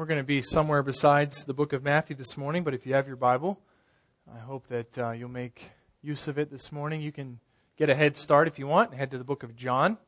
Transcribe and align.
we're 0.00 0.06
going 0.06 0.16
to 0.16 0.24
be 0.24 0.40
somewhere 0.40 0.82
besides 0.82 1.44
the 1.44 1.52
book 1.52 1.74
of 1.74 1.84
Matthew 1.84 2.16
this 2.16 2.38
morning, 2.38 2.64
but 2.64 2.72
if 2.72 2.86
you 2.86 2.94
have 2.94 3.06
your 3.06 3.16
Bible, 3.16 3.60
I 4.34 4.38
hope 4.38 4.66
that 4.68 4.96
uh, 4.96 5.10
you'll 5.10 5.28
make 5.28 5.72
use 6.00 6.26
of 6.26 6.38
it 6.38 6.50
this 6.50 6.72
morning. 6.72 7.02
You 7.02 7.12
can 7.12 7.38
get 7.76 7.90
a 7.90 7.94
head 7.94 8.16
start 8.16 8.48
if 8.48 8.58
you 8.58 8.66
want, 8.66 8.92
and 8.92 8.98
head 8.98 9.10
to 9.10 9.18
the 9.18 9.24
book 9.24 9.42
of 9.42 9.54
John. 9.54 9.98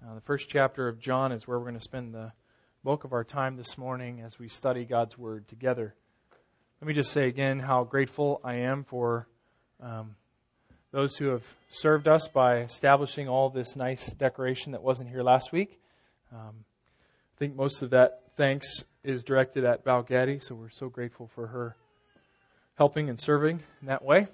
Uh, 0.00 0.14
the 0.14 0.20
first 0.20 0.48
chapter 0.48 0.86
of 0.86 1.00
John 1.00 1.32
is 1.32 1.48
where 1.48 1.58
we're 1.58 1.64
going 1.64 1.74
to 1.74 1.80
spend 1.80 2.14
the 2.14 2.30
bulk 2.84 3.02
of 3.02 3.12
our 3.12 3.24
time 3.24 3.56
this 3.56 3.76
morning 3.76 4.20
as 4.20 4.38
we 4.38 4.46
study 4.46 4.84
God's 4.84 5.18
Word 5.18 5.48
together. 5.48 5.96
Let 6.80 6.86
me 6.86 6.94
just 6.94 7.10
say 7.10 7.26
again 7.26 7.58
how 7.58 7.82
grateful 7.82 8.40
I 8.44 8.54
am 8.54 8.84
for 8.84 9.26
um, 9.82 10.14
those 10.92 11.16
who 11.16 11.30
have 11.30 11.56
served 11.68 12.06
us 12.06 12.28
by 12.28 12.58
establishing 12.58 13.28
all 13.28 13.50
this 13.50 13.74
nice 13.74 14.12
decoration 14.12 14.70
that 14.70 14.84
wasn't 14.84 15.10
here 15.10 15.24
last 15.24 15.50
week. 15.50 15.80
Um, 16.32 16.64
I 17.34 17.38
think 17.40 17.56
most 17.56 17.82
of 17.82 17.90
that 17.90 18.20
thanks 18.36 18.84
is 19.04 19.22
directed 19.22 19.64
at 19.64 19.84
Val 19.84 20.02
Gaddy, 20.02 20.38
so 20.40 20.54
we're 20.54 20.70
so 20.70 20.88
grateful 20.88 21.28
for 21.34 21.48
her 21.48 21.76
helping 22.76 23.08
and 23.08 23.20
serving 23.20 23.60
in 23.80 23.86
that 23.86 24.02
way. 24.02 24.26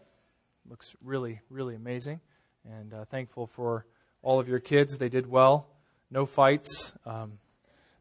Looks 0.69 0.95
really, 1.03 1.41
really 1.51 1.75
amazing. 1.75 2.21
And 2.65 2.95
uh, 2.95 3.05
thankful 3.07 3.49
for 3.49 3.85
all 4.23 4.39
of 4.39 4.49
your 4.49 4.61
kids. 4.61 4.99
They 4.99 5.09
did 5.09 5.27
well. 5.27 5.67
No 6.11 6.25
fights. 6.25 6.93
Um, 7.05 7.39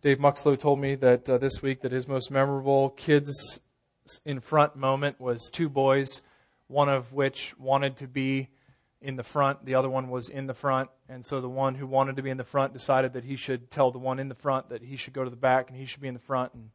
Dave 0.01 0.19
Muxlow 0.19 0.57
told 0.57 0.79
me 0.79 0.95
that 0.95 1.29
uh, 1.29 1.37
this 1.39 1.61
week 1.61 1.81
that 1.81 1.91
his 1.91 2.07
most 2.07 2.31
memorable 2.31 2.91
kids 2.91 3.59
in 4.25 4.39
front 4.39 4.75
moment 4.75 5.19
was 5.19 5.49
two 5.51 5.69
boys, 5.69 6.21
one 6.67 6.89
of 6.89 7.13
which 7.13 7.57
wanted 7.57 7.97
to 7.97 8.07
be 8.07 8.49
in 9.01 9.15
the 9.15 9.23
front, 9.23 9.65
the 9.65 9.75
other 9.75 9.89
one 9.89 10.09
was 10.09 10.29
in 10.29 10.45
the 10.47 10.53
front, 10.53 10.89
and 11.09 11.25
so 11.25 11.41
the 11.41 11.49
one 11.49 11.75
who 11.75 11.87
wanted 11.87 12.15
to 12.17 12.21
be 12.21 12.29
in 12.29 12.37
the 12.37 12.43
front 12.43 12.71
decided 12.71 13.13
that 13.13 13.23
he 13.23 13.35
should 13.35 13.71
tell 13.71 13.89
the 13.89 13.97
one 13.97 14.19
in 14.19 14.29
the 14.29 14.35
front 14.35 14.69
that 14.69 14.83
he 14.83 14.95
should 14.95 15.13
go 15.13 15.23
to 15.23 15.29
the 15.29 15.35
back 15.35 15.69
and 15.69 15.77
he 15.77 15.85
should 15.85 16.01
be 16.01 16.07
in 16.07 16.13
the 16.13 16.19
front. 16.19 16.53
And 16.53 16.69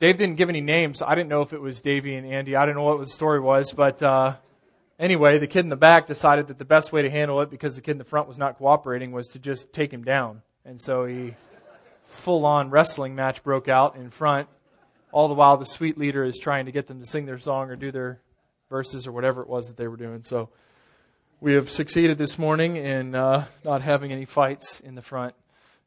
Dave 0.00 0.16
didn't 0.16 0.36
give 0.36 0.48
any 0.48 0.60
names. 0.60 0.98
So 0.98 1.06
I 1.06 1.14
didn't 1.14 1.28
know 1.28 1.42
if 1.42 1.52
it 1.52 1.60
was 1.60 1.80
Davey 1.80 2.16
and 2.16 2.26
Andy. 2.26 2.56
I 2.56 2.66
didn't 2.66 2.76
know 2.76 2.82
what 2.82 2.98
the 2.98 3.06
story 3.06 3.38
was, 3.38 3.72
but 3.72 4.02
uh, 4.02 4.34
anyway, 4.98 5.38
the 5.38 5.46
kid 5.46 5.60
in 5.60 5.68
the 5.68 5.76
back 5.76 6.08
decided 6.08 6.48
that 6.48 6.58
the 6.58 6.64
best 6.64 6.92
way 6.92 7.02
to 7.02 7.10
handle 7.10 7.40
it, 7.40 7.50
because 7.50 7.76
the 7.76 7.80
kid 7.80 7.92
in 7.92 7.98
the 7.98 8.04
front 8.04 8.26
was 8.26 8.38
not 8.38 8.58
cooperating, 8.58 9.12
was 9.12 9.28
to 9.28 9.38
just 9.38 9.72
take 9.72 9.92
him 9.92 10.02
down. 10.02 10.42
And 10.64 10.80
so 10.80 11.04
he 11.04 11.36
full-on 12.06 12.70
wrestling 12.70 13.14
match 13.14 13.44
broke 13.44 13.68
out 13.68 13.94
in 13.94 14.10
front. 14.10 14.48
All 15.12 15.28
the 15.28 15.34
while, 15.34 15.56
the 15.56 15.66
suite 15.66 15.96
leader 15.96 16.24
is 16.24 16.38
trying 16.38 16.66
to 16.66 16.72
get 16.72 16.88
them 16.88 16.98
to 16.98 17.06
sing 17.06 17.26
their 17.26 17.38
song 17.38 17.70
or 17.70 17.76
do 17.76 17.92
their 17.92 18.20
verses 18.68 19.06
or 19.06 19.12
whatever 19.12 19.42
it 19.42 19.48
was 19.48 19.68
that 19.68 19.76
they 19.76 19.86
were 19.86 19.96
doing. 19.96 20.22
So 20.22 20.48
we 21.42 21.54
have 21.54 21.68
succeeded 21.68 22.18
this 22.18 22.38
morning 22.38 22.76
in 22.76 23.16
uh, 23.16 23.44
not 23.64 23.82
having 23.82 24.12
any 24.12 24.24
fights 24.24 24.78
in 24.78 24.94
the 24.94 25.02
front, 25.02 25.34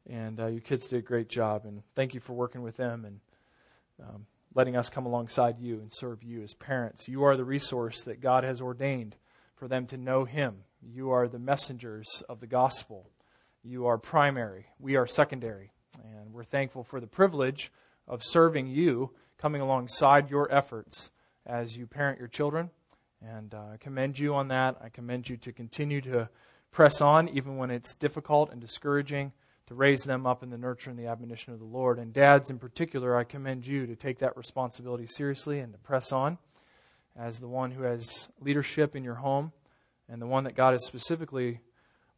and 0.06 0.38
uh, 0.38 0.48
you 0.48 0.60
kids 0.60 0.86
did 0.86 0.98
a 0.98 1.02
great 1.02 1.30
job. 1.30 1.64
And 1.64 1.82
thank 1.94 2.12
you 2.12 2.20
for 2.20 2.34
working 2.34 2.60
with 2.60 2.76
them 2.76 3.06
and 3.06 3.20
um, 4.06 4.26
letting 4.54 4.76
us 4.76 4.90
come 4.90 5.06
alongside 5.06 5.58
you 5.58 5.76
and 5.76 5.90
serve 5.90 6.22
you 6.22 6.42
as 6.42 6.52
parents. 6.52 7.08
You 7.08 7.24
are 7.24 7.38
the 7.38 7.44
resource 7.44 8.02
that 8.02 8.20
God 8.20 8.42
has 8.42 8.60
ordained 8.60 9.16
for 9.54 9.66
them 9.66 9.86
to 9.86 9.96
know 9.96 10.26
Him. 10.26 10.56
You 10.82 11.08
are 11.08 11.26
the 11.26 11.38
messengers 11.38 12.22
of 12.28 12.40
the 12.40 12.46
gospel. 12.46 13.08
You 13.64 13.86
are 13.86 13.96
primary. 13.96 14.66
We 14.78 14.96
are 14.96 15.06
secondary. 15.06 15.70
And 16.04 16.34
we're 16.34 16.44
thankful 16.44 16.84
for 16.84 17.00
the 17.00 17.06
privilege 17.06 17.72
of 18.06 18.22
serving 18.22 18.66
you, 18.66 19.12
coming 19.38 19.62
alongside 19.62 20.28
your 20.28 20.54
efforts 20.54 21.10
as 21.46 21.78
you 21.78 21.86
parent 21.86 22.18
your 22.18 22.28
children 22.28 22.68
and 23.22 23.54
uh, 23.54 23.72
I 23.74 23.76
commend 23.78 24.18
you 24.18 24.34
on 24.34 24.48
that. 24.48 24.76
I 24.82 24.88
commend 24.88 25.28
you 25.28 25.36
to 25.38 25.52
continue 25.52 26.00
to 26.02 26.28
press 26.70 27.00
on, 27.00 27.28
even 27.30 27.56
when 27.56 27.70
it's 27.70 27.94
difficult 27.94 28.50
and 28.50 28.60
discouraging, 28.60 29.32
to 29.66 29.74
raise 29.74 30.02
them 30.02 30.26
up 30.26 30.42
in 30.42 30.50
the 30.50 30.58
nurture 30.58 30.90
and 30.90 30.98
the 30.98 31.06
admonition 31.06 31.52
of 31.52 31.58
the 31.58 31.64
Lord. 31.64 31.98
And 31.98 32.12
dads 32.12 32.50
in 32.50 32.58
particular, 32.58 33.16
I 33.16 33.24
commend 33.24 33.66
you 33.66 33.86
to 33.86 33.96
take 33.96 34.18
that 34.18 34.36
responsibility 34.36 35.06
seriously 35.06 35.58
and 35.58 35.72
to 35.72 35.78
press 35.78 36.12
on 36.12 36.38
as 37.18 37.38
the 37.38 37.48
one 37.48 37.70
who 37.70 37.82
has 37.82 38.30
leadership 38.40 38.94
in 38.94 39.02
your 39.02 39.14
home 39.14 39.52
and 40.08 40.20
the 40.20 40.26
one 40.26 40.44
that 40.44 40.54
God 40.54 40.72
has 40.72 40.86
specifically 40.86 41.60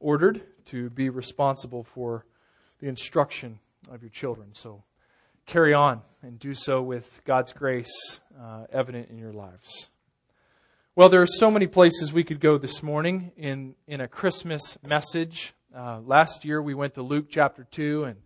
ordered 0.00 0.42
to 0.66 0.90
be 0.90 1.08
responsible 1.08 1.84
for 1.84 2.26
the 2.80 2.88
instruction 2.88 3.60
of 3.90 4.02
your 4.02 4.10
children. 4.10 4.52
So 4.52 4.82
carry 5.46 5.72
on 5.72 6.02
and 6.22 6.38
do 6.38 6.54
so 6.54 6.82
with 6.82 7.22
God's 7.24 7.52
grace 7.52 8.20
uh, 8.40 8.66
evident 8.72 9.08
in 9.08 9.18
your 9.18 9.32
lives. 9.32 9.88
Well, 10.98 11.08
there 11.08 11.22
are 11.22 11.28
so 11.28 11.48
many 11.48 11.68
places 11.68 12.12
we 12.12 12.24
could 12.24 12.40
go 12.40 12.58
this 12.58 12.82
morning 12.82 13.30
in, 13.36 13.76
in 13.86 14.00
a 14.00 14.08
Christmas 14.08 14.76
message. 14.84 15.54
Uh, 15.72 16.00
last 16.00 16.44
year 16.44 16.60
we 16.60 16.74
went 16.74 16.94
to 16.94 17.02
Luke 17.02 17.26
chapter 17.30 17.68
2 17.70 18.02
and, 18.02 18.16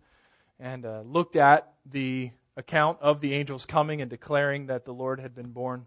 and 0.59 0.83
uh, 0.83 1.01
looked 1.01 1.35
at 1.35 1.71
the 1.85 2.31
account 2.57 2.97
of 2.99 3.21
the 3.21 3.35
angels 3.35 3.67
coming 3.67 4.01
and 4.01 4.09
declaring 4.09 4.65
that 4.65 4.85
the 4.85 4.91
Lord 4.91 5.19
had 5.19 5.35
been 5.35 5.51
born. 5.51 5.85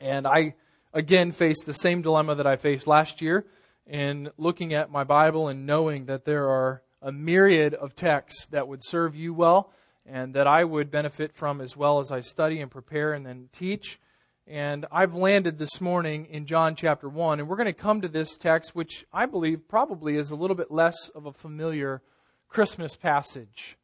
And 0.00 0.26
I, 0.26 0.54
again, 0.94 1.32
faced 1.32 1.66
the 1.66 1.74
same 1.74 2.00
dilemma 2.00 2.36
that 2.36 2.46
I 2.46 2.56
faced 2.56 2.86
last 2.86 3.20
year 3.20 3.44
in 3.86 4.30
looking 4.38 4.72
at 4.72 4.90
my 4.90 5.04
Bible 5.04 5.48
and 5.48 5.66
knowing 5.66 6.06
that 6.06 6.24
there 6.24 6.48
are 6.48 6.80
a 7.02 7.12
myriad 7.12 7.74
of 7.74 7.94
texts 7.94 8.46
that 8.52 8.66
would 8.66 8.80
serve 8.82 9.16
you 9.16 9.34
well 9.34 9.70
and 10.06 10.32
that 10.32 10.46
I 10.46 10.64
would 10.64 10.90
benefit 10.90 11.34
from 11.34 11.60
as 11.60 11.76
well 11.76 12.00
as 12.00 12.10
I 12.10 12.22
study 12.22 12.62
and 12.62 12.70
prepare 12.70 13.12
and 13.12 13.26
then 13.26 13.50
teach. 13.52 14.00
And 14.46 14.84
I've 14.92 15.14
landed 15.14 15.56
this 15.56 15.80
morning 15.80 16.26
in 16.26 16.44
John 16.44 16.76
chapter 16.76 17.08
1, 17.08 17.40
and 17.40 17.48
we're 17.48 17.56
going 17.56 17.64
to 17.64 17.72
come 17.72 18.02
to 18.02 18.08
this 18.08 18.36
text, 18.36 18.74
which 18.74 19.06
I 19.10 19.24
believe 19.24 19.66
probably 19.68 20.16
is 20.16 20.30
a 20.30 20.36
little 20.36 20.54
bit 20.54 20.70
less 20.70 21.08
of 21.14 21.24
a 21.24 21.32
familiar 21.32 22.02
Christmas 22.46 22.94
passage. 22.94 23.78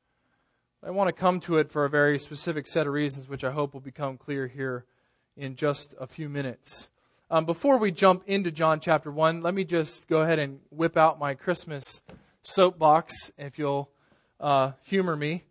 I 0.84 0.91
want 0.91 1.09
to 1.09 1.19
come 1.19 1.41
to 1.41 1.56
it 1.56 1.72
for 1.72 1.87
a 1.87 1.88
very 1.91 2.19
specific 2.19 2.66
set 2.66 2.87
of 2.87 2.93
reasons, 2.93 3.26
which 3.26 3.43
I 3.43 3.53
hope 3.53 3.72
will 3.72 3.81
become 3.81 4.19
clear 4.19 4.49
here 4.49 4.84
in 5.34 5.56
just 5.56 5.94
a 5.99 6.06
few 6.06 6.28
minutes. 6.28 6.91
Um, 7.31 7.47
before 7.47 7.78
we 7.78 7.91
jump 7.91 8.25
into 8.26 8.50
John 8.50 8.81
chapter 8.81 9.10
1, 9.10 9.43
let 9.43 9.54
me 9.54 9.65
just 9.65 10.09
go 10.09 10.20
ahead 10.20 10.38
and 10.38 10.60
whip 10.69 10.99
out 10.99 11.19
my 11.19 11.32
Christmas 11.32 12.03
soapbox, 12.43 13.32
if 13.38 13.59
you'll 13.59 13.88
uh, 14.38 14.72
humor 14.82 15.16
me. 15.16 15.44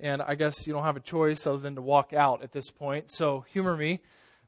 And 0.00 0.20
I 0.20 0.34
guess 0.34 0.66
you 0.66 0.72
don't 0.72 0.82
have 0.82 0.96
a 0.96 1.00
choice 1.00 1.46
other 1.46 1.58
than 1.58 1.76
to 1.76 1.82
walk 1.82 2.12
out 2.12 2.42
at 2.42 2.50
this 2.50 2.72
point, 2.72 3.08
so 3.12 3.44
humor 3.52 3.76
me. 3.76 4.00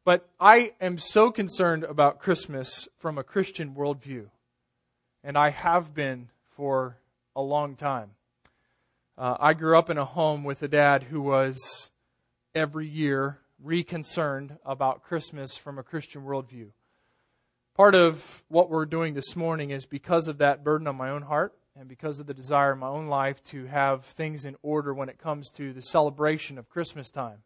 But 0.04 0.26
I 0.40 0.72
am 0.80 0.98
so 0.98 1.30
concerned 1.30 1.84
about 1.84 2.20
Christmas 2.20 2.88
from 2.96 3.18
a 3.18 3.22
Christian 3.22 3.74
worldview, 3.74 4.28
and 5.22 5.36
I 5.36 5.50
have 5.50 5.94
been 5.94 6.30
for 6.56 6.96
a 7.36 7.42
long 7.42 7.76
time. 7.76 8.12
Uh, 9.18 9.36
I 9.38 9.52
grew 9.52 9.78
up 9.78 9.90
in 9.90 9.98
a 9.98 10.06
home 10.06 10.42
with 10.42 10.62
a 10.62 10.68
dad 10.68 11.02
who 11.02 11.20
was 11.20 11.90
every 12.54 12.88
year 12.88 13.40
reconcerned 13.62 14.56
about 14.64 15.02
Christmas 15.02 15.58
from 15.58 15.78
a 15.78 15.82
Christian 15.82 16.22
worldview. 16.22 16.68
Part 17.76 17.94
of 17.94 18.42
what 18.48 18.70
we're 18.70 18.86
doing 18.86 19.12
this 19.12 19.36
morning 19.36 19.70
is 19.70 19.84
because 19.84 20.28
of 20.28 20.38
that 20.38 20.64
burden 20.64 20.86
on 20.86 20.96
my 20.96 21.10
own 21.10 21.22
heart 21.22 21.52
and 21.78 21.86
because 21.86 22.20
of 22.20 22.26
the 22.26 22.32
desire 22.32 22.72
in 22.72 22.78
my 22.78 22.88
own 22.88 23.08
life 23.08 23.44
to 23.44 23.66
have 23.66 24.06
things 24.06 24.46
in 24.46 24.56
order 24.62 24.94
when 24.94 25.10
it 25.10 25.18
comes 25.18 25.50
to 25.52 25.74
the 25.74 25.82
celebration 25.82 26.56
of 26.56 26.70
Christmas 26.70 27.10
time. 27.10 27.42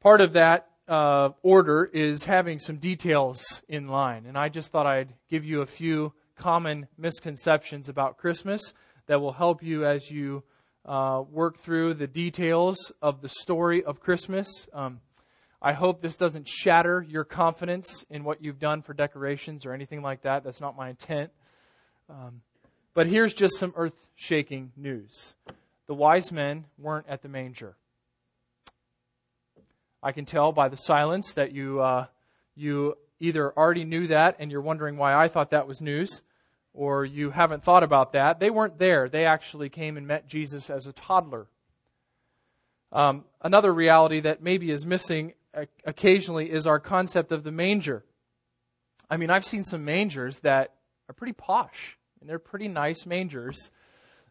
Part 0.00 0.20
of 0.20 0.32
that 0.32 0.66
uh, 0.90 1.30
order 1.42 1.88
is 1.92 2.24
having 2.24 2.58
some 2.58 2.76
details 2.76 3.62
in 3.68 3.86
line. 3.86 4.26
And 4.26 4.36
I 4.36 4.48
just 4.48 4.72
thought 4.72 4.86
I'd 4.86 5.14
give 5.30 5.44
you 5.44 5.62
a 5.62 5.66
few 5.66 6.12
common 6.36 6.88
misconceptions 6.98 7.88
about 7.88 8.18
Christmas 8.18 8.74
that 9.06 9.20
will 9.20 9.32
help 9.32 9.62
you 9.62 9.86
as 9.86 10.10
you 10.10 10.42
uh, 10.84 11.22
work 11.30 11.58
through 11.58 11.94
the 11.94 12.08
details 12.08 12.90
of 13.00 13.22
the 13.22 13.28
story 13.28 13.84
of 13.84 14.00
Christmas. 14.00 14.66
Um, 14.72 15.00
I 15.62 15.74
hope 15.74 16.00
this 16.00 16.16
doesn't 16.16 16.48
shatter 16.48 17.06
your 17.08 17.24
confidence 17.24 18.04
in 18.10 18.24
what 18.24 18.42
you've 18.42 18.58
done 18.58 18.82
for 18.82 18.92
decorations 18.92 19.64
or 19.66 19.72
anything 19.72 20.02
like 20.02 20.22
that. 20.22 20.42
That's 20.42 20.60
not 20.60 20.76
my 20.76 20.88
intent. 20.88 21.30
Um, 22.08 22.40
but 22.94 23.06
here's 23.06 23.32
just 23.32 23.58
some 23.58 23.72
earth 23.76 24.08
shaking 24.16 24.72
news 24.76 25.34
the 25.86 25.94
wise 25.94 26.32
men 26.32 26.64
weren't 26.78 27.06
at 27.08 27.22
the 27.22 27.28
manger. 27.28 27.76
I 30.02 30.12
can 30.12 30.24
tell 30.24 30.52
by 30.52 30.68
the 30.68 30.76
silence 30.76 31.34
that 31.34 31.52
you, 31.52 31.80
uh, 31.80 32.06
you 32.54 32.96
either 33.18 33.52
already 33.56 33.84
knew 33.84 34.06
that 34.06 34.36
and 34.38 34.50
you're 34.50 34.60
wondering 34.60 34.96
why 34.96 35.14
I 35.14 35.28
thought 35.28 35.50
that 35.50 35.68
was 35.68 35.82
news, 35.82 36.22
or 36.72 37.04
you 37.04 37.30
haven't 37.30 37.62
thought 37.62 37.82
about 37.82 38.12
that. 38.12 38.40
They 38.40 38.50
weren't 38.50 38.78
there. 38.78 39.08
They 39.08 39.26
actually 39.26 39.68
came 39.68 39.96
and 39.96 40.06
met 40.06 40.26
Jesus 40.26 40.70
as 40.70 40.86
a 40.86 40.92
toddler. 40.92 41.48
Um, 42.92 43.24
another 43.42 43.72
reality 43.72 44.20
that 44.20 44.42
maybe 44.42 44.70
is 44.70 44.86
missing 44.86 45.34
occasionally 45.84 46.50
is 46.50 46.66
our 46.66 46.80
concept 46.80 47.32
of 47.32 47.42
the 47.42 47.52
manger. 47.52 48.04
I 49.10 49.16
mean, 49.16 49.30
I've 49.30 49.44
seen 49.44 49.64
some 49.64 49.84
mangers 49.84 50.40
that 50.40 50.74
are 51.08 51.12
pretty 51.12 51.32
posh, 51.32 51.98
and 52.20 52.30
they're 52.30 52.38
pretty 52.38 52.68
nice 52.68 53.04
mangers 53.06 53.70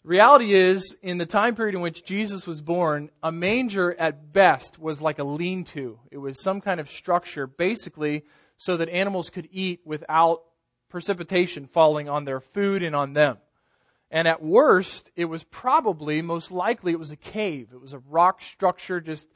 reality 0.04 0.54
is, 0.54 0.96
in 1.02 1.18
the 1.18 1.26
time 1.26 1.56
period 1.56 1.76
in 1.76 1.82
which 1.82 2.04
Jesus 2.04 2.48
was 2.48 2.62
born, 2.62 3.10
a 3.22 3.32
manger 3.32 3.94
at 4.00 4.32
best 4.34 4.80
was 4.80 5.02
like 5.02 5.20
a 5.20 5.24
lean 5.24 5.64
to. 5.66 6.00
It 6.12 6.18
was 6.18 6.42
some 6.42 6.62
kind 6.62 6.80
of 6.80 6.90
structure, 6.90 7.48
basically, 7.48 8.24
so 8.58 8.78
that 8.78 8.90
animals 8.90 9.30
could 9.30 9.48
eat 9.52 9.82
without 9.86 10.44
precipitation 10.90 11.66
falling 11.66 12.10
on 12.10 12.26
their 12.26 12.40
food 12.40 12.84
and 12.84 12.96
on 12.96 13.14
them. 13.14 13.38
And 14.12 14.28
at 14.28 14.42
worst, 14.42 15.12
it 15.16 15.26
was 15.26 15.44
probably, 15.44 16.22
most 16.22 16.52
likely, 16.52 16.92
it 16.92 17.00
was 17.00 17.12
a 17.12 17.18
cave. 17.18 17.70
It 17.72 17.80
was 17.80 17.94
a 17.94 18.00
rock 18.00 18.42
structure 18.42 19.00
just 19.00 19.30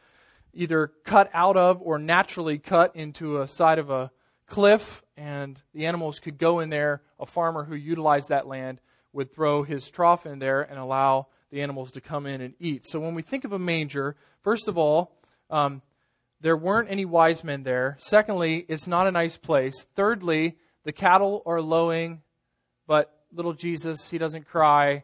either 0.53 0.91
cut 1.03 1.29
out 1.33 1.57
of 1.57 1.81
or 1.81 1.99
naturally 1.99 2.57
cut 2.57 2.95
into 2.95 3.39
a 3.41 3.47
side 3.47 3.79
of 3.79 3.89
a 3.89 4.11
cliff, 4.47 5.03
and 5.15 5.61
the 5.73 5.85
animals 5.85 6.19
could 6.19 6.37
go 6.37 6.59
in 6.59 6.69
there. 6.69 7.01
A 7.19 7.25
farmer 7.25 7.63
who 7.63 7.75
utilized 7.75 8.29
that 8.29 8.47
land 8.47 8.81
would 9.13 9.33
throw 9.33 9.63
his 9.63 9.89
trough 9.89 10.25
in 10.25 10.39
there 10.39 10.61
and 10.61 10.77
allow 10.77 11.27
the 11.51 11.61
animals 11.61 11.91
to 11.91 12.01
come 12.01 12.25
in 12.25 12.41
and 12.41 12.55
eat. 12.59 12.85
So 12.85 12.99
when 12.99 13.15
we 13.15 13.21
think 13.21 13.45
of 13.45 13.53
a 13.53 13.59
manger, 13.59 14.15
first 14.41 14.67
of 14.67 14.77
all, 14.77 15.15
um, 15.49 15.81
there 16.41 16.57
weren't 16.57 16.91
any 16.91 17.05
wise 17.05 17.43
men 17.43 17.63
there. 17.63 17.97
Secondly, 17.99 18.65
it's 18.67 18.87
not 18.87 19.07
a 19.07 19.11
nice 19.11 19.37
place. 19.37 19.85
Thirdly, 19.95 20.57
the 20.83 20.91
cattle 20.91 21.41
are 21.45 21.61
lowing, 21.61 22.21
but 22.87 23.13
little 23.31 23.53
Jesus, 23.53 24.09
he 24.09 24.17
doesn't 24.17 24.47
cry. 24.47 25.03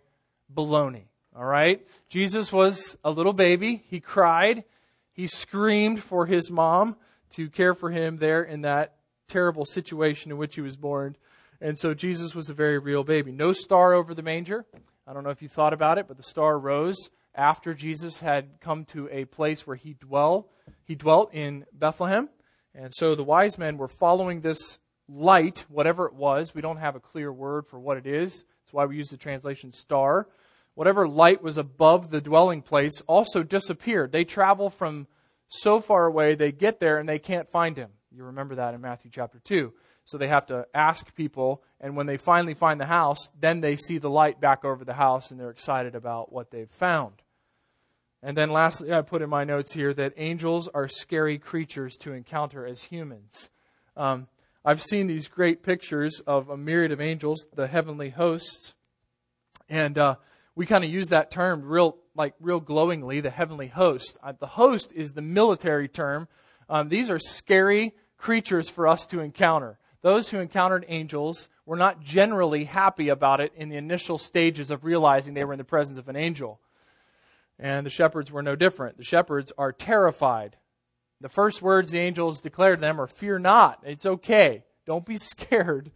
Baloney. 0.53 1.03
All 1.35 1.45
right? 1.45 1.85
Jesus 2.09 2.51
was 2.51 2.97
a 3.03 3.11
little 3.11 3.33
baby. 3.33 3.83
He 3.87 3.99
cried. 3.99 4.63
He 5.11 5.27
screamed 5.27 6.01
for 6.01 6.25
his 6.25 6.49
mom 6.49 6.95
to 7.31 7.49
care 7.49 7.75
for 7.75 7.91
him 7.91 8.17
there 8.17 8.43
in 8.43 8.61
that 8.61 8.95
terrible 9.27 9.65
situation 9.65 10.31
in 10.31 10.37
which 10.37 10.55
he 10.55 10.61
was 10.61 10.75
born. 10.75 11.15
And 11.61 11.77
so 11.77 11.93
Jesus 11.93 12.33
was 12.33 12.49
a 12.49 12.53
very 12.53 12.79
real 12.79 13.03
baby. 13.03 13.31
No 13.31 13.51
star 13.51 13.93
over 13.93 14.13
the 14.13 14.23
manger. 14.23 14.65
I 15.05 15.13
don't 15.13 15.23
know 15.23 15.29
if 15.29 15.41
you 15.41 15.49
thought 15.49 15.73
about 15.73 15.97
it, 15.97 16.07
but 16.07 16.17
the 16.17 16.23
star 16.23 16.57
rose 16.57 17.09
after 17.35 17.73
Jesus 17.73 18.19
had 18.19 18.59
come 18.61 18.85
to 18.85 19.09
a 19.11 19.25
place 19.25 19.67
where 19.67 19.75
he 19.75 19.93
dwell. 19.93 20.49
He 20.85 20.95
dwelt 20.95 21.33
in 21.33 21.65
Bethlehem. 21.73 22.29
And 22.73 22.93
so 22.93 23.15
the 23.15 23.23
wise 23.23 23.57
men 23.57 23.77
were 23.77 23.87
following 23.87 24.41
this 24.41 24.79
light, 25.07 25.65
whatever 25.69 26.05
it 26.05 26.13
was. 26.13 26.53
We 26.53 26.61
don't 26.61 26.77
have 26.77 26.95
a 26.95 26.99
clear 26.99 27.33
word 27.33 27.67
for 27.67 27.79
what 27.79 27.97
it 27.97 28.05
is. 28.05 28.45
That's 28.63 28.73
why 28.73 28.85
we 28.85 28.97
use 28.97 29.09
the 29.09 29.17
translation 29.17 29.71
star 29.71 30.27
whatever 30.79 31.09
light 31.09 31.43
was 31.43 31.57
above 31.57 32.09
the 32.09 32.21
dwelling 32.21 32.61
place 32.61 33.01
also 33.05 33.43
disappeared. 33.43 34.13
They 34.13 34.23
travel 34.23 34.69
from 34.69 35.07
so 35.49 35.81
far 35.81 36.05
away, 36.05 36.35
they 36.35 36.53
get 36.53 36.79
there 36.79 36.99
and 36.99 37.09
they 37.09 37.19
can't 37.19 37.49
find 37.49 37.75
him. 37.75 37.89
You 38.15 38.23
remember 38.23 38.55
that 38.55 38.73
in 38.73 38.79
Matthew 38.79 39.11
chapter 39.11 39.39
2. 39.39 39.73
So 40.09 40.17
they 40.17 40.27
have 40.27 40.47
to 40.47 40.65
ask 40.73 41.13
people, 41.13 41.61
and 41.79 41.95
when 41.95 42.07
they 42.07 42.17
finally 42.17 42.55
find 42.55 42.81
the 42.81 42.87
house, 42.87 43.29
then 43.39 43.61
they 43.61 43.75
see 43.75 43.99
the 43.99 44.09
light 44.09 44.41
back 44.41 44.65
over 44.65 44.83
the 44.83 44.95
house 44.95 45.29
and 45.29 45.39
they're 45.39 45.51
excited 45.51 45.93
about 45.93 46.33
what 46.33 46.49
they've 46.49 46.67
found. 46.67 47.21
And 48.23 48.35
then 48.35 48.49
lastly, 48.49 48.91
I 48.91 49.03
put 49.03 49.21
in 49.21 49.29
my 49.29 49.43
notes 49.43 49.71
here 49.71 49.93
that 49.93 50.13
angels 50.17 50.67
are 50.69 50.87
scary 50.87 51.37
creatures 51.37 51.95
to 51.97 52.13
encounter 52.13 52.65
as 52.65 52.81
humans. 52.81 53.51
Um, 53.95 54.27
I've 54.65 54.81
seen 54.81 55.05
these 55.05 55.27
great 55.27 55.61
pictures 55.61 56.23
of 56.25 56.49
a 56.49 56.57
myriad 56.57 56.91
of 56.91 56.99
angels, 56.99 57.45
the 57.53 57.67
heavenly 57.67 58.09
hosts, 58.09 58.73
and 59.69 59.95
uh, 59.99 60.15
we 60.55 60.65
kind 60.65 60.83
of 60.83 60.89
use 60.89 61.09
that 61.09 61.29
term 61.29 61.61
real, 61.61 61.97
like 62.15 62.33
real 62.39 62.59
glowingly, 62.59 63.21
the 63.21 63.29
heavenly 63.29 63.67
host. 63.67 64.17
Uh, 64.23 64.33
the 64.39 64.47
host 64.47 64.91
is 64.95 65.13
the 65.13 65.21
military 65.21 65.87
term. 65.87 66.27
Um, 66.67 66.89
these 66.89 67.11
are 67.11 67.19
scary 67.19 67.93
creatures 68.17 68.69
for 68.69 68.87
us 68.87 69.05
to 69.05 69.19
encounter. 69.19 69.77
Those 70.01 70.29
who 70.29 70.39
encountered 70.39 70.85
angels 70.87 71.49
were 71.65 71.75
not 71.75 72.01
generally 72.01 72.63
happy 72.63 73.09
about 73.09 73.41
it 73.41 73.51
in 73.55 73.69
the 73.69 73.77
initial 73.77 74.17
stages 74.17 74.71
of 74.71 74.85
realizing 74.85 75.33
they 75.33 75.43
were 75.43 75.53
in 75.53 75.59
the 75.59 75.65
presence 75.65 75.97
of 75.97 76.07
an 76.07 76.15
angel. 76.15 76.59
And 77.57 77.85
the 77.85 77.89
shepherds 77.89 78.31
were 78.31 78.41
no 78.41 78.55
different. 78.55 78.97
The 78.97 79.03
shepherds 79.03 79.51
are 79.57 79.73
terrified. 79.73 80.55
The 81.19 81.27
first 81.27 81.61
words 81.61 81.91
the 81.91 81.99
angels 81.99 82.41
declare 82.41 82.75
to 82.75 82.81
them 82.81 83.01
are, 83.01 83.07
Fear 83.07 83.39
not. 83.39 83.79
It's 83.83 84.05
okay. 84.05 84.63
Don't 84.85 85.05
be 85.05 85.17
scared. 85.17 85.91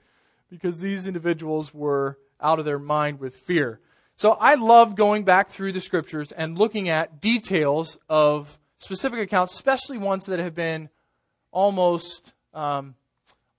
Because 0.50 0.80
these 0.80 1.08
individuals 1.08 1.74
were 1.74 2.20
out 2.42 2.60
of 2.60 2.66
their 2.66 2.80
mind 2.80 3.20
with 3.20 3.36
fear. 3.36 3.80
So 4.16 4.32
I 4.32 4.56
love 4.56 4.96
going 4.96 5.24
back 5.24 5.50
through 5.50 5.72
the 5.72 5.82
scriptures 5.82 6.32
and 6.32 6.58
looking 6.58 6.90
at 6.90 7.20
details 7.20 7.98
of 8.10 8.60
specific 8.78 9.20
accounts, 9.20 9.54
especially 9.54 9.98
ones 9.98 10.26
that 10.26 10.40
have 10.40 10.54
been 10.54 10.90
almost 11.52 12.34
um, 12.54 12.96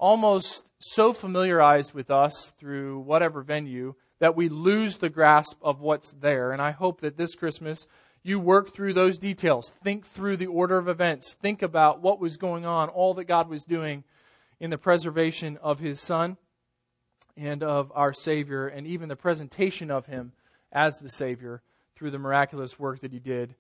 almost 0.05 0.71
so 0.81 1.15
familiarized 1.15 1.95
with 1.95 2.11
us 2.11 2.53
through 2.61 2.99
whatever 3.01 3.41
venue 3.41 3.95
that 4.19 4.37
we 4.37 4.51
lose 4.51 4.99
the 4.99 5.09
grasp 5.09 5.57
of 5.63 5.81
what's 5.81 6.13
there. 6.13 6.53
And 6.53 6.61
I 6.61 6.73
hope 6.73 7.01
that 7.01 7.17
this 7.17 7.35
Christmas 7.35 7.87
you 8.23 8.39
work 8.39 8.69
through 8.69 8.93
those 8.93 9.17
details, 9.17 9.73
think 9.83 10.07
through 10.07 10.37
the 10.37 10.47
order 10.47 10.77
of 10.77 10.89
events, 10.89 11.35
think 11.41 11.63
about 11.63 12.03
what 12.03 12.21
was 12.21 12.37
going 12.37 12.67
on, 12.67 12.91
all 12.91 13.15
that 13.15 13.25
God 13.25 13.49
was 13.49 13.65
doing 13.65 14.05
in 14.61 14.69
the 14.69 14.77
preservation 14.77 15.57
of 15.63 15.79
His 15.79 16.03
Son 16.03 16.37
and 17.35 17.63
of 17.63 17.91
our 17.95 18.13
Savior, 18.13 18.67
and 18.67 18.87
even 18.87 19.09
the 19.09 19.17
presentation 19.17 19.91
of 19.91 20.05
Him 20.05 20.33
as 20.71 20.99
the 20.99 21.09
Savior 21.09 21.63
through 21.97 22.11
the 22.11 22.19
miraculous 22.19 22.79
work 22.79 23.01
that 23.01 23.13
he 23.13 23.21
did 23.21 23.55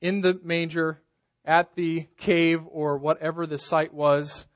in 0.00 0.20
the 0.20 0.38
manger, 0.44 1.00
at 1.44 1.74
the 1.74 2.06
cave, 2.16 2.62
or 2.70 2.98
whatever 2.98 3.48
the 3.48 3.58
site 3.58 3.92
was, 3.92 4.46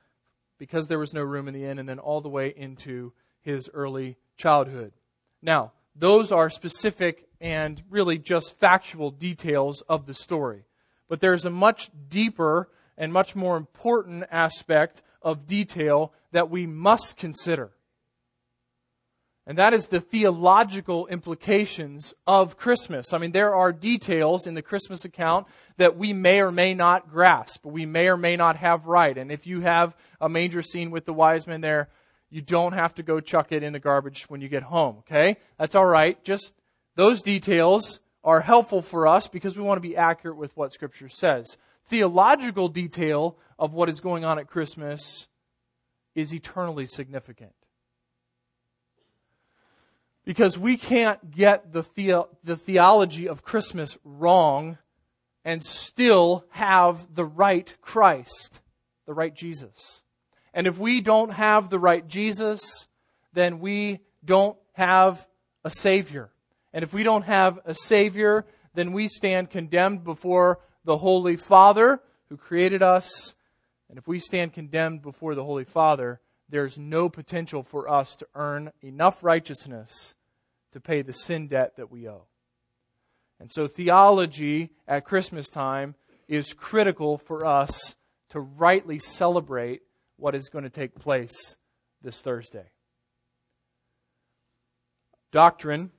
because 0.61 0.87
there 0.87 0.99
was 0.99 1.11
no 1.11 1.23
room 1.23 1.47
in 1.47 1.55
the 1.55 1.65
inn, 1.65 1.79
and 1.79 1.89
then 1.89 1.97
all 1.97 2.21
the 2.21 2.29
way 2.29 2.53
into 2.55 3.11
his 3.41 3.67
early 3.73 4.15
childhood. 4.37 4.93
Now, 5.41 5.71
those 5.95 6.31
are 6.31 6.51
specific 6.51 7.27
and 7.41 7.81
really 7.89 8.19
just 8.19 8.59
factual 8.59 9.09
details 9.09 9.81
of 9.89 10.05
the 10.05 10.13
story. 10.13 10.65
But 11.09 11.19
there's 11.19 11.45
a 11.45 11.49
much 11.49 11.89
deeper 12.09 12.69
and 12.95 13.11
much 13.11 13.35
more 13.35 13.57
important 13.57 14.25
aspect 14.29 15.01
of 15.23 15.47
detail 15.47 16.13
that 16.31 16.51
we 16.51 16.67
must 16.67 17.17
consider. 17.17 17.71
And 19.47 19.57
that 19.57 19.73
is 19.73 19.87
the 19.87 19.99
theological 19.99 21.07
implications 21.07 22.13
of 22.27 22.57
Christmas. 22.57 23.11
I 23.11 23.17
mean, 23.17 23.31
there 23.31 23.55
are 23.55 23.73
details 23.73 24.45
in 24.45 24.53
the 24.53 24.61
Christmas 24.61 25.03
account 25.03 25.47
that 25.77 25.97
we 25.97 26.13
may 26.13 26.41
or 26.41 26.51
may 26.51 26.75
not 26.75 27.09
grasp, 27.09 27.65
we 27.65 27.85
may 27.85 28.07
or 28.07 28.17
may 28.17 28.35
not 28.35 28.57
have 28.57 28.85
right. 28.85 29.17
And 29.17 29.31
if 29.31 29.47
you 29.47 29.61
have 29.61 29.95
a 30.19 30.29
manger 30.29 30.61
scene 30.61 30.91
with 30.91 31.05
the 31.05 31.13
wise 31.13 31.47
men 31.47 31.61
there, 31.61 31.89
you 32.29 32.41
don't 32.41 32.73
have 32.73 32.93
to 32.95 33.03
go 33.03 33.19
chuck 33.19 33.51
it 33.51 33.63
in 33.63 33.73
the 33.73 33.79
garbage 33.79 34.25
when 34.29 34.41
you 34.41 34.47
get 34.47 34.63
home, 34.63 34.97
okay? 34.99 35.37
That's 35.57 35.75
all 35.75 35.87
right. 35.87 36.23
Just 36.23 36.53
those 36.95 37.21
details 37.21 37.99
are 38.23 38.41
helpful 38.41 38.83
for 38.83 39.07
us 39.07 39.27
because 39.27 39.57
we 39.57 39.63
want 39.63 39.77
to 39.77 39.87
be 39.87 39.97
accurate 39.97 40.37
with 40.37 40.55
what 40.55 40.71
Scripture 40.71 41.09
says. 41.09 41.57
Theological 41.83 42.69
detail 42.69 43.37
of 43.57 43.73
what 43.73 43.89
is 43.89 43.99
going 43.99 44.23
on 44.23 44.37
at 44.37 44.47
Christmas 44.47 45.27
is 46.13 46.33
eternally 46.33 46.85
significant 46.85 47.53
because 50.25 50.57
we 50.57 50.77
can't 50.77 51.31
get 51.31 51.73
the, 51.73 51.83
the, 51.95 52.27
the 52.43 52.55
theology 52.55 53.27
of 53.27 53.43
Christmas 53.43 53.97
wrong 54.03 54.77
and 55.43 55.63
still 55.63 56.45
have 56.49 57.15
the 57.15 57.25
right 57.25 57.75
Christ, 57.81 58.61
the 59.07 59.13
right 59.13 59.33
Jesus. 59.33 60.03
And 60.53 60.67
if 60.67 60.77
we 60.77 61.01
don't 61.01 61.31
have 61.31 61.69
the 61.69 61.79
right 61.79 62.07
Jesus, 62.07 62.87
then 63.33 63.59
we 63.59 63.99
don't 64.23 64.57
have 64.73 65.27
a 65.63 65.71
Savior. 65.71 66.29
And 66.73 66.83
if 66.83 66.93
we 66.93 67.03
don't 67.03 67.23
have 67.23 67.59
a 67.65 67.73
Savior, 67.73 68.45
then 68.73 68.93
we 68.93 69.07
stand 69.07 69.49
condemned 69.49 70.03
before 70.03 70.59
the 70.85 70.97
Holy 70.97 71.35
Father 71.35 72.01
who 72.29 72.37
created 72.37 72.81
us. 72.81 73.35
And 73.89 73.97
if 73.97 74.07
we 74.07 74.19
stand 74.19 74.53
condemned 74.53 75.01
before 75.01 75.35
the 75.35 75.43
Holy 75.43 75.65
Father, 75.65 76.21
there's 76.51 76.77
no 76.77 77.09
potential 77.09 77.63
for 77.63 77.89
us 77.89 78.15
to 78.17 78.27
earn 78.35 78.71
enough 78.81 79.23
righteousness 79.23 80.15
to 80.71 80.79
pay 80.79 81.01
the 81.01 81.13
sin 81.13 81.47
debt 81.47 81.77
that 81.77 81.91
we 81.91 82.07
owe. 82.07 82.25
And 83.39 83.51
so, 83.51 83.67
theology 83.67 84.69
at 84.87 85.05
Christmas 85.05 85.49
time 85.49 85.95
is 86.27 86.53
critical 86.53 87.17
for 87.17 87.45
us 87.45 87.95
to 88.29 88.39
rightly 88.39 88.99
celebrate 88.99 89.81
what 90.17 90.35
is 90.35 90.49
going 90.49 90.63
to 90.63 90.69
take 90.69 90.95
place 90.95 91.57
this 92.01 92.21
Thursday. 92.21 92.69
Doctrine 95.31 95.91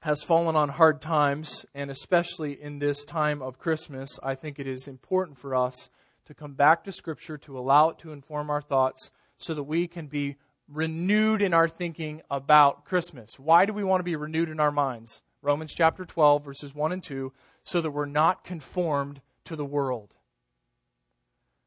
has 0.00 0.22
fallen 0.22 0.56
on 0.56 0.68
hard 0.68 1.00
times, 1.00 1.64
and 1.74 1.90
especially 1.90 2.60
in 2.60 2.78
this 2.78 3.04
time 3.04 3.40
of 3.42 3.58
Christmas, 3.58 4.18
I 4.22 4.34
think 4.34 4.58
it 4.58 4.66
is 4.66 4.86
important 4.86 5.38
for 5.38 5.54
us 5.54 5.90
to 6.26 6.34
come 6.34 6.54
back 6.54 6.84
to 6.84 6.92
Scripture 6.92 7.38
to 7.38 7.58
allow 7.58 7.90
it 7.90 7.98
to 7.98 8.12
inform 8.12 8.50
our 8.50 8.60
thoughts 8.60 9.10
so 9.42 9.54
that 9.54 9.64
we 9.64 9.86
can 9.86 10.06
be 10.06 10.36
renewed 10.68 11.42
in 11.42 11.52
our 11.52 11.68
thinking 11.68 12.22
about 12.30 12.84
Christmas. 12.84 13.38
Why 13.38 13.66
do 13.66 13.72
we 13.72 13.84
want 13.84 14.00
to 14.00 14.04
be 14.04 14.16
renewed 14.16 14.48
in 14.48 14.60
our 14.60 14.72
minds? 14.72 15.22
Romans 15.42 15.74
chapter 15.74 16.04
12, 16.04 16.44
verses 16.44 16.74
1 16.74 16.92
and 16.92 17.02
2, 17.02 17.32
so 17.64 17.80
that 17.80 17.90
we're 17.90 18.06
not 18.06 18.44
conformed 18.44 19.20
to 19.44 19.56
the 19.56 19.64
world. 19.64 20.14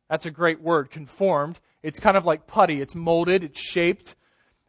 That's 0.10 0.26
a 0.26 0.32
great 0.32 0.62
word, 0.62 0.92
conformed. 0.92 1.60
It's 1.84 2.00
kind 2.00 2.16
of 2.16 2.26
like 2.26 2.48
putty, 2.48 2.82
it's 2.82 2.96
molded, 2.96 3.44
it's 3.44 3.60
shaped. 3.60 4.16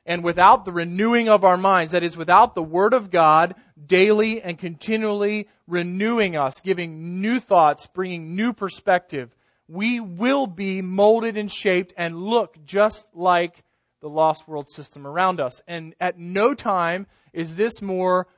And 0.05 0.23
without 0.23 0.65
the 0.65 0.73
renewing 0.73 1.29
of 1.29 1.45
our 1.45 1.57
minds, 1.57 1.93
that 1.93 2.05
is, 2.05 2.17
without 2.17 2.55
the 2.55 2.63
Word 2.63 2.95
of 2.95 3.11
God 3.11 3.57
daily 3.85 4.41
and 4.41 4.57
continually 4.57 5.49
renewing 5.67 6.37
us, 6.37 6.61
giving 6.61 7.21
new 7.21 7.41
thoughts, 7.41 7.87
bringing 7.87 8.37
new 8.37 8.53
perspective, 8.53 9.35
we 9.69 10.01
will 10.01 10.47
be 10.47 10.81
molded 10.81 11.37
and 11.37 11.51
shaped 11.51 11.93
and 11.97 12.17
look 12.17 12.65
just 12.65 13.09
like 13.15 13.65
the 14.01 14.09
lost 14.09 14.47
world 14.47 14.69
system 14.69 15.07
around 15.07 15.41
us. 15.41 15.61
And 15.67 15.95
at 16.01 16.19
no 16.19 16.55
time 16.55 17.07
is 17.33 17.57
this 17.57 17.83
more 17.83 18.29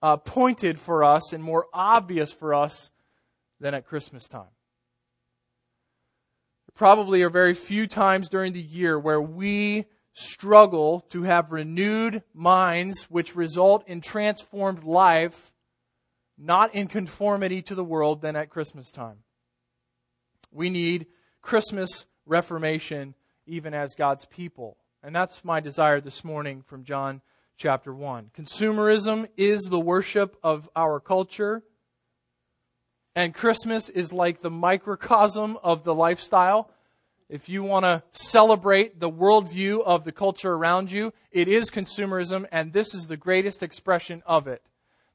uh, 0.00 0.16
pointed 0.16 0.78
for 0.78 1.02
us 1.02 1.32
and 1.32 1.42
more 1.42 1.66
obvious 1.72 2.30
for 2.30 2.54
us 2.54 2.90
than 3.60 3.74
at 3.74 3.86
Christmas 3.86 4.28
time. 4.28 4.54
There 6.66 6.74
probably 6.74 7.22
are 7.22 7.30
very 7.30 7.54
few 7.54 7.86
times 7.86 8.28
during 8.28 8.52
the 8.52 8.62
year 8.62 8.98
where 8.98 9.20
we 9.20 9.86
struggle 10.12 11.00
to 11.10 11.22
have 11.24 11.52
renewed 11.52 12.22
minds 12.34 13.04
which 13.04 13.34
result 13.34 13.88
in 13.88 14.00
transformed 14.00 14.84
life, 14.84 15.52
not 16.36 16.74
in 16.74 16.86
conformity 16.86 17.62
to 17.62 17.74
the 17.74 17.84
world, 17.84 18.20
than 18.20 18.36
at 18.36 18.50
Christmas 18.50 18.90
time. 18.90 19.18
We 20.50 20.70
need 20.70 21.06
Christmas 21.42 22.06
reformation 22.26 23.14
even 23.46 23.74
as 23.74 23.94
God's 23.94 24.24
people. 24.24 24.76
And 25.02 25.14
that's 25.14 25.44
my 25.44 25.60
desire 25.60 26.00
this 26.00 26.24
morning 26.24 26.62
from 26.62 26.84
John 26.84 27.20
chapter 27.56 27.94
1. 27.94 28.30
Consumerism 28.36 29.28
is 29.36 29.62
the 29.62 29.80
worship 29.80 30.36
of 30.42 30.68
our 30.74 31.00
culture. 31.00 31.62
And 33.14 33.34
Christmas 33.34 33.88
is 33.88 34.12
like 34.12 34.40
the 34.40 34.50
microcosm 34.50 35.58
of 35.62 35.84
the 35.84 35.94
lifestyle. 35.94 36.70
If 37.28 37.48
you 37.48 37.62
want 37.62 37.84
to 37.84 38.02
celebrate 38.12 39.00
the 39.00 39.10
worldview 39.10 39.82
of 39.84 40.04
the 40.04 40.12
culture 40.12 40.52
around 40.52 40.90
you, 40.90 41.12
it 41.30 41.46
is 41.46 41.70
consumerism, 41.70 42.46
and 42.50 42.72
this 42.72 42.94
is 42.94 43.06
the 43.06 43.16
greatest 43.18 43.62
expression 43.62 44.22
of 44.24 44.46
it. 44.46 44.62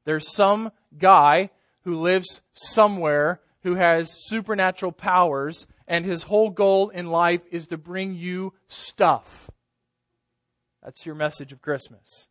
There's 0.05 0.35
some 0.35 0.71
guy 0.97 1.49
who 1.85 2.01
lives 2.01 2.41
somewhere 2.53 3.41
who 3.63 3.75
has 3.75 4.25
supernatural 4.27 4.91
powers, 4.91 5.67
and 5.87 6.05
his 6.05 6.23
whole 6.23 6.49
goal 6.49 6.89
in 6.89 7.07
life 7.07 7.43
is 7.51 7.67
to 7.67 7.77
bring 7.77 8.15
you 8.15 8.53
stuff. 8.67 9.49
That's 10.83 11.05
your 11.05 11.15
message 11.15 11.53
of 11.53 11.61
Christmas. 11.61 12.27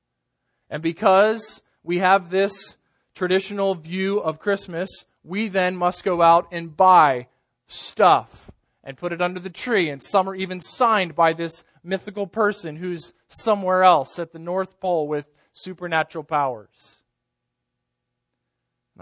And 0.68 0.82
because 0.82 1.62
we 1.82 1.98
have 1.98 2.30
this 2.30 2.76
traditional 3.14 3.74
view 3.74 4.18
of 4.18 4.40
Christmas, 4.40 4.88
we 5.24 5.48
then 5.48 5.76
must 5.76 6.04
go 6.04 6.22
out 6.22 6.48
and 6.52 6.76
buy 6.76 7.28
stuff 7.66 8.50
and 8.84 8.96
put 8.96 9.12
it 9.12 9.22
under 9.22 9.40
the 9.40 9.50
tree. 9.50 9.88
And 9.88 10.02
some 10.02 10.28
are 10.28 10.34
even 10.34 10.60
signed 10.60 11.14
by 11.14 11.32
this 11.32 11.64
mythical 11.82 12.26
person 12.26 12.76
who's 12.76 13.12
somewhere 13.28 13.84
else 13.84 14.18
at 14.18 14.32
the 14.32 14.38
North 14.38 14.80
Pole 14.80 15.08
with 15.08 15.26
supernatural 15.52 16.24
powers. 16.24 17.01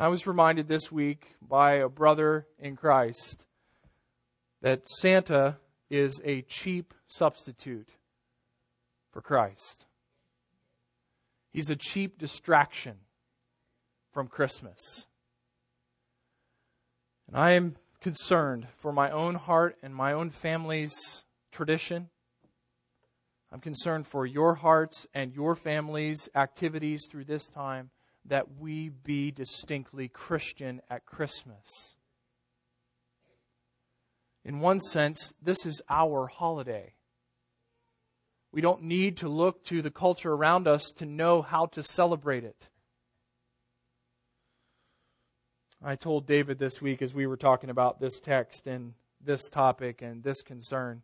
I 0.00 0.08
was 0.08 0.26
reminded 0.26 0.66
this 0.66 0.90
week 0.90 1.34
by 1.46 1.74
a 1.74 1.88
brother 1.90 2.46
in 2.58 2.74
Christ 2.74 3.44
that 4.62 4.88
Santa 4.88 5.58
is 5.90 6.22
a 6.24 6.40
cheap 6.40 6.94
substitute 7.06 7.90
for 9.12 9.20
Christ. 9.20 9.84
He's 11.52 11.68
a 11.68 11.76
cheap 11.76 12.18
distraction 12.18 12.96
from 14.10 14.26
Christmas. 14.28 15.06
And 17.28 17.36
I 17.36 17.50
am 17.50 17.76
concerned 18.00 18.68
for 18.78 18.94
my 18.94 19.10
own 19.10 19.34
heart 19.34 19.76
and 19.82 19.94
my 19.94 20.14
own 20.14 20.30
family's 20.30 20.94
tradition. 21.52 22.08
I'm 23.52 23.60
concerned 23.60 24.06
for 24.06 24.24
your 24.24 24.54
hearts 24.54 25.06
and 25.12 25.34
your 25.34 25.54
family's 25.54 26.30
activities 26.34 27.06
through 27.10 27.24
this 27.24 27.50
time 27.50 27.90
that 28.24 28.58
we 28.58 28.88
be 28.88 29.30
distinctly 29.30 30.08
Christian 30.08 30.80
at 30.90 31.06
Christmas. 31.06 31.96
In 34.44 34.60
one 34.60 34.80
sense, 34.80 35.34
this 35.42 35.66
is 35.66 35.82
our 35.88 36.26
holiday. 36.26 36.94
We 38.52 38.60
don't 38.60 38.82
need 38.82 39.18
to 39.18 39.28
look 39.28 39.62
to 39.64 39.82
the 39.82 39.90
culture 39.90 40.32
around 40.32 40.66
us 40.66 40.92
to 40.96 41.06
know 41.06 41.42
how 41.42 41.66
to 41.66 41.82
celebrate 41.82 42.44
it. 42.44 42.68
I 45.82 45.96
told 45.96 46.26
David 46.26 46.58
this 46.58 46.82
week 46.82 47.00
as 47.00 47.14
we 47.14 47.26
were 47.26 47.36
talking 47.36 47.70
about 47.70 48.00
this 48.00 48.20
text 48.20 48.66
and 48.66 48.94
this 49.24 49.48
topic 49.48 50.02
and 50.02 50.22
this 50.22 50.42
concern 50.42 51.02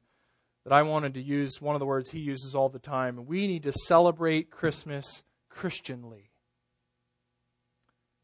that 0.64 0.73
I 0.73 0.82
wanted 0.82 1.14
to 1.14 1.23
use 1.23 1.62
one 1.62 1.75
of 1.75 1.80
the 1.80 1.87
words 1.87 2.11
he 2.11 2.18
uses 2.18 2.54
all 2.54 2.68
the 2.68 2.78
time. 2.78 3.26
We 3.26 3.46
need 3.46 3.62
to 3.62 3.73
celebrate 3.73 4.50
Christmas 4.50 5.23
Christianly. 5.49 6.30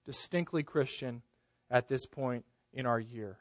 Distinctly 0.07 0.63
Christian 0.63 1.23
at 1.71 1.89
this 1.89 2.07
point 2.07 2.45
in 2.73 2.87
our 2.87 3.01
year. 3.01 3.39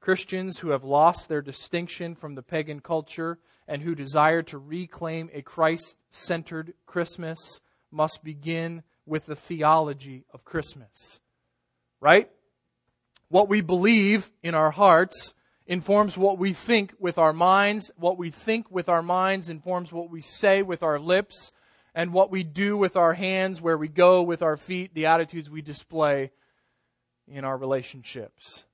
Christians 0.00 0.58
who 0.58 0.70
have 0.70 0.82
lost 0.82 1.28
their 1.28 1.42
distinction 1.42 2.16
from 2.16 2.34
the 2.34 2.42
pagan 2.42 2.80
culture 2.80 3.38
and 3.68 3.82
who 3.82 3.94
desire 3.94 4.42
to 4.42 4.58
reclaim 4.58 5.30
a 5.32 5.42
Christ 5.42 5.96
centered 6.10 6.74
Christmas 6.86 7.60
must 7.90 8.24
begin 8.24 8.82
with 9.06 9.26
the 9.26 9.36
theology 9.36 10.24
of 10.32 10.44
Christmas. 10.44 11.20
Right? 12.00 12.28
What 13.28 13.48
we 13.48 13.60
believe 13.60 14.32
in 14.42 14.54
our 14.54 14.72
hearts 14.72 15.34
informs 15.66 16.18
what 16.18 16.36
we 16.36 16.52
think 16.52 16.94
with 16.98 17.16
our 17.16 17.32
minds. 17.32 17.92
What 17.96 18.18
we 18.18 18.30
think 18.30 18.70
with 18.70 18.88
our 18.88 19.02
minds 19.02 19.48
informs 19.48 19.92
what 19.92 20.10
we 20.10 20.20
say 20.20 20.62
with 20.62 20.82
our 20.82 20.98
lips. 20.98 21.52
And 21.94 22.12
what 22.12 22.30
we 22.30 22.42
do 22.42 22.76
with 22.76 22.96
our 22.96 23.12
hands, 23.12 23.60
where 23.60 23.76
we 23.76 23.88
go 23.88 24.22
with 24.22 24.42
our 24.42 24.56
feet, 24.56 24.94
the 24.94 25.06
attitudes 25.06 25.50
we 25.50 25.62
display 25.62 26.30
in 27.28 27.44
our 27.44 27.56
relationships. 27.56 28.64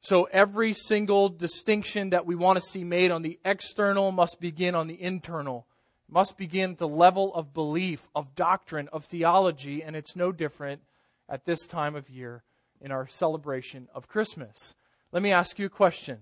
So 0.00 0.24
every 0.24 0.74
single 0.74 1.28
distinction 1.28 2.10
that 2.10 2.26
we 2.26 2.34
want 2.34 2.56
to 2.56 2.62
see 2.62 2.84
made 2.84 3.10
on 3.10 3.22
the 3.22 3.38
external 3.44 4.12
must 4.12 4.40
begin 4.40 4.74
on 4.74 4.86
the 4.86 5.00
internal. 5.00 5.66
It 6.08 6.12
must 6.12 6.36
begin 6.36 6.72
at 6.72 6.78
the 6.78 6.88
level 6.88 7.34
of 7.34 7.54
belief, 7.54 8.08
of 8.14 8.34
doctrine, 8.34 8.88
of 8.92 9.04
theology, 9.04 9.82
and 9.82 9.96
it's 9.96 10.16
no 10.16 10.32
different 10.32 10.82
at 11.28 11.46
this 11.46 11.66
time 11.66 11.96
of 11.96 12.10
year 12.10 12.42
in 12.80 12.92
our 12.92 13.06
celebration 13.06 13.88
of 13.94 14.08
Christmas. 14.08 14.74
Let 15.10 15.22
me 15.22 15.32
ask 15.32 15.58
you 15.58 15.66
a 15.66 15.70
question. 15.70 16.18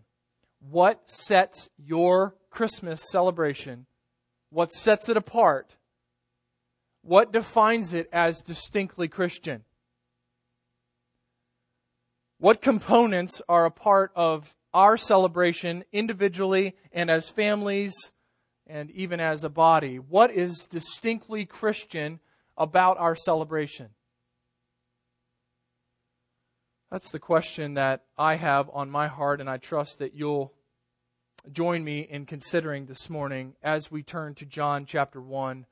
What 0.60 1.10
sets 1.10 1.68
your 1.76 2.36
Christmas 2.50 3.02
celebration? 3.10 3.86
What 4.50 4.70
sets 4.70 5.08
it 5.08 5.16
apart? 5.16 5.76
What 7.02 7.32
defines 7.32 7.92
it 7.92 8.08
as 8.12 8.42
distinctly 8.42 9.08
Christian? 9.08 9.64
What 12.38 12.62
components 12.62 13.42
are 13.48 13.64
a 13.64 13.70
part 13.70 14.12
of 14.14 14.56
our 14.72 14.96
celebration 14.96 15.84
individually 15.92 16.74
and 16.92 17.10
as 17.10 17.28
families 17.28 17.94
and 18.66 18.90
even 18.92 19.20
as 19.20 19.44
a 19.44 19.50
body? 19.50 19.98
What 19.98 20.30
is 20.30 20.66
distinctly 20.70 21.44
Christian 21.44 22.20
about 22.56 22.98
our 22.98 23.16
celebration? 23.16 23.90
That's 26.90 27.10
the 27.10 27.18
question 27.18 27.74
that 27.74 28.04
I 28.18 28.36
have 28.36 28.68
on 28.72 28.90
my 28.90 29.08
heart, 29.08 29.40
and 29.40 29.48
I 29.48 29.56
trust 29.56 29.98
that 29.98 30.14
you'll 30.14 30.52
join 31.50 31.82
me 31.82 32.00
in 32.00 32.26
considering 32.26 32.86
this 32.86 33.08
morning 33.08 33.54
as 33.62 33.90
we 33.90 34.02
turn 34.02 34.34
to 34.36 34.46
John 34.46 34.84
chapter 34.84 35.20
1 35.20 35.66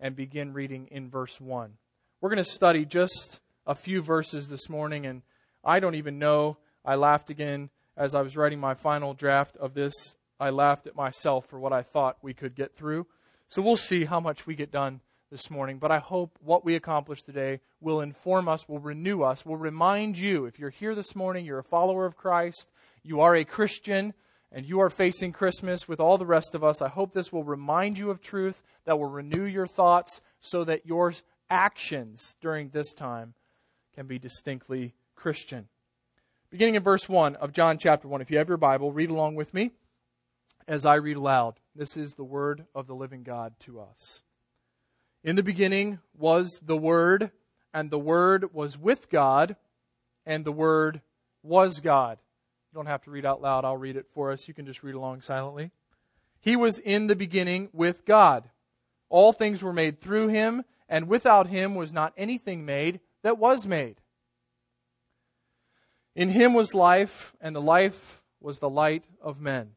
and 0.00 0.16
begin 0.16 0.52
reading 0.52 0.88
in 0.90 1.08
verse 1.08 1.40
1. 1.40 1.72
We're 2.20 2.30
going 2.30 2.44
to 2.44 2.44
study 2.44 2.84
just 2.84 3.40
a 3.66 3.74
few 3.74 4.02
verses 4.02 4.48
this 4.48 4.68
morning, 4.68 5.06
and 5.06 5.22
I 5.64 5.80
don't 5.80 5.94
even 5.94 6.18
know. 6.18 6.58
I 6.84 6.94
laughed 6.94 7.30
again 7.30 7.70
as 7.96 8.14
I 8.14 8.22
was 8.22 8.36
writing 8.36 8.60
my 8.60 8.74
final 8.74 9.14
draft 9.14 9.56
of 9.56 9.74
this. 9.74 9.94
I 10.38 10.50
laughed 10.50 10.86
at 10.86 10.96
myself 10.96 11.46
for 11.46 11.58
what 11.58 11.72
I 11.72 11.82
thought 11.82 12.18
we 12.22 12.34
could 12.34 12.54
get 12.54 12.74
through. 12.74 13.06
So 13.48 13.62
we'll 13.62 13.76
see 13.76 14.04
how 14.04 14.20
much 14.20 14.46
we 14.46 14.54
get 14.54 14.70
done 14.70 15.00
this 15.30 15.50
morning. 15.50 15.78
But 15.78 15.90
I 15.90 15.98
hope 15.98 16.38
what 16.40 16.64
we 16.64 16.76
accomplish 16.76 17.22
today 17.22 17.60
will 17.80 18.00
inform 18.00 18.48
us, 18.48 18.68
will 18.68 18.78
renew 18.78 19.22
us, 19.22 19.44
will 19.44 19.56
remind 19.56 20.18
you 20.18 20.44
if 20.44 20.58
you're 20.58 20.70
here 20.70 20.94
this 20.94 21.16
morning, 21.16 21.44
you're 21.44 21.58
a 21.58 21.64
follower 21.64 22.06
of 22.06 22.16
Christ, 22.16 22.70
you 23.02 23.20
are 23.20 23.34
a 23.34 23.44
Christian, 23.44 24.14
and 24.56 24.64
you 24.64 24.80
are 24.80 24.88
facing 24.88 25.32
Christmas 25.32 25.86
with 25.86 26.00
all 26.00 26.16
the 26.16 26.24
rest 26.24 26.54
of 26.54 26.64
us. 26.64 26.80
I 26.80 26.88
hope 26.88 27.12
this 27.12 27.30
will 27.30 27.44
remind 27.44 27.98
you 27.98 28.10
of 28.10 28.22
truth, 28.22 28.62
that 28.86 28.98
will 28.98 29.10
renew 29.10 29.44
your 29.44 29.66
thoughts, 29.66 30.22
so 30.40 30.64
that 30.64 30.86
your 30.86 31.12
actions 31.50 32.36
during 32.40 32.70
this 32.70 32.94
time 32.94 33.34
can 33.94 34.06
be 34.06 34.18
distinctly 34.18 34.94
Christian. 35.14 35.68
Beginning 36.48 36.74
in 36.74 36.82
verse 36.82 37.06
1 37.06 37.36
of 37.36 37.52
John 37.52 37.76
chapter 37.76 38.08
1. 38.08 38.22
If 38.22 38.30
you 38.30 38.38
have 38.38 38.48
your 38.48 38.56
Bible, 38.56 38.92
read 38.92 39.10
along 39.10 39.34
with 39.34 39.52
me 39.52 39.72
as 40.66 40.86
I 40.86 40.94
read 40.94 41.18
aloud. 41.18 41.60
This 41.74 41.98
is 41.98 42.14
the 42.14 42.24
word 42.24 42.64
of 42.74 42.86
the 42.86 42.94
living 42.94 43.24
God 43.24 43.52
to 43.60 43.78
us. 43.78 44.22
In 45.22 45.36
the 45.36 45.42
beginning 45.42 45.98
was 46.16 46.62
the 46.64 46.78
Word, 46.78 47.30
and 47.74 47.90
the 47.90 47.98
Word 47.98 48.54
was 48.54 48.78
with 48.78 49.10
God, 49.10 49.56
and 50.24 50.46
the 50.46 50.52
Word 50.52 51.02
was 51.42 51.80
God. 51.80 52.16
Don't 52.76 52.84
have 52.84 53.04
to 53.04 53.10
read 53.10 53.24
out 53.24 53.40
loud, 53.40 53.64
I'll 53.64 53.78
read 53.78 53.96
it 53.96 54.04
for 54.12 54.30
us. 54.30 54.48
You 54.48 54.52
can 54.52 54.66
just 54.66 54.82
read 54.82 54.94
along 54.94 55.22
silently. 55.22 55.70
He 56.40 56.56
was 56.56 56.78
in 56.78 57.06
the 57.06 57.16
beginning 57.16 57.70
with 57.72 58.04
God. 58.04 58.50
All 59.08 59.32
things 59.32 59.62
were 59.62 59.72
made 59.72 59.98
through 59.98 60.28
him, 60.28 60.62
and 60.86 61.08
without 61.08 61.46
him 61.46 61.74
was 61.74 61.94
not 61.94 62.12
anything 62.18 62.66
made 62.66 63.00
that 63.22 63.38
was 63.38 63.66
made. 63.66 64.02
In 66.14 66.28
him 66.28 66.52
was 66.52 66.74
life, 66.74 67.34
and 67.40 67.56
the 67.56 67.62
life 67.62 68.22
was 68.42 68.58
the 68.58 68.68
light 68.68 69.06
of 69.22 69.40
men. 69.40 69.70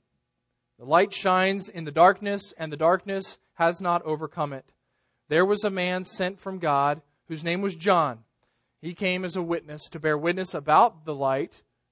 The 0.77 0.83
light 0.83 1.13
shines 1.13 1.69
in 1.69 1.85
the 1.85 1.91
darkness, 1.91 2.53
and 2.57 2.69
the 2.69 2.75
darkness 2.75 3.39
has 3.53 3.79
not 3.79 4.01
overcome 4.01 4.51
it. 4.51 4.73
There 5.29 5.45
was 5.45 5.63
a 5.63 5.69
man 5.69 6.03
sent 6.03 6.37
from 6.37 6.59
God 6.59 7.01
whose 7.29 7.45
name 7.45 7.61
was 7.61 7.75
John. 7.75 8.25
He 8.81 8.93
came 8.93 9.23
as 9.23 9.37
a 9.37 9.41
witness 9.41 9.87
to 9.91 10.01
bear 10.01 10.17
witness 10.17 10.53
about 10.53 11.05
the 11.05 11.15
light, 11.15 11.63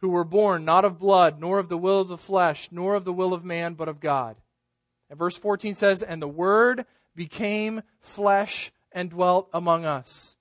who 0.00 0.08
were 0.08 0.24
born 0.24 0.64
not 0.64 0.84
of 0.84 0.98
blood, 0.98 1.40
nor 1.40 1.58
of 1.58 1.68
the 1.68 1.78
will 1.78 2.00
of 2.00 2.08
the 2.08 2.16
flesh, 2.16 2.68
nor 2.70 2.94
of 2.94 3.04
the 3.04 3.12
will 3.12 3.32
of 3.32 3.44
man, 3.44 3.74
but 3.74 3.88
of 3.88 4.00
God. 4.00 4.36
And 5.10 5.18
verse 5.18 5.36
14 5.36 5.74
says, 5.74 6.02
And 6.02 6.22
the 6.22 6.28
Word 6.28 6.86
became 7.14 7.82
flesh 8.00 8.72
and 8.92 9.10
dwelt 9.10 9.48
among 9.52 9.84
us. 9.84 10.36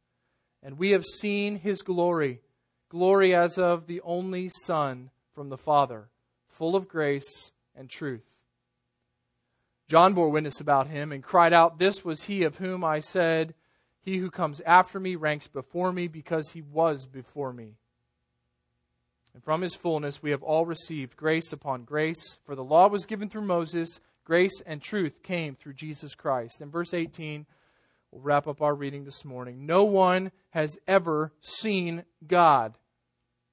And 0.61 0.77
we 0.77 0.91
have 0.91 1.05
seen 1.05 1.57
his 1.57 1.81
glory, 1.81 2.41
glory 2.89 3.33
as 3.33 3.57
of 3.57 3.87
the 3.87 4.01
only 4.01 4.49
Son 4.49 5.09
from 5.33 5.49
the 5.49 5.57
Father, 5.57 6.09
full 6.47 6.75
of 6.75 6.87
grace 6.87 7.51
and 7.75 7.89
truth. 7.89 8.25
John 9.87 10.13
bore 10.13 10.29
witness 10.29 10.59
about 10.59 10.87
him 10.87 11.11
and 11.11 11.23
cried 11.23 11.53
out, 11.53 11.79
This 11.79 12.03
was 12.03 12.23
he 12.23 12.43
of 12.43 12.57
whom 12.57 12.83
I 12.83 12.99
said, 12.99 13.53
He 14.01 14.17
who 14.17 14.29
comes 14.29 14.59
after 14.61 14.99
me 14.99 15.15
ranks 15.15 15.47
before 15.47 15.93
me 15.93 16.07
because 16.07 16.51
he 16.51 16.61
was 16.61 17.05
before 17.05 17.53
me. 17.53 17.77
And 19.37 19.43
from 19.43 19.61
his 19.61 19.75
fullness 19.75 20.23
we 20.23 20.31
have 20.31 20.41
all 20.41 20.65
received 20.65 21.15
grace 21.15 21.53
upon 21.53 21.83
grace, 21.83 22.39
for 22.43 22.55
the 22.55 22.63
law 22.63 22.87
was 22.87 23.05
given 23.05 23.29
through 23.29 23.43
Moses, 23.43 23.99
grace 24.25 24.63
and 24.65 24.81
truth 24.81 25.21
came 25.21 25.53
through 25.53 25.75
Jesus 25.75 26.15
Christ. 26.15 26.59
In 26.59 26.71
verse 26.71 26.91
18, 26.91 27.45
we'll 28.09 28.23
wrap 28.23 28.47
up 28.47 28.63
our 28.63 28.73
reading 28.73 29.05
this 29.05 29.23
morning. 29.23 29.67
No 29.67 29.83
one 29.83 30.31
has 30.49 30.79
ever 30.87 31.33
seen 31.39 32.03
God. 32.25 32.79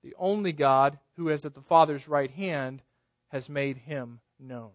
The 0.03 0.15
only 0.19 0.53
God 0.53 0.99
who 1.19 1.29
is 1.29 1.45
at 1.45 1.53
the 1.53 1.61
Father's 1.61 2.09
right 2.09 2.31
hand 2.31 2.81
has 3.29 3.51
made 3.51 3.77
him 3.77 4.21
known. 4.41 4.71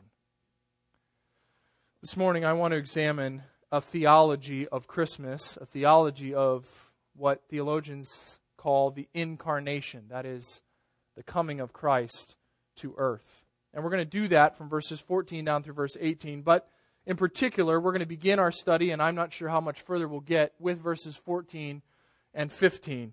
This 2.02 2.16
morning, 2.16 2.46
I 2.46 2.54
want 2.54 2.74
to 2.74 2.78
examine 2.78 3.42
a 3.72 3.82
theology 3.82 4.68
of 4.68 4.88
Christmas, 4.88 5.58
a 5.60 5.66
theology 5.66 6.36
of 6.36 6.92
what 7.16 7.42
theologians 7.50 8.42
call 8.58 8.92
the 8.92 9.08
incarnation, 9.16 10.04
that 10.10 10.28
is, 10.28 10.62
the 11.20 11.24
coming 11.24 11.60
of 11.60 11.74
Christ 11.74 12.38
to 12.78 12.96
earth. 12.98 13.44
And 13.74 13.84
we're 13.84 13.90
going 13.90 14.06
to 14.06 14.06
do 14.06 14.30
that 14.30 14.58
from 14.58 14.70
verses 14.70 15.02
14 15.02 15.44
down 15.44 15.64
through 15.64 15.74
verse 15.74 15.98
18. 16.00 16.44
But 16.44 16.70
in 17.06 17.18
particular, 17.18 17.78
we're 17.78 17.92
going 17.92 18.00
to 18.00 18.06
begin 18.06 18.40
our 18.40 18.54
study, 18.54 18.92
and 18.92 19.02
I'm 19.02 19.16
not 19.16 19.34
sure 19.34 19.50
how 19.50 19.60
much 19.60 19.82
further 19.82 20.08
we'll 20.08 20.22
get, 20.22 20.54
with 20.60 20.82
verses 20.82 21.18
14 21.18 21.82
and 22.34 22.54
15. 22.54 23.12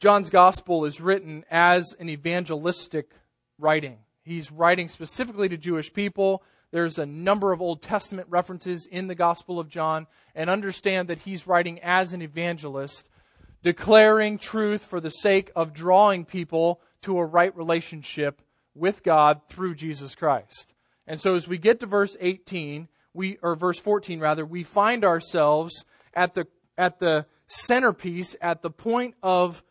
John's 0.00 0.28
gospel 0.28 0.84
is 0.84 1.00
written 1.00 1.46
as 1.50 1.94
an 1.98 2.10
evangelistic 2.10 3.12
writing. 3.58 3.96
He's 4.22 4.52
writing 4.52 4.88
specifically 4.88 5.48
to 5.48 5.56
Jewish 5.56 5.94
people 5.94 6.42
there's 6.72 6.98
a 6.98 7.06
number 7.06 7.52
of 7.52 7.60
Old 7.60 7.82
Testament 7.82 8.26
references 8.30 8.86
in 8.86 9.06
the 9.06 9.14
Gospel 9.14 9.60
of 9.60 9.68
John, 9.68 10.06
and 10.34 10.48
understand 10.48 11.08
that 11.08 11.20
he's 11.20 11.46
writing 11.46 11.78
as 11.80 12.14
an 12.14 12.22
evangelist, 12.22 13.08
declaring 13.62 14.38
truth 14.38 14.84
for 14.84 15.00
the 15.00 15.10
sake 15.10 15.50
of 15.54 15.72
drawing 15.72 16.24
people 16.24 16.80
to 17.02 17.18
a 17.18 17.24
right 17.24 17.56
relationship 17.56 18.42
with 18.74 19.02
God 19.02 19.40
through 19.48 19.74
Jesus 19.74 20.14
Christ. 20.14 20.74
And 21.06 21.20
so 21.20 21.34
as 21.34 21.48
we 21.48 21.58
get 21.58 21.80
to 21.80 21.86
verse 21.86 22.16
18, 22.20 22.88
we 23.14 23.38
or 23.42 23.54
verse 23.54 23.78
14 23.78 24.20
rather, 24.20 24.44
we 24.44 24.62
find 24.62 25.04
ourselves 25.04 25.84
at 26.14 26.34
the 26.34 26.46
at 26.78 26.98
the 26.98 27.26
centerpiece 27.48 28.34
at 28.40 28.62
the 28.62 28.70
point 28.70 29.14
of 29.22 29.62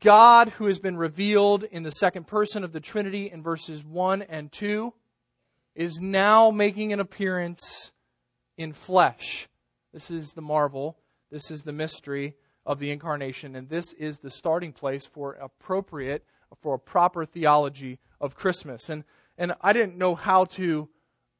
God 0.00 0.48
who 0.50 0.66
has 0.66 0.78
been 0.78 0.96
revealed 0.96 1.62
in 1.62 1.84
the 1.84 1.92
second 1.92 2.26
person 2.26 2.64
of 2.64 2.72
the 2.72 2.80
Trinity 2.80 3.30
in 3.30 3.42
verses 3.42 3.84
1 3.84 4.22
and 4.22 4.50
2 4.50 4.92
is 5.76 6.00
now 6.00 6.50
making 6.50 6.92
an 6.92 6.98
appearance 6.98 7.92
in 8.58 8.72
flesh. 8.72 9.48
This 9.92 10.10
is 10.10 10.32
the 10.32 10.42
marvel. 10.42 10.98
This 11.30 11.50
is 11.50 11.62
the 11.62 11.72
mystery 11.72 12.34
of 12.66 12.80
the 12.80 12.90
incarnation. 12.90 13.54
And 13.54 13.68
this 13.68 13.92
is 13.94 14.18
the 14.18 14.30
starting 14.30 14.72
place 14.72 15.06
for 15.06 15.34
appropriate, 15.34 16.24
for 16.60 16.74
a 16.74 16.78
proper 16.78 17.24
theology 17.24 17.98
of 18.20 18.34
Christmas. 18.34 18.90
And, 18.90 19.04
and 19.38 19.54
I 19.62 19.72
didn't 19.72 19.96
know 19.96 20.14
how 20.14 20.46
to 20.46 20.88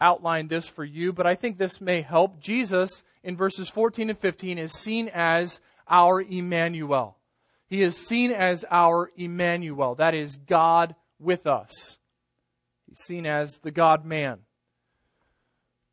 outline 0.01 0.49
this 0.49 0.67
for 0.67 0.85
you, 0.85 1.13
but 1.13 1.27
I 1.27 1.35
think 1.35 1.59
this 1.59 1.81
may 1.81 2.03
help. 2.03 2.41
Jesus, 2.41 3.03
in 3.25 3.37
verses 3.37 3.69
14 3.69 4.11
and 4.11 4.19
15, 4.19 4.59
is 4.59 4.73
seen 4.73 5.11
as 5.13 5.61
our 5.89 6.23
Emmanuel. 6.23 7.17
He 7.67 7.83
is 7.83 7.97
seen 8.07 8.31
as 8.31 8.65
our 8.71 9.11
Emmanuel. 9.17 9.97
That 9.97 10.15
is 10.15 10.37
God 10.37 10.95
with 11.19 11.47
us. 11.47 11.99
He's 12.89 13.01
seen 13.01 13.27
as 13.27 13.59
the 13.59 13.73
God 13.73 14.05
man. 14.05 14.41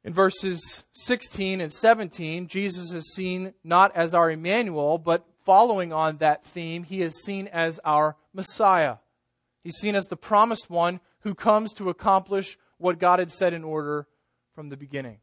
In 0.04 0.14
verses 0.14 0.84
16 0.94 1.62
and 1.62 1.72
17, 1.72 2.48
Jesus 2.48 2.92
is 2.92 3.14
seen 3.14 3.54
not 3.64 3.96
as 3.96 4.14
our 4.14 4.30
Emmanuel, 4.30 4.98
but 4.98 5.26
following 5.46 5.94
on 5.94 6.18
that 6.18 6.44
theme, 6.44 6.84
he 6.84 7.02
is 7.02 7.24
seen 7.24 7.48
as 7.48 7.80
our 7.86 8.18
Messiah. 8.34 8.98
He's 9.64 9.78
seen 9.78 9.96
as 9.96 10.06
the 10.06 10.18
promised 10.18 10.70
one 10.70 11.00
who 11.22 11.34
comes 11.34 11.74
to 11.76 11.90
accomplish 11.90 12.58
what 12.78 13.00
God 13.00 13.20
had 13.20 13.32
set 13.32 13.54
in 13.54 13.64
order 13.64 14.08
from 14.54 14.70
the 14.70 14.78
beginning. 14.78 15.20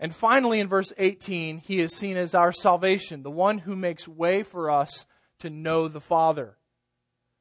And 0.00 0.12
finally, 0.12 0.58
in 0.58 0.66
verse 0.66 0.92
18, 0.98 1.58
he 1.58 1.78
is 1.78 1.96
seen 1.96 2.16
as 2.16 2.34
our 2.34 2.50
salvation, 2.50 3.22
the 3.22 3.30
one 3.30 3.58
who 3.58 3.76
makes 3.76 4.08
way 4.08 4.42
for 4.42 4.68
us 4.68 5.06
to 5.38 5.48
know 5.48 5.86
the 5.86 6.00
Father. 6.00 6.56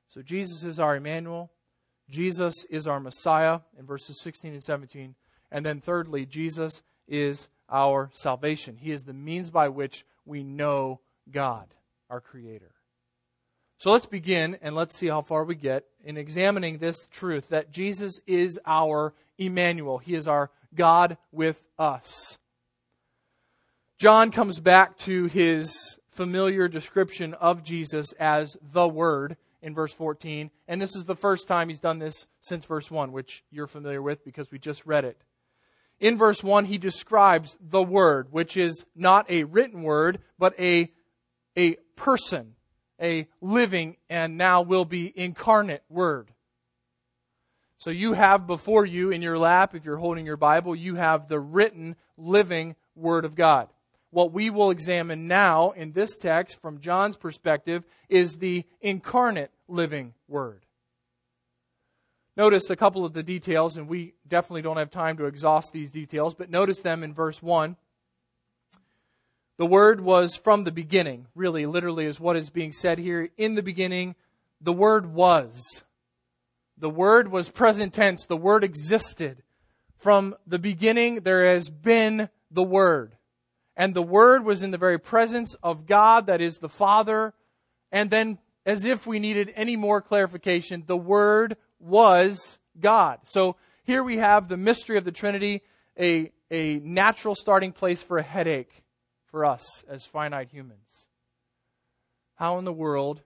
So 0.08 0.22
Jesus 0.22 0.64
is 0.64 0.80
our 0.80 0.96
Emmanuel. 0.96 1.52
Jesus 2.08 2.66
is 2.70 2.86
our 2.86 3.00
Messiah 3.00 3.62
in 3.80 3.88
verses 3.88 4.22
16 4.22 4.54
and 4.54 4.64
17. 4.64 5.16
And 5.52 5.66
then, 5.66 5.82
thirdly, 5.82 6.26
Jesus 6.26 6.84
is 7.08 7.50
our 7.70 8.10
salvation. 8.14 8.78
He 8.78 8.92
is 8.92 9.04
the 9.04 9.14
means 9.14 9.50
by 9.50 9.70
which 9.70 10.06
we 10.26 10.44
know 10.44 11.00
God, 11.30 11.74
our 12.10 12.22
Creator. 12.22 12.72
So 13.78 13.92
let's 13.92 14.06
begin 14.06 14.60
and 14.62 14.76
let's 14.76 14.96
see 14.96 15.08
how 15.08 15.24
far 15.24 15.44
we 15.44 15.56
get 15.56 15.86
in 16.04 16.16
examining 16.16 16.78
this 16.78 17.08
truth 17.08 17.50
that 17.50 17.72
Jesus 17.72 18.22
is 18.28 18.60
our 18.66 19.16
Emmanuel. 19.40 19.98
He 19.98 20.14
is 20.14 20.28
our 20.28 20.52
God 20.76 21.18
with 21.32 21.64
us. 21.80 22.38
John 23.98 24.30
comes 24.30 24.60
back 24.60 24.98
to 25.00 25.26
his 25.26 25.98
familiar 26.12 26.68
description 26.68 27.34
of 27.34 27.64
Jesus 27.64 28.14
as 28.20 28.56
the 28.62 28.88
Word 28.88 29.38
in 29.62 29.74
verse 29.74 29.94
14. 29.94 30.52
And 30.68 30.82
this 30.82 30.96
is 30.96 31.06
the 31.06 31.16
first 31.16 31.48
time 31.48 31.70
he's 31.70 31.80
done 31.80 32.00
this 32.00 32.28
since 32.40 32.66
verse 32.66 32.92
1, 32.92 33.12
which 33.12 33.44
you're 33.52 33.68
familiar 33.68 34.02
with 34.02 34.24
because 34.24 34.52
we 34.52 34.60
just 34.60 34.86
read 34.86 35.06
it. 35.06 35.20
In 36.02 36.18
verse 36.18 36.44
1, 36.44 36.66
he 36.66 36.78
describes 36.78 37.58
the 37.62 37.82
Word, 37.82 38.28
which 38.32 38.58
is 38.58 38.86
not 38.94 39.32
a 39.32 39.46
written 39.46 39.84
word, 39.84 40.20
but 40.38 40.60
a, 40.60 40.92
a 41.58 41.76
person, 41.96 42.56
a 43.00 43.30
living 43.40 43.96
and 44.10 44.38
now 44.38 44.64
will 44.64 44.84
be 44.84 45.14
incarnate 45.16 45.84
Word. 45.88 46.32
So 47.78 47.90
you 47.90 48.14
have 48.14 48.46
before 48.46 48.86
you 48.86 49.12
in 49.12 49.22
your 49.22 49.38
lap, 49.38 49.74
if 49.74 49.86
you're 49.86 49.96
holding 49.96 50.26
your 50.26 50.38
Bible, 50.38 50.76
you 50.76 50.96
have 50.96 51.30
the 51.30 51.40
written, 51.40 51.96
living 52.18 52.76
Word 52.96 53.24
of 53.24 53.36
God 53.36 53.70
what 54.12 54.34
we 54.34 54.50
will 54.50 54.72
examine 54.72 55.28
now 55.28 55.72
in 55.72 55.94
this 55.94 56.16
text 56.18 56.62
from 56.62 56.82
John's 56.82 57.18
perspective 57.18 57.84
is 58.10 58.38
the 58.38 58.66
incarnate 58.82 59.52
living 59.68 60.14
Word. 60.28 60.66
Notice 62.38 62.70
a 62.70 62.76
couple 62.76 63.04
of 63.04 63.13
the 63.13 63.24
details, 63.24 63.78
and 63.78 63.88
we 63.88 64.13
definitely 64.28 64.62
don't 64.62 64.78
have 64.78 64.89
time 64.89 65.17
to 65.17 65.26
exhaust 65.26 65.74
these 65.74 65.91
details, 65.91 66.34
but 66.34 66.50
notice 66.50 66.82
them 66.82 67.04
in 67.04 67.13
verse 67.13 67.41
1. 67.41 67.76
The 69.58 69.65
Word 69.65 70.02
was 70.02 70.36
from 70.36 70.63
the 70.63 70.72
beginning, 70.72 71.28
really, 71.36 71.65
literally, 71.65 72.06
is 72.06 72.20
what 72.20 72.38
is 72.38 72.50
being 72.50 72.72
said 72.72 73.00
here. 73.00 73.30
In 73.38 73.56
the 73.56 73.62
beginning, 73.62 74.15
the 74.62 74.74
Word 74.74 75.13
was. 75.13 75.84
The 76.78 76.89
Word 76.89 77.30
was 77.30 77.50
present 77.50 77.94
tense, 77.94 78.26
the 78.26 78.38
Word 78.38 78.63
existed. 78.63 79.44
From 79.98 80.36
the 80.48 80.58
beginning, 80.58 81.22
there 81.22 81.46
has 81.46 81.70
been 81.70 82.30
the 82.50 82.63
Word. 82.63 83.17
And 83.76 83.94
the 83.94 84.02
Word 84.02 84.46
was 84.46 84.63
in 84.63 84.72
the 84.72 84.78
very 84.78 84.98
presence 84.98 85.54
of 85.62 85.86
God, 85.86 86.28
that 86.28 86.41
is 86.41 86.58
the 86.58 86.70
Father. 86.70 87.34
And 87.91 88.10
then, 88.10 88.39
as 88.65 88.86
if 88.86 89.06
we 89.06 89.20
needed 89.20 89.54
any 89.56 89.76
more 89.76 90.02
clarification, 90.02 90.86
the 90.88 90.98
Word 90.98 91.58
was 91.82 92.60
God. 92.80 93.20
So 93.24 93.56
here 93.84 94.04
we 94.04 94.17
have 94.17 94.48
the 94.48 94.58
mystery 94.58 94.98
of 94.98 95.04
the 95.04 95.12
Trinity, 95.12 95.63
a, 96.00 96.32
a 96.50 96.76
natural 96.80 97.36
starting 97.36 97.72
place 97.72 98.02
for 98.02 98.17
a 98.17 98.24
headache 98.24 98.84
for 99.26 99.46
us 99.46 99.84
as 99.89 100.06
finite 100.06 100.50
humans. 100.50 101.10
How 102.36 102.58
in 102.58 102.65
the 102.65 102.74
world 102.74 103.22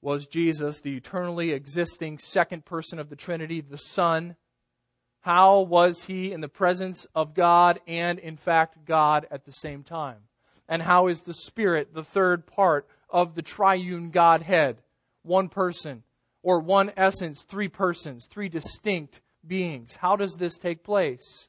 was 0.00 0.26
Jesus, 0.26 0.80
the 0.80 0.96
eternally 0.96 1.52
existing 1.52 2.18
second 2.18 2.64
person 2.64 2.98
of 2.98 3.08
the 3.08 3.16
Trinity, 3.16 3.60
the 3.60 3.78
Son? 3.78 4.36
How 5.20 5.60
was 5.60 6.04
he 6.04 6.32
in 6.32 6.40
the 6.40 6.48
presence 6.48 7.06
of 7.14 7.34
God 7.34 7.80
and, 7.86 8.18
in 8.18 8.36
fact, 8.36 8.84
God 8.84 9.26
at 9.30 9.44
the 9.44 9.52
same 9.52 9.82
time? 9.82 10.18
And 10.68 10.82
how 10.82 11.08
is 11.08 11.22
the 11.22 11.34
Spirit, 11.34 11.94
the 11.94 12.04
third 12.04 12.46
part 12.46 12.86
of 13.08 13.34
the 13.34 13.42
triune 13.42 14.10
Godhead, 14.10 14.82
one 15.22 15.48
person, 15.48 16.02
or 16.46 16.60
one 16.60 16.92
essence, 16.96 17.42
three 17.42 17.66
persons, 17.66 18.28
three 18.30 18.48
distinct 18.48 19.20
beings? 19.44 19.96
How 19.96 20.14
does 20.14 20.36
this 20.38 20.56
take 20.58 20.84
place? 20.84 21.48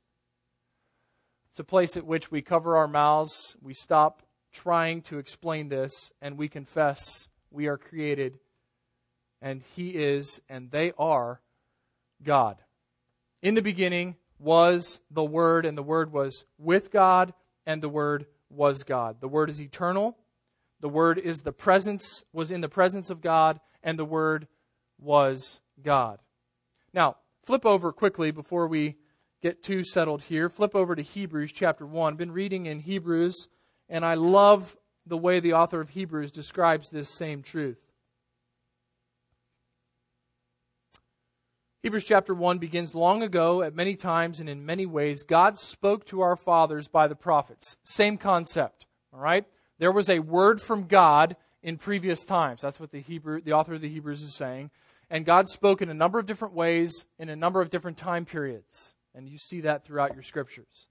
It's 1.51 1.59
a 1.59 1.63
place 1.63 1.95
at 1.95 2.07
which 2.07 2.31
we 2.31 2.41
cover 2.41 2.75
our 2.75 2.87
mouths, 2.87 3.55
we 3.61 3.75
stop 3.75 4.23
trying 4.51 5.03
to 5.03 5.19
explain 5.19 5.69
this, 5.69 5.91
and 6.19 6.35
we 6.35 6.49
confess 6.49 7.29
we 7.51 7.67
are 7.67 7.77
created, 7.77 8.39
and 9.39 9.61
He 9.75 9.89
is, 9.89 10.41
and 10.49 10.71
they 10.71 10.93
are 10.97 11.41
God. 12.23 12.57
In 13.43 13.53
the 13.53 13.61
beginning 13.61 14.15
was 14.39 14.99
the 15.11 15.23
Word, 15.23 15.67
and 15.67 15.77
the 15.77 15.83
Word 15.83 16.11
was 16.11 16.43
with 16.57 16.89
God, 16.89 17.35
and 17.67 17.83
the 17.83 17.89
Word 17.89 18.25
was 18.49 18.81
God. 18.81 19.21
The 19.21 19.27
Word 19.27 19.51
is 19.51 19.61
eternal. 19.61 20.17
The 20.79 20.89
Word 20.89 21.19
is 21.19 21.41
the 21.41 21.51
presence, 21.51 22.23
was 22.33 22.49
in 22.49 22.61
the 22.61 22.67
presence 22.67 23.11
of 23.11 23.21
God, 23.21 23.59
and 23.83 23.99
the 23.99 24.03
Word 24.03 24.47
was 24.99 25.59
God. 25.83 26.19
Now, 26.93 27.17
flip 27.43 27.65
over 27.65 27.91
quickly 27.91 28.31
before 28.31 28.67
we 28.67 28.95
get 29.41 29.61
too 29.61 29.83
settled 29.83 30.23
here, 30.23 30.49
flip 30.49 30.75
over 30.75 30.95
to 30.95 31.01
Hebrews 31.01 31.51
chapter 31.51 31.85
1. 31.85 32.15
Been 32.15 32.31
reading 32.31 32.65
in 32.65 32.79
Hebrews, 32.79 33.47
and 33.89 34.03
I 34.03 34.15
love 34.15 34.75
the 35.05 35.17
way 35.17 35.39
the 35.39 35.53
author 35.53 35.79
of 35.79 35.89
Hebrews 35.89 36.31
describes 36.31 36.89
this 36.89 37.15
same 37.15 37.41
truth. 37.41 37.79
Hebrews 41.83 42.05
chapter 42.05 42.33
1 42.33 42.57
begins 42.57 42.95
long 42.95 43.21
ago, 43.23 43.61
at 43.61 43.75
many 43.75 43.95
times 43.95 44.39
and 44.39 44.49
in 44.49 44.65
many 44.65 44.85
ways, 44.85 45.23
God 45.23 45.57
spoke 45.57 46.05
to 46.07 46.21
our 46.21 46.35
fathers 46.35 46.87
by 46.87 47.07
the 47.07 47.15
prophets. 47.15 47.77
Same 47.83 48.17
concept, 48.17 48.87
all 49.13 49.19
right? 49.19 49.45
There 49.79 49.91
was 49.91 50.09
a 50.09 50.19
word 50.19 50.59
from 50.59 50.87
God 50.87 51.37
in 51.61 51.77
previous 51.77 52.25
times. 52.25 52.61
That's 52.61 52.79
what 52.79 52.91
the 52.91 52.99
Hebrew 52.99 53.41
the 53.41 53.53
author 53.53 53.75
of 53.75 53.81
the 53.81 53.89
Hebrews 53.89 54.23
is 54.23 54.35
saying. 54.35 54.71
And 55.09 55.25
God 55.25 55.47
spoke 55.47 55.81
in 55.81 55.89
a 55.89 55.93
number 55.93 56.19
of 56.19 56.25
different 56.25 56.53
ways 56.53 57.05
in 57.17 57.29
a 57.29 57.35
number 57.35 57.61
of 57.61 57.69
different 57.69 57.97
time 57.97 58.25
periods. 58.25 58.93
And 59.15 59.29
you 59.29 59.37
see 59.37 59.61
that 59.61 59.85
throughout 59.85 60.13
your 60.13 60.23
scriptures. 60.23 60.87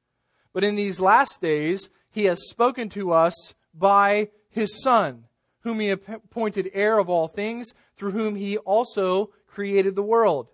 But 0.52 0.64
in 0.64 0.74
these 0.74 1.00
last 1.00 1.40
days, 1.40 1.90
he 2.11 2.24
has 2.24 2.48
spoken 2.48 2.88
to 2.90 3.12
us 3.12 3.55
by 3.74 4.31
his 4.48 4.83
Son, 4.83 5.24
whom 5.61 5.81
he 5.81 5.90
appointed 5.90 6.70
heir 6.72 6.98
of 6.98 7.11
all 7.11 7.29
things, 7.29 7.74
through 7.94 8.12
whom 8.12 8.37
he 8.37 8.57
also 8.57 9.31
created 9.46 9.94
the 9.94 10.02
world. 10.02 10.48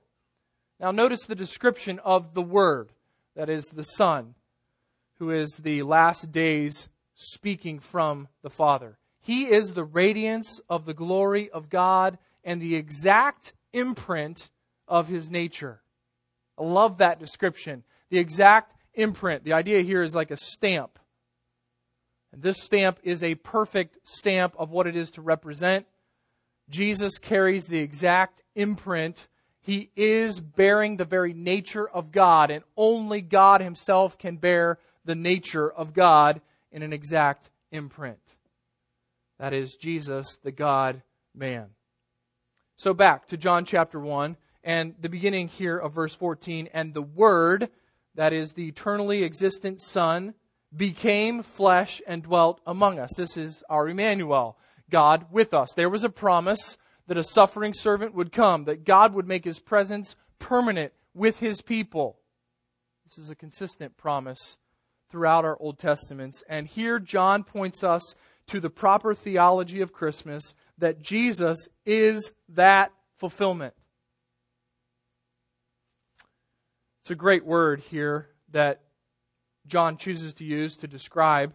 Now, 0.81 0.91
notice 0.91 1.27
the 1.27 1.37
description 1.37 2.01
of 2.01 2.35
the 2.35 2.43
Word, 2.43 2.91
that 3.37 3.49
is, 3.49 3.67
the 3.67 3.85
Son, 3.85 4.35
who 5.19 5.31
is 5.31 5.61
the 5.63 5.85
last 5.85 6.33
days 6.33 6.89
speaking 7.15 7.79
from 7.79 8.27
the 8.43 8.51
Father. 8.51 8.99
He 9.21 9.45
is 9.45 9.75
the 9.75 9.85
radiance 9.85 10.61
of 10.69 10.85
the 10.85 10.95
glory 10.95 11.49
of 11.51 11.69
God 11.69 12.19
and 12.45 12.61
the 12.61 12.77
exact 12.77 13.53
imprint 13.73 14.51
of 14.89 15.09
his 15.09 15.31
nature. 15.31 15.81
I 16.59 16.65
love 16.65 16.99
that 16.99 17.19
description. 17.19 17.85
The 18.11 18.19
exact 18.19 18.75
imprint. 18.95 19.45
The 19.45 19.55
idea 19.55 19.83
here 19.83 20.03
is 20.03 20.15
like 20.15 20.31
a 20.31 20.37
stamp. 20.37 20.99
And 22.33 22.43
this 22.43 22.63
stamp 22.63 22.99
is 23.03 23.23
a 23.23 23.35
perfect 23.37 23.99
stamp 24.03 24.55
of 24.59 24.71
what 24.71 24.87
it 24.87 24.97
is 24.97 25.11
to 25.13 25.23
represent. 25.23 25.87
Jesus 26.69 27.19
carries 27.19 27.67
the 27.67 27.79
exact 27.79 28.43
imprint. 28.55 29.29
He 29.61 29.91
is 29.97 30.41
bearing 30.41 30.97
the 30.97 31.05
very 31.05 31.35
nature 31.35 31.89
of 31.89 32.11
God, 32.11 32.51
and 32.51 32.65
only 32.77 33.21
God 33.21 33.61
Himself 33.61 34.19
can 34.19 34.37
bear 34.37 34.79
the 35.05 35.15
nature 35.15 35.71
of 35.71 35.93
God 35.93 36.41
in 36.71 36.83
an 36.83 36.93
exact 36.93 37.51
imprint. 37.71 38.37
That 39.39 39.53
is 39.53 39.75
Jesus, 39.75 40.37
the 40.43 40.53
God 40.53 41.03
man. 41.35 41.71
So 42.83 42.93
back 42.93 43.29
to 43.29 43.37
John 43.37 43.65
chapter 43.65 44.01
1 44.01 44.37
and 44.65 44.97
the 45.01 45.09
beginning 45.09 45.47
here 45.47 45.79
of 45.79 45.95
verse 45.95 46.17
14. 46.17 46.69
And 46.75 46.93
the 46.93 47.01
Word, 47.01 47.71
that 48.17 48.33
is 48.33 48.55
the 48.55 48.67
eternally 48.67 49.23
existent 49.23 49.81
Son, 49.81 50.35
became 50.77 51.45
flesh 51.45 52.03
and 52.09 52.25
dwelt 52.25 52.61
among 52.67 52.99
us. 52.99 53.15
This 53.17 53.37
is 53.37 53.63
our 53.71 53.89
Emmanuel, 53.89 54.59
God 54.91 55.27
with 55.31 55.55
us. 55.55 55.73
There 55.77 55.89
was 55.89 56.03
a 56.03 56.11
promise 56.11 56.77
that 57.07 57.17
a 57.17 57.23
suffering 57.23 57.73
servant 57.73 58.17
would 58.17 58.33
come, 58.33 58.65
that 58.65 58.83
God 58.83 59.15
would 59.15 59.29
make 59.29 59.45
his 59.45 59.61
presence 59.61 60.17
permanent 60.41 60.93
with 61.15 61.39
his 61.39 61.63
people. 61.63 62.19
This 63.05 63.17
is 63.17 63.31
a 63.31 63.37
consistent 63.37 63.97
promise 63.97 64.59
throughout 65.09 65.45
our 65.45 65.57
Old 65.61 65.79
Testaments. 65.79 66.43
And 66.49 66.67
here 66.67 66.99
John 66.99 67.45
points 67.45 67.85
us 67.85 68.17
to 68.49 68.59
the 68.59 68.71
proper 68.71 69.15
theology 69.15 69.81
of 69.81 69.93
Christmas 69.93 70.57
that 70.83 71.01
Jesus 71.01 71.69
is 71.87 72.33
that 72.49 72.91
fulfillment. 73.17 73.73
It's 77.03 77.13
a 77.13 77.15
great 77.15 77.47
word 77.47 77.79
here 77.79 78.31
that 78.51 78.81
John 79.69 79.97
chooses 79.97 80.35
to 80.35 80.45
use 80.45 80.77
to 80.79 80.89
describe 80.89 81.55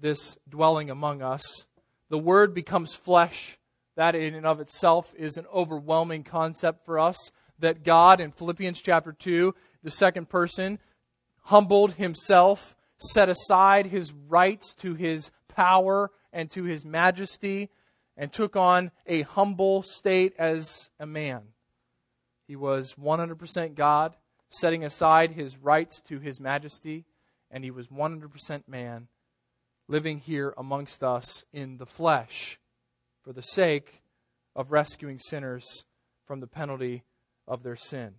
this 0.00 0.38
dwelling 0.48 0.90
among 0.90 1.22
us. 1.22 1.66
The 2.08 2.18
word 2.18 2.52
becomes 2.52 2.94
flesh. 2.94 3.58
That 3.94 4.16
in 4.16 4.34
and 4.34 4.44
of 4.44 4.58
itself 4.58 5.14
is 5.16 5.36
an 5.36 5.46
overwhelming 5.54 6.24
concept 6.24 6.84
for 6.84 6.98
us. 6.98 7.30
That 7.60 7.84
God, 7.84 8.20
in 8.20 8.32
Philippians 8.32 8.82
chapter 8.82 9.12
2, 9.12 9.54
the 9.84 9.90
second 9.90 10.28
person, 10.28 10.80
humbled 11.42 11.92
himself, 11.92 12.74
set 12.98 13.28
aside 13.28 13.86
his 13.86 14.12
rights 14.12 14.74
to 14.80 14.94
his 14.94 15.30
power 15.46 16.10
and 16.32 16.50
to 16.50 16.64
his 16.64 16.84
majesty, 16.84 17.70
and 18.16 18.32
took 18.32 18.56
on 18.56 18.90
a 19.06 19.22
humble 19.22 19.82
state 19.82 20.34
as 20.38 20.90
a 20.98 21.06
man. 21.06 21.42
He 22.46 22.56
was 22.56 22.94
100% 22.94 23.74
God, 23.74 24.14
setting 24.50 24.84
aside 24.84 25.32
his 25.32 25.56
rights 25.56 26.00
to 26.02 26.20
his 26.20 26.40
majesty, 26.40 27.06
and 27.50 27.64
he 27.64 27.70
was 27.70 27.88
100% 27.88 28.68
man, 28.68 29.08
living 29.88 30.18
here 30.18 30.54
amongst 30.56 31.02
us 31.02 31.44
in 31.52 31.78
the 31.78 31.86
flesh 31.86 32.58
for 33.22 33.32
the 33.32 33.42
sake 33.42 34.02
of 34.54 34.70
rescuing 34.70 35.18
sinners 35.18 35.84
from 36.26 36.40
the 36.40 36.46
penalty 36.46 37.02
of 37.48 37.62
their 37.62 37.76
sin. 37.76 38.14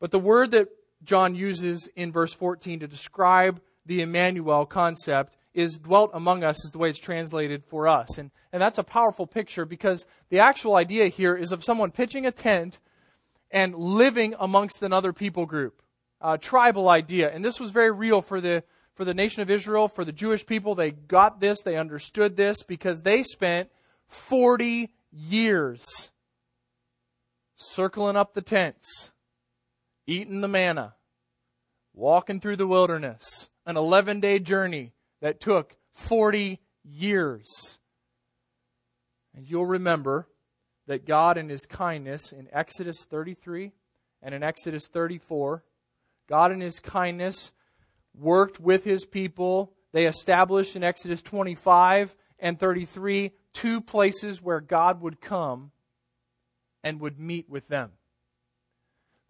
But 0.00 0.10
the 0.10 0.18
word 0.18 0.50
that 0.52 0.68
John 1.02 1.34
uses 1.34 1.88
in 1.96 2.12
verse 2.12 2.32
14 2.32 2.80
to 2.80 2.86
describe 2.86 3.60
the 3.86 4.02
Emmanuel 4.02 4.66
concept 4.66 5.36
is 5.60 5.78
dwelt 5.78 6.10
among 6.14 6.42
us, 6.42 6.64
is 6.64 6.72
the 6.72 6.78
way 6.78 6.90
it's 6.90 6.98
translated 6.98 7.64
for 7.64 7.86
us. 7.86 8.18
And, 8.18 8.30
and 8.52 8.60
that's 8.60 8.78
a 8.78 8.84
powerful 8.84 9.26
picture 9.26 9.64
because 9.64 10.06
the 10.28 10.40
actual 10.40 10.76
idea 10.76 11.08
here 11.08 11.36
is 11.36 11.52
of 11.52 11.62
someone 11.62 11.90
pitching 11.90 12.26
a 12.26 12.32
tent 12.32 12.78
and 13.50 13.74
living 13.74 14.34
amongst 14.38 14.82
another 14.82 15.12
people 15.12 15.46
group, 15.46 15.82
a 16.20 16.38
tribal 16.38 16.88
idea. 16.88 17.30
And 17.30 17.44
this 17.44 17.60
was 17.60 17.70
very 17.70 17.90
real 17.90 18.22
for 18.22 18.40
the, 18.40 18.64
for 18.94 19.04
the 19.04 19.14
nation 19.14 19.42
of 19.42 19.50
Israel, 19.50 19.88
for 19.88 20.04
the 20.04 20.12
Jewish 20.12 20.46
people. 20.46 20.74
They 20.74 20.90
got 20.90 21.40
this, 21.40 21.62
they 21.62 21.76
understood 21.76 22.36
this 22.36 22.62
because 22.62 23.02
they 23.02 23.22
spent 23.22 23.70
40 24.08 24.90
years 25.12 26.10
circling 27.54 28.16
up 28.16 28.34
the 28.34 28.42
tents, 28.42 29.10
eating 30.06 30.40
the 30.40 30.48
manna, 30.48 30.94
walking 31.92 32.40
through 32.40 32.56
the 32.56 32.66
wilderness, 32.66 33.50
an 33.66 33.76
11 33.76 34.20
day 34.20 34.38
journey 34.38 34.92
that 35.20 35.40
took 35.40 35.76
40 35.94 36.60
years. 36.84 37.78
And 39.34 39.48
you'll 39.48 39.66
remember 39.66 40.28
that 40.86 41.06
God, 41.06 41.38
in 41.38 41.48
His 41.48 41.66
kindness, 41.66 42.32
in 42.32 42.48
Exodus 42.52 43.04
33 43.04 43.72
and 44.22 44.34
in 44.34 44.42
Exodus 44.42 44.88
34, 44.88 45.64
God, 46.28 46.52
in 46.52 46.60
His 46.60 46.80
kindness, 46.80 47.52
worked 48.14 48.60
with 48.60 48.84
His 48.84 49.04
people. 49.04 49.72
They 49.92 50.06
established 50.06 50.76
in 50.76 50.84
Exodus 50.84 51.22
25 51.22 52.16
and 52.38 52.58
33 52.58 53.32
two 53.52 53.80
places 53.80 54.42
where 54.42 54.60
God 54.60 55.00
would 55.00 55.20
come 55.20 55.72
and 56.82 57.00
would 57.00 57.18
meet 57.18 57.48
with 57.48 57.68
them. 57.68 57.92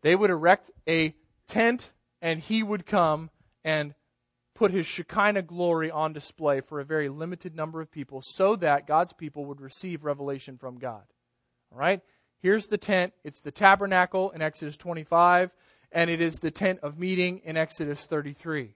They 0.03 0.15
would 0.15 0.31
erect 0.31 0.71
a 0.89 1.15
tent, 1.47 1.93
and 2.23 2.41
He 2.41 2.63
would 2.63 2.87
come 2.87 3.31
and 3.65 3.95
put 4.61 4.73
his 4.73 4.87
Shekinah 4.87 5.41
glory 5.41 5.91
on 5.91 6.13
display 6.13 6.61
for 6.61 6.81
a 6.81 6.85
very 6.85 7.09
limited 7.09 7.57
number 7.57 7.81
of 7.81 7.91
people 7.91 8.21
so 8.23 8.57
that 8.57 8.87
God's 8.87 9.15
people 9.15 9.47
would 9.47 9.59
receive 9.59 10.05
revelation 10.05 10.59
from 10.59 10.77
God. 10.79 11.01
All 11.73 11.79
right? 11.79 12.03
Here's 12.43 12.67
the 12.67 12.77
tent. 12.77 13.15
It's 13.25 13.41
the 13.41 13.53
tabernacle 13.53 14.29
in 14.33 14.43
Exodus 14.43 14.77
25, 14.77 15.51
and 15.93 16.11
it 16.11 16.21
is 16.21 16.41
the 16.41 16.51
tent 16.51 16.81
of 16.83 16.99
meeting 16.99 17.41
in 17.43 17.57
Exodus 17.57 18.05
33. 18.05 18.75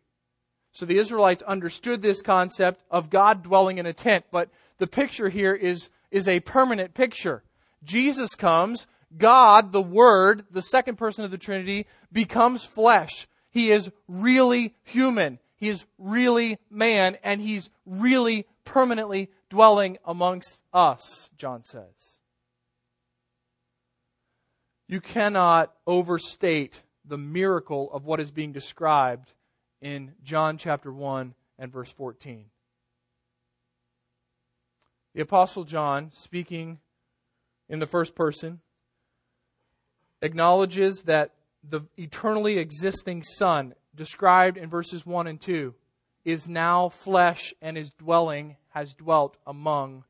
So 0.73 0.87
the 0.87 0.97
Israelites 0.97 1.42
understood 1.42 2.01
this 2.01 2.23
concept 2.23 2.83
of 2.90 3.11
God 3.11 3.42
dwelling 3.42 3.77
in 3.77 3.85
a 3.85 3.92
tent, 3.92 4.25
but 4.31 4.49
the 4.79 4.87
picture 4.87 5.29
here 5.29 5.55
is, 5.55 5.90
is 6.11 6.27
a 6.27 6.40
permanent 6.40 6.94
picture. 6.94 7.42
Jesus 7.85 8.35
comes, 8.35 8.87
God, 9.18 9.73
the 9.73 9.83
Word, 9.83 10.47
the 10.51 10.62
second 10.62 10.97
person 10.97 11.27
of 11.27 11.31
the 11.31 11.37
Trinity, 11.37 11.85
becomes 12.11 12.64
flesh. 12.64 13.29
He 13.51 13.70
is 13.70 13.90
really 14.09 14.75
human. 14.83 15.40
He 15.57 15.69
is 15.69 15.87
really 15.99 16.59
man, 16.71 17.17
and 17.23 17.40
he's 17.40 17.71
really 17.87 18.47
permanently 18.64 19.31
dwelling 19.51 19.99
amongst 20.05 20.62
us, 20.73 21.31
John 21.37 21.62
says. 21.62 22.19
You 24.88 25.01
cannot 25.01 25.73
overstate 25.87 26.83
the 27.05 27.19
miracle 27.19 27.90
of 27.93 28.05
what 28.05 28.21
is 28.21 28.31
being 28.31 28.53
described 28.53 29.33
in 29.81 30.12
John 30.23 30.59
chapter 30.59 30.93
1 30.93 31.35
and 31.59 31.73
verse 31.73 31.93
14. 31.93 32.47
The 35.14 35.23
Apostle 35.23 35.64
John, 35.64 36.11
speaking 36.12 36.81
in 37.69 37.79
the 37.79 37.87
first 37.87 38.14
person, 38.14 38.61
acknowledges 40.21 41.05
that 41.07 41.31
the 41.62 41.83
eternally 41.97 42.59
existing 42.59 43.23
Son, 43.23 43.75
described 43.95 44.57
in 44.57 44.69
verses 44.69 45.07
1 45.07 45.27
and 45.27 45.41
2, 45.41 45.75
is 46.25 46.49
now 46.49 46.89
flesh 46.89 47.55
and 47.61 47.77
is 47.77 47.91
dwelling, 47.91 48.57
has 48.71 48.95
dwelt 48.95 49.37
among 49.47 50.05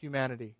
humanity. 0.00 0.56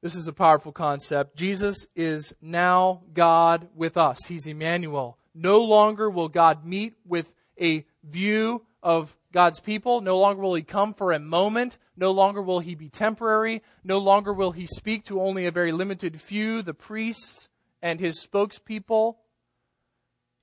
This 0.00 0.14
is 0.14 0.28
a 0.28 0.32
powerful 0.32 0.70
concept. 0.70 1.36
Jesus 1.36 1.88
is 1.96 2.32
now 2.40 3.02
God 3.12 3.68
with 3.74 3.96
us. 3.96 4.18
He's 4.28 4.46
Emmanuel. 4.46 5.18
No 5.34 5.58
longer 5.58 6.08
will 6.08 6.28
God 6.28 6.64
meet 6.64 6.94
with 7.04 7.34
a 7.60 7.84
view 8.04 8.62
of 8.82 9.16
God's 9.32 9.58
people. 9.58 10.00
No 10.00 10.18
longer 10.18 10.42
will 10.42 10.54
he 10.54 10.62
come 10.62 10.94
for 10.94 11.12
a 11.12 11.18
moment. 11.18 11.78
No 11.96 12.12
longer 12.12 12.40
will 12.40 12.60
he 12.60 12.76
be 12.76 12.88
temporary. 12.88 13.62
No 13.82 13.98
longer 13.98 14.32
will 14.32 14.52
he 14.52 14.66
speak 14.66 15.04
to 15.06 15.20
only 15.20 15.46
a 15.46 15.50
very 15.50 15.72
limited 15.72 16.20
few, 16.20 16.62
the 16.62 16.74
priests 16.74 17.48
and 17.82 17.98
his 17.98 18.24
spokespeople. 18.24 19.16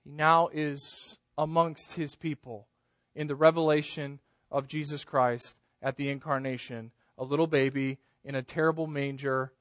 He 0.05 0.11
now 0.11 0.49
is 0.53 1.17
amongst 1.37 1.95
his 1.95 2.15
people 2.15 2.67
in 3.15 3.27
the 3.27 3.35
revelation 3.35 4.19
of 4.51 4.67
Jesus 4.67 5.03
Christ 5.03 5.57
at 5.81 5.97
the 5.97 6.09
incarnation, 6.09 6.91
a 7.17 7.23
little 7.23 7.47
baby 7.47 7.97
in 8.23 8.35
a 8.35 8.43
terrible 8.43 8.87
manger, 8.87 9.51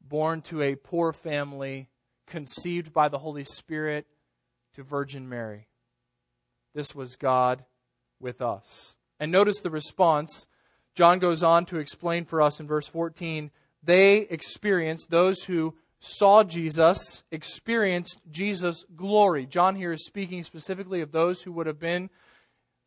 born 0.00 0.42
to 0.42 0.62
a 0.62 0.76
poor 0.76 1.12
family, 1.12 1.88
conceived 2.26 2.92
by 2.92 3.08
the 3.08 3.18
Holy 3.18 3.44
Spirit 3.44 4.06
to 4.74 4.82
Virgin 4.82 5.28
Mary. 5.28 5.66
This 6.74 6.94
was 6.94 7.16
God 7.16 7.64
with 8.20 8.42
us. 8.42 8.96
And 9.18 9.32
notice 9.32 9.60
the 9.60 9.70
response. 9.70 10.46
John 10.94 11.18
goes 11.18 11.42
on 11.42 11.64
to 11.66 11.78
explain 11.78 12.26
for 12.26 12.42
us 12.42 12.60
in 12.60 12.66
verse 12.66 12.86
14 12.86 13.50
they 13.82 14.18
experienced, 14.18 15.10
those 15.10 15.44
who 15.44 15.76
saw 16.06 16.44
Jesus, 16.44 17.24
experienced 17.30 18.20
Jesus' 18.30 18.84
glory. 18.94 19.46
John 19.46 19.76
here 19.76 19.92
is 19.92 20.06
speaking 20.06 20.42
specifically 20.42 21.00
of 21.00 21.12
those 21.12 21.42
who 21.42 21.52
would 21.52 21.66
have 21.66 21.78
been 21.80 22.10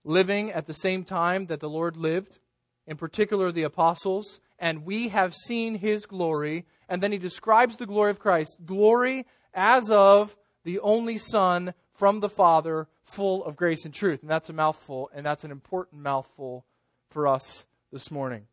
living 0.03 0.51
at 0.51 0.65
the 0.65 0.73
same 0.73 1.03
time 1.03 1.47
that 1.47 1.59
the 1.59 1.69
Lord 1.69 1.97
lived, 1.97 2.39
in 2.87 2.97
particular 2.97 3.51
the 3.51 3.63
apostles, 3.63 4.41
and 4.57 4.85
we 4.85 5.09
have 5.09 5.35
seen 5.35 5.75
his 5.75 6.05
glory. 6.05 6.65
And 6.87 7.03
then 7.03 7.11
he 7.11 7.17
describes 7.17 7.77
the 7.77 7.85
glory 7.85 8.11
of 8.11 8.19
Christ 8.19 8.59
glory 8.65 9.25
as 9.53 9.91
of 9.91 10.35
the 10.63 10.79
only 10.79 11.17
Son 11.17 11.73
from 11.93 12.21
the 12.21 12.29
Father, 12.29 12.87
full 13.03 13.43
of 13.43 13.55
grace 13.55 13.85
and 13.85 13.93
truth. 13.93 14.21
And 14.21 14.29
that's 14.29 14.49
a 14.49 14.53
mouthful, 14.53 15.09
and 15.13 15.25
that's 15.25 15.43
an 15.43 15.51
important 15.51 16.01
mouthful 16.01 16.65
for 17.09 17.27
us 17.27 17.65
this 17.91 18.09
morning. 18.09 18.47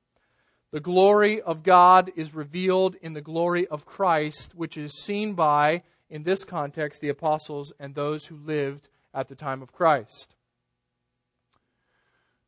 The 0.73 0.81
glory 0.81 1.41
of 1.41 1.63
God 1.63 2.11
is 2.17 2.35
revealed 2.35 2.97
in 3.01 3.13
the 3.13 3.21
glory 3.21 3.67
of 3.69 3.87
Christ, 3.87 4.55
which 4.55 4.77
is 4.77 5.01
seen 5.03 5.35
by, 5.35 5.83
in 6.11 6.25
this 6.25 6.45
context, 6.45 7.01
the 7.01 7.09
apostles 7.09 7.73
and 7.79 7.95
those 7.95 8.27
who 8.27 8.37
lived 8.37 8.89
at 9.15 9.29
the 9.29 9.35
time 9.35 9.63
of 9.63 9.73
Christ. 9.73 10.35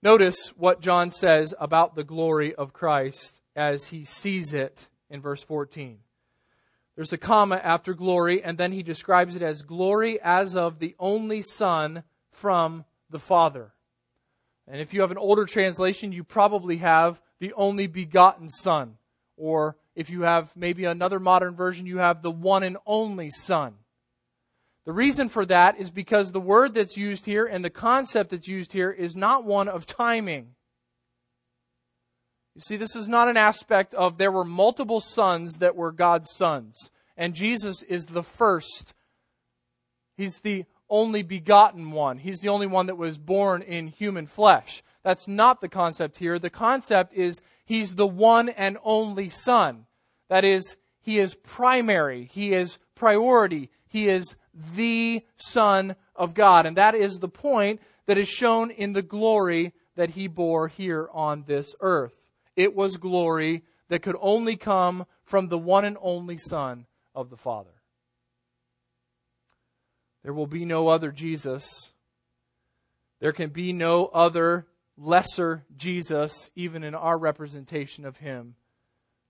Notice 0.03 0.49
what 0.57 0.81
John 0.81 1.11
says 1.11 1.55
about 1.59 1.95
the 1.95 2.05
glory 2.05 2.55
of 2.55 2.73
Christ 2.73 3.41
as 3.57 3.87
he 3.87 4.05
sees 4.05 4.55
it 4.55 4.89
in 5.11 5.21
verse 5.21 5.43
14. 5.43 5.99
There's 6.95 7.13
a 7.13 7.19
comma 7.19 7.57
after 7.57 7.95
glory, 7.95 8.43
and 8.43 8.59
then 8.59 8.73
he 8.73 8.83
describes 8.83 9.37
it 9.37 9.43
as 9.43 9.63
glory 9.63 10.21
as 10.21 10.57
of 10.57 10.81
the 10.81 10.97
only 10.99 11.43
Son 11.43 12.03
from 12.31 12.85
the 13.09 13.21
Father. 13.21 13.73
And 14.67 14.81
if 14.81 14.93
you 14.93 15.01
have 15.01 15.13
an 15.13 15.19
older 15.19 15.45
translation, 15.45 16.13
you 16.13 16.25
probably 16.25 16.79
have 16.79 17.21
the 17.40 17.53
only 17.55 17.87
begotten 17.87 18.48
Son. 18.48 18.98
Or 19.37 19.77
if 19.94 20.11
you 20.11 20.22
have 20.22 20.57
maybe 20.57 20.85
another 20.85 21.20
modern 21.20 21.55
version, 21.55 21.87
you 21.87 21.98
have 21.98 22.22
the 22.22 22.31
one 22.31 22.62
and 22.62 22.77
only 22.87 23.31
Son. 23.31 23.74
The 24.85 24.92
reason 24.92 25.29
for 25.29 25.44
that 25.46 25.79
is 25.79 25.90
because 25.90 26.33
the 26.33 26.40
word 26.40 26.72
that's 26.72 26.96
used 26.96 27.27
here 27.27 27.44
and 27.44 27.64
the 27.64 27.70
concept 27.70 28.31
that's 28.31 28.48
used 28.48 28.72
here 28.72 28.90
is 28.90 29.16
not 29.16 29.44
one 29.44 29.68
of 29.68 29.85
timing. 29.85 30.55
You 32.55 32.62
see, 32.62 32.77
this 32.77 32.96
is 32.96 33.07
not 33.07 33.29
an 33.29 33.37
aspect 33.37 33.94
of 33.94 34.18
there 34.18 34.33
were 34.33 34.44
multiple 34.44 35.01
sons 35.01 35.59
that 35.59 35.77
were 35.77 35.92
God's 35.92 36.31
sons, 36.33 36.90
and 37.16 37.35
Jesus 37.35 37.83
is 37.83 38.07
the 38.07 38.22
first. 38.22 38.94
He's 40.16 40.40
the 40.40 40.64
only 40.90 41.22
begotten 41.22 41.92
one. 41.92 42.18
He's 42.18 42.40
the 42.40 42.48
only 42.48 42.66
one 42.66 42.87
that 42.87 42.96
was 42.96 43.18
born 43.18 43.62
in 43.62 43.88
human 43.88 44.27
flesh. 44.27 44.83
That's 45.03 45.29
not 45.29 45.61
the 45.61 45.69
concept 45.69 46.19
here. 46.19 46.39
The 46.39 46.51
concept 46.51 47.15
is 47.15 47.41
he's 47.65 47.95
the 47.95 48.07
one 48.07 48.49
and 48.49 48.79
only 48.83 49.29
son. 49.29 49.87
That 50.29 50.45
is, 50.45 50.77
he 51.01 51.19
is 51.19 51.35
primary, 51.35 52.25
he 52.25 52.53
is 52.53 52.79
priority, 52.95 53.71
he 53.87 54.09
is 54.09 54.37
the 54.75 55.25
Son 55.37 55.97
of 56.15 56.35
God. 56.35 56.67
And 56.67 56.77
that 56.77 56.95
is 56.95 57.19
the 57.19 57.29
point 57.29 57.81
that 58.07 58.19
is 58.19 58.29
shown 58.29 58.71
in 58.71 58.93
the 58.93 59.03
glory 59.03 59.73
that 59.97 60.11
he 60.11 60.27
bore 60.27 60.69
here 60.69 61.09
on 61.13 61.45
this 61.47 61.75
earth. 61.81 62.31
It 62.57 62.75
was 62.75 62.97
glory 62.97 63.63
that 63.89 64.03
could 64.03 64.17
only 64.21 64.57
come 64.57 65.07
from 65.25 65.49
the 65.49 65.59
one 65.59 65.85
and 65.85 65.97
only 66.01 66.37
Son 66.37 66.87
of 67.15 67.31
the 67.31 67.37
Father. 67.37 67.71
There 70.23 70.35
will 70.35 70.47
be 70.47 70.65
no 70.65 70.89
other 70.89 71.11
Jesus. 71.11 71.93
There 73.21 73.33
can 73.33 73.51
be 73.51 73.73
no 73.73 74.07
other 74.07 74.67
lesser 74.99 75.65
Jesus, 75.77 76.51
even 76.57 76.83
in 76.83 76.95
our 76.95 77.17
representation 77.17 78.05
of 78.05 78.19
him, 78.19 78.57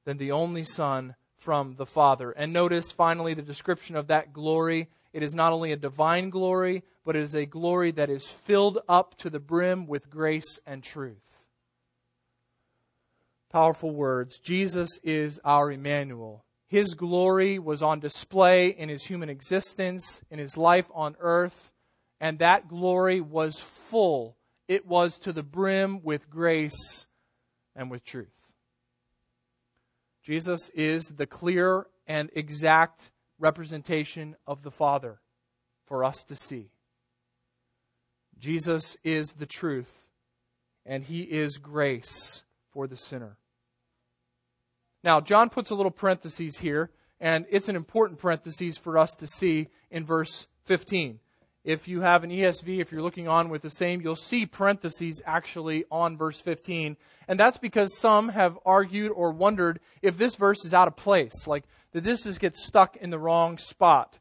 than 0.04 0.16
the 0.16 0.32
only 0.32 0.62
Son 0.62 1.14
from 1.36 1.74
the 1.76 1.86
Father. 1.86 2.30
And 2.30 2.52
notice 2.52 2.90
finally 2.90 3.34
the 3.34 3.42
description 3.42 3.94
of 3.94 4.08
that 4.08 4.32
glory. 4.32 4.88
It 5.12 5.22
is 5.22 5.34
not 5.34 5.52
only 5.52 5.72
a 5.72 5.76
divine 5.76 6.30
glory, 6.30 6.82
but 7.04 7.14
it 7.14 7.22
is 7.22 7.34
a 7.34 7.46
glory 7.46 7.92
that 7.92 8.10
is 8.10 8.26
filled 8.26 8.78
up 8.88 9.16
to 9.18 9.30
the 9.30 9.38
brim 9.38 9.86
with 9.86 10.10
grace 10.10 10.58
and 10.66 10.82
truth 10.82 11.28
powerful 13.50 13.90
words. 13.90 14.38
Jesus 14.38 14.88
is 15.02 15.40
our 15.44 15.72
Emmanuel. 15.72 16.44
His 16.66 16.94
glory 16.94 17.58
was 17.58 17.82
on 17.82 18.00
display 18.00 18.68
in 18.68 18.88
his 18.88 19.06
human 19.06 19.30
existence, 19.30 20.22
in 20.30 20.38
his 20.38 20.56
life 20.56 20.90
on 20.94 21.16
earth, 21.18 21.72
and 22.20 22.38
that 22.38 22.68
glory 22.68 23.20
was 23.20 23.58
full. 23.58 24.36
It 24.68 24.86
was 24.86 25.18
to 25.20 25.32
the 25.32 25.42
brim 25.42 26.02
with 26.02 26.30
grace 26.30 27.06
and 27.74 27.90
with 27.90 28.04
truth. 28.04 28.52
Jesus 30.22 30.70
is 30.74 31.14
the 31.16 31.26
clear 31.26 31.86
and 32.06 32.30
exact 32.34 33.12
representation 33.38 34.36
of 34.46 34.62
the 34.62 34.70
Father 34.70 35.20
for 35.86 36.04
us 36.04 36.22
to 36.24 36.36
see. 36.36 36.70
Jesus 38.38 38.96
is 39.02 39.32
the 39.38 39.46
truth, 39.46 40.06
and 40.84 41.02
he 41.02 41.22
is 41.22 41.56
grace 41.56 42.44
for 42.70 42.86
the 42.86 42.96
sinner. 42.96 43.38
Now, 45.02 45.20
John 45.20 45.48
puts 45.48 45.70
a 45.70 45.74
little 45.74 45.90
parenthesis 45.90 46.58
here, 46.58 46.90
and 47.20 47.46
it's 47.50 47.68
an 47.68 47.76
important 47.76 48.18
parenthesis 48.18 48.76
for 48.76 48.98
us 48.98 49.14
to 49.14 49.26
see 49.26 49.68
in 49.90 50.04
verse 50.04 50.46
15. 50.64 51.20
If 51.68 51.86
you 51.86 52.00
have 52.00 52.24
an 52.24 52.30
ESV, 52.30 52.80
if 52.80 52.90
you're 52.90 53.02
looking 53.02 53.28
on 53.28 53.50
with 53.50 53.60
the 53.60 53.68
same, 53.68 54.00
you'll 54.00 54.16
see 54.16 54.46
parentheses 54.46 55.20
actually 55.26 55.84
on 55.90 56.16
verse 56.16 56.40
15. 56.40 56.96
And 57.28 57.38
that's 57.38 57.58
because 57.58 57.98
some 57.98 58.30
have 58.30 58.58
argued 58.64 59.12
or 59.12 59.32
wondered 59.32 59.78
if 60.00 60.16
this 60.16 60.34
verse 60.34 60.64
is 60.64 60.72
out 60.72 60.88
of 60.88 60.96
place, 60.96 61.46
like 61.46 61.64
that 61.92 62.04
this 62.04 62.24
just 62.24 62.40
gets 62.40 62.66
stuck 62.66 62.96
in 62.96 63.10
the 63.10 63.18
wrong 63.18 63.58
spot. 63.58 64.18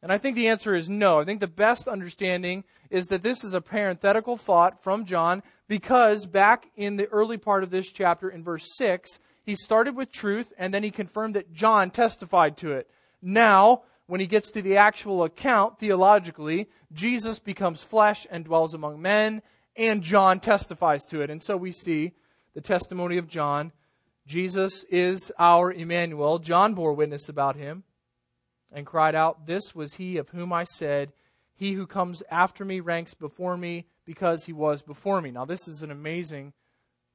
And 0.00 0.12
I 0.12 0.18
think 0.18 0.36
the 0.36 0.46
answer 0.46 0.76
is 0.76 0.88
no. 0.88 1.18
I 1.18 1.24
think 1.24 1.40
the 1.40 1.48
best 1.48 1.88
understanding 1.88 2.62
is 2.88 3.06
that 3.06 3.24
this 3.24 3.42
is 3.42 3.52
a 3.52 3.60
parenthetical 3.60 4.36
thought 4.36 4.84
from 4.84 5.06
John 5.06 5.42
because 5.66 6.24
back 6.24 6.68
in 6.76 6.98
the 6.98 7.08
early 7.08 7.36
part 7.36 7.64
of 7.64 7.70
this 7.70 7.90
chapter, 7.90 8.28
in 8.28 8.44
verse 8.44 8.76
6, 8.76 9.18
he 9.42 9.56
started 9.56 9.96
with 9.96 10.12
truth 10.12 10.52
and 10.56 10.72
then 10.72 10.84
he 10.84 10.92
confirmed 10.92 11.34
that 11.34 11.52
John 11.52 11.90
testified 11.90 12.56
to 12.58 12.70
it. 12.70 12.88
Now, 13.20 13.82
when 14.06 14.20
he 14.20 14.26
gets 14.26 14.50
to 14.52 14.62
the 14.62 14.76
actual 14.76 15.24
account, 15.24 15.78
theologically, 15.78 16.68
Jesus 16.92 17.40
becomes 17.40 17.82
flesh 17.82 18.26
and 18.30 18.44
dwells 18.44 18.74
among 18.74 19.02
men, 19.02 19.42
and 19.76 20.02
John 20.02 20.40
testifies 20.40 21.04
to 21.06 21.20
it. 21.22 21.30
And 21.30 21.42
so 21.42 21.56
we 21.56 21.72
see 21.72 22.12
the 22.54 22.60
testimony 22.60 23.18
of 23.18 23.28
John. 23.28 23.72
Jesus 24.26 24.84
is 24.84 25.32
our 25.38 25.72
Emmanuel. 25.72 26.38
John 26.38 26.74
bore 26.74 26.92
witness 26.92 27.28
about 27.28 27.56
him 27.56 27.84
and 28.72 28.86
cried 28.86 29.14
out, 29.14 29.46
This 29.46 29.74
was 29.74 29.94
he 29.94 30.16
of 30.16 30.30
whom 30.30 30.52
I 30.52 30.64
said, 30.64 31.12
He 31.54 31.72
who 31.72 31.86
comes 31.86 32.22
after 32.30 32.64
me 32.64 32.80
ranks 32.80 33.14
before 33.14 33.56
me 33.56 33.86
because 34.04 34.44
he 34.44 34.52
was 34.52 34.82
before 34.82 35.20
me. 35.20 35.32
Now, 35.32 35.44
this 35.44 35.66
is 35.66 35.82
an 35.82 35.90
amazing 35.90 36.52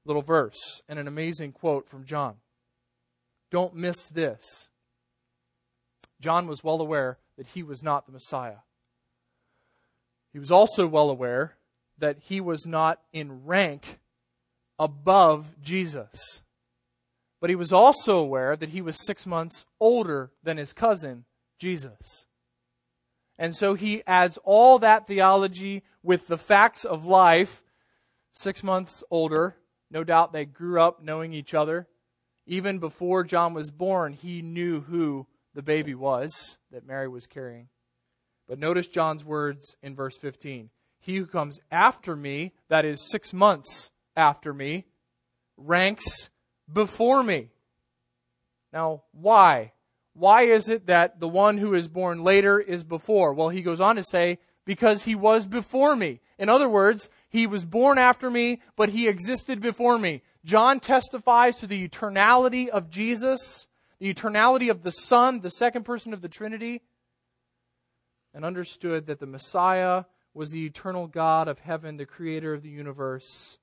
little 0.05 0.21
verse 0.21 0.81
and 0.89 0.99
an 0.99 1.07
amazing 1.07 1.53
quote 1.53 1.87
from 1.87 2.05
John. 2.05 2.35
Don't 3.49 3.75
miss 3.75 4.09
this. 4.09 4.69
John 6.21 6.47
was 6.47 6.63
well 6.63 6.79
aware 6.79 7.17
that 7.37 7.47
he 7.47 7.63
was 7.63 7.83
not 7.83 8.05
the 8.05 8.11
Messiah. 8.11 8.59
He 10.31 10.39
was 10.39 10.51
also 10.51 10.87
well 10.87 11.09
aware 11.09 11.57
that 11.97 12.17
he 12.19 12.39
was 12.39 12.65
not 12.65 13.01
in 13.11 13.45
rank 13.45 13.99
above 14.79 15.55
Jesus. 15.61 16.41
But 17.39 17.49
he 17.49 17.55
was 17.55 17.73
also 17.73 18.17
aware 18.17 18.55
that 18.55 18.69
he 18.69 18.81
was 18.81 19.05
six 19.05 19.25
months 19.25 19.65
older 19.79 20.31
than 20.43 20.57
his 20.57 20.73
cousin, 20.73 21.25
Jesus. 21.59 22.27
And 23.37 23.55
so 23.55 23.73
he 23.73 24.03
adds 24.05 24.37
all 24.43 24.79
that 24.79 25.07
theology 25.07 25.83
with 26.03 26.27
the 26.27 26.37
facts 26.37 26.85
of 26.85 27.05
life, 27.05 27.63
six 28.31 28.63
months 28.63 29.03
older. 29.09 29.55
No 29.89 30.03
doubt 30.03 30.31
they 30.31 30.45
grew 30.45 30.79
up 30.79 31.03
knowing 31.03 31.33
each 31.33 31.53
other. 31.53 31.87
Even 32.45 32.79
before 32.79 33.23
John 33.23 33.53
was 33.53 33.71
born, 33.71 34.13
he 34.13 34.41
knew 34.41 34.81
who 34.81 35.25
the 35.53 35.61
baby 35.61 35.95
was 35.95 36.57
that 36.71 36.85
Mary 36.85 37.07
was 37.07 37.27
carrying. 37.27 37.67
But 38.47 38.59
notice 38.59 38.87
John's 38.87 39.23
words 39.23 39.75
in 39.81 39.95
verse 39.95 40.17
15 40.17 40.69
He 40.99 41.15
who 41.17 41.25
comes 41.25 41.59
after 41.71 42.15
me, 42.15 42.53
that 42.69 42.85
is 42.85 43.09
six 43.09 43.33
months 43.33 43.91
after 44.15 44.53
me, 44.53 44.85
ranks 45.57 46.29
before 46.71 47.23
me. 47.23 47.49
Now, 48.73 49.03
why? 49.11 49.73
Why 50.13 50.43
is 50.43 50.69
it 50.69 50.87
that 50.87 51.19
the 51.19 51.27
one 51.27 51.57
who 51.57 51.73
is 51.73 51.87
born 51.87 52.23
later 52.23 52.59
is 52.59 52.83
before? 52.83 53.33
Well, 53.33 53.49
he 53.49 53.61
goes 53.61 53.81
on 53.81 53.95
to 53.95 54.03
say, 54.03 54.39
because 54.65 55.03
he 55.03 55.15
was 55.15 55.45
before 55.45 55.95
me. 55.95 56.21
In 56.37 56.49
other 56.49 56.69
words, 56.69 57.09
he 57.29 57.47
was 57.47 57.65
born 57.65 57.97
after 57.97 58.29
me, 58.29 58.61
but 58.75 58.89
he 58.89 59.07
existed 59.07 59.61
before 59.61 59.97
me. 59.97 60.21
John 60.43 60.79
testifies 60.79 61.57
to 61.57 61.67
the 61.67 61.87
eternality 61.87 62.67
of 62.67 62.89
Jesus 62.89 63.67
the 64.01 64.11
eternality 64.11 64.71
of 64.71 64.81
the 64.81 64.91
Son, 64.91 65.41
the 65.41 65.51
second 65.51 65.83
person 65.83 66.11
of 66.11 66.21
the 66.21 66.27
Trinity, 66.27 66.81
and 68.33 68.43
understood 68.43 69.05
that 69.05 69.19
the 69.19 69.27
Messiah 69.27 70.05
was 70.33 70.49
the 70.49 70.65
eternal 70.65 71.05
God 71.05 71.47
of 71.47 71.59
heaven, 71.59 71.97
the 71.97 72.05
creator 72.07 72.55
of 72.55 72.63
the 72.63 72.69
universe. 72.69 73.59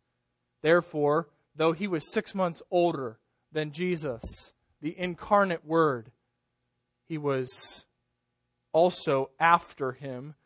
Therefore, 0.62 1.28
though 1.56 1.72
he 1.72 1.88
was 1.88 2.12
six 2.12 2.36
months 2.36 2.62
older 2.70 3.18
than 3.50 3.72
Jesus, 3.72 4.52
the 4.80 4.96
incarnate 4.96 5.64
Word, 5.64 6.12
he 7.08 7.18
was 7.18 7.86
also 8.72 9.30
after 9.40 9.90
him. 9.90 10.36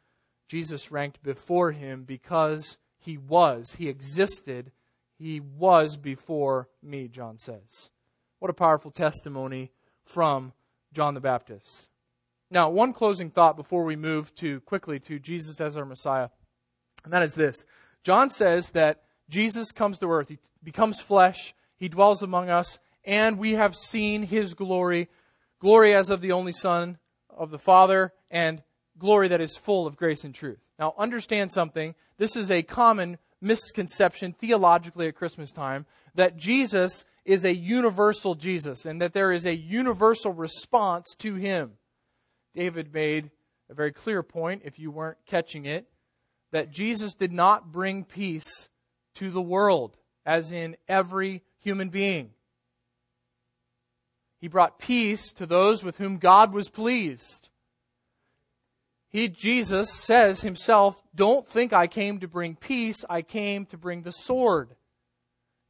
Jesus 0.49 0.91
ranked 0.91 1.23
before 1.23 1.73
him 1.73 2.05
because 2.05 2.79
he 2.99 3.19
was, 3.19 3.75
he 3.75 3.91
existed, 3.91 4.73
he 5.19 5.39
was 5.39 5.99
before 5.99 6.71
me, 6.83 7.09
John 7.09 7.37
says. 7.37 7.91
What 8.39 8.51
a 8.51 8.55
powerful 8.55 8.91
testimony 8.91 9.71
from 10.05 10.53
John 10.93 11.15
the 11.15 11.21
Baptist. 11.21 11.89
Now, 12.51 12.69
one 12.69 12.93
closing 12.93 13.31
thought 13.31 13.57
before 13.57 13.85
we 13.85 13.97
move 13.97 14.35
to 14.37 14.61
quickly 14.61 15.01
to 15.01 15.19
Jesus 15.19 15.61
as 15.61 15.77
our 15.77 15.85
Messiah, 15.85 16.29
and 17.05 17.13
that 17.13 17.23
is 17.23 17.35
this. 17.35 17.65
John 18.05 18.29
says 18.29 18.73
that 18.73 19.03
Jesus 19.29 19.73
comes 19.73 19.99
to 19.99 20.11
earth, 20.11 20.29
he 20.29 20.39
becomes 20.63 21.01
flesh, 21.01 21.55
he 21.77 21.89
dwells 21.89 22.23
among 22.23 22.51
us, 22.51 22.79
and 23.05 23.39
we 23.39 23.55
have 23.55 23.75
seen 23.75 24.25
his 24.25 24.55
glory, 24.55 25.09
glory 25.61 25.95
as 25.95 26.11
of 26.11 26.21
the 26.21 26.33
only 26.33 26.53
Son 26.53 26.99
of 27.31 27.51
the 27.51 27.59
Father, 27.59 28.13
and 28.31 28.63
glory 28.99 29.29
that 29.29 29.41
is 29.41 29.57
full 29.57 29.87
of 29.87 29.97
grace 29.97 30.25
and 30.25 30.35
truth. 30.35 30.61
Now, 30.79 30.95
understand 30.99 31.53
something. 31.53 31.95
This 32.19 32.37
is 32.37 32.51
a 32.51 32.63
common 32.63 33.19
misconception 33.41 34.33
theologically 34.33 35.09
at 35.09 35.17
Christmas 35.17 35.53
time 35.53 35.87
that 36.15 36.37
Jesus 36.37 37.05
is 37.25 37.45
a 37.45 37.55
universal 37.55 38.35
Jesus 38.35 38.85
and 38.85 39.01
that 39.01 39.13
there 39.13 39.33
is 39.33 39.47
a 39.47 39.55
universal 39.55 40.33
response 40.33 41.15
to 41.19 41.35
him. 41.35 41.73
David 42.55 42.93
made 42.93 43.31
a 43.71 43.75
very 43.75 43.93
clear 43.93 44.23
point, 44.23 44.63
if 44.65 44.79
you 44.79 44.91
weren't 44.91 45.19
catching 45.27 45.65
it, 45.65 45.87
that 46.51 46.71
Jesus 46.71 47.15
did 47.15 47.33
not 47.33 47.73
bring 47.73 48.05
peace 48.05 48.69
to 49.15 49.31
the 49.31 49.41
world, 49.41 49.97
as 50.27 50.53
in 50.53 50.77
every 50.89 51.43
human 51.61 51.89
being. 51.89 52.31
He 54.41 54.49
brought 54.49 54.79
peace 54.79 55.33
to 55.35 55.47
those 55.47 55.83
with 55.83 55.99
whom 55.99 56.19
God 56.19 56.53
was 56.53 56.69
pleased. 56.69 57.49
He, 59.09 59.29
Jesus, 59.29 59.93
says 59.93 60.41
himself, 60.41 61.03
Don't 61.15 61.47
think 61.47 61.73
I 61.73 61.87
came 61.87 62.21
to 62.21 62.29
bring 62.29 62.57
peace, 62.57 63.05
I 63.09 63.23
came 63.23 63.67
to 63.67 63.79
bring 63.79 64.03
the 64.03 64.11
sword. 64.11 64.75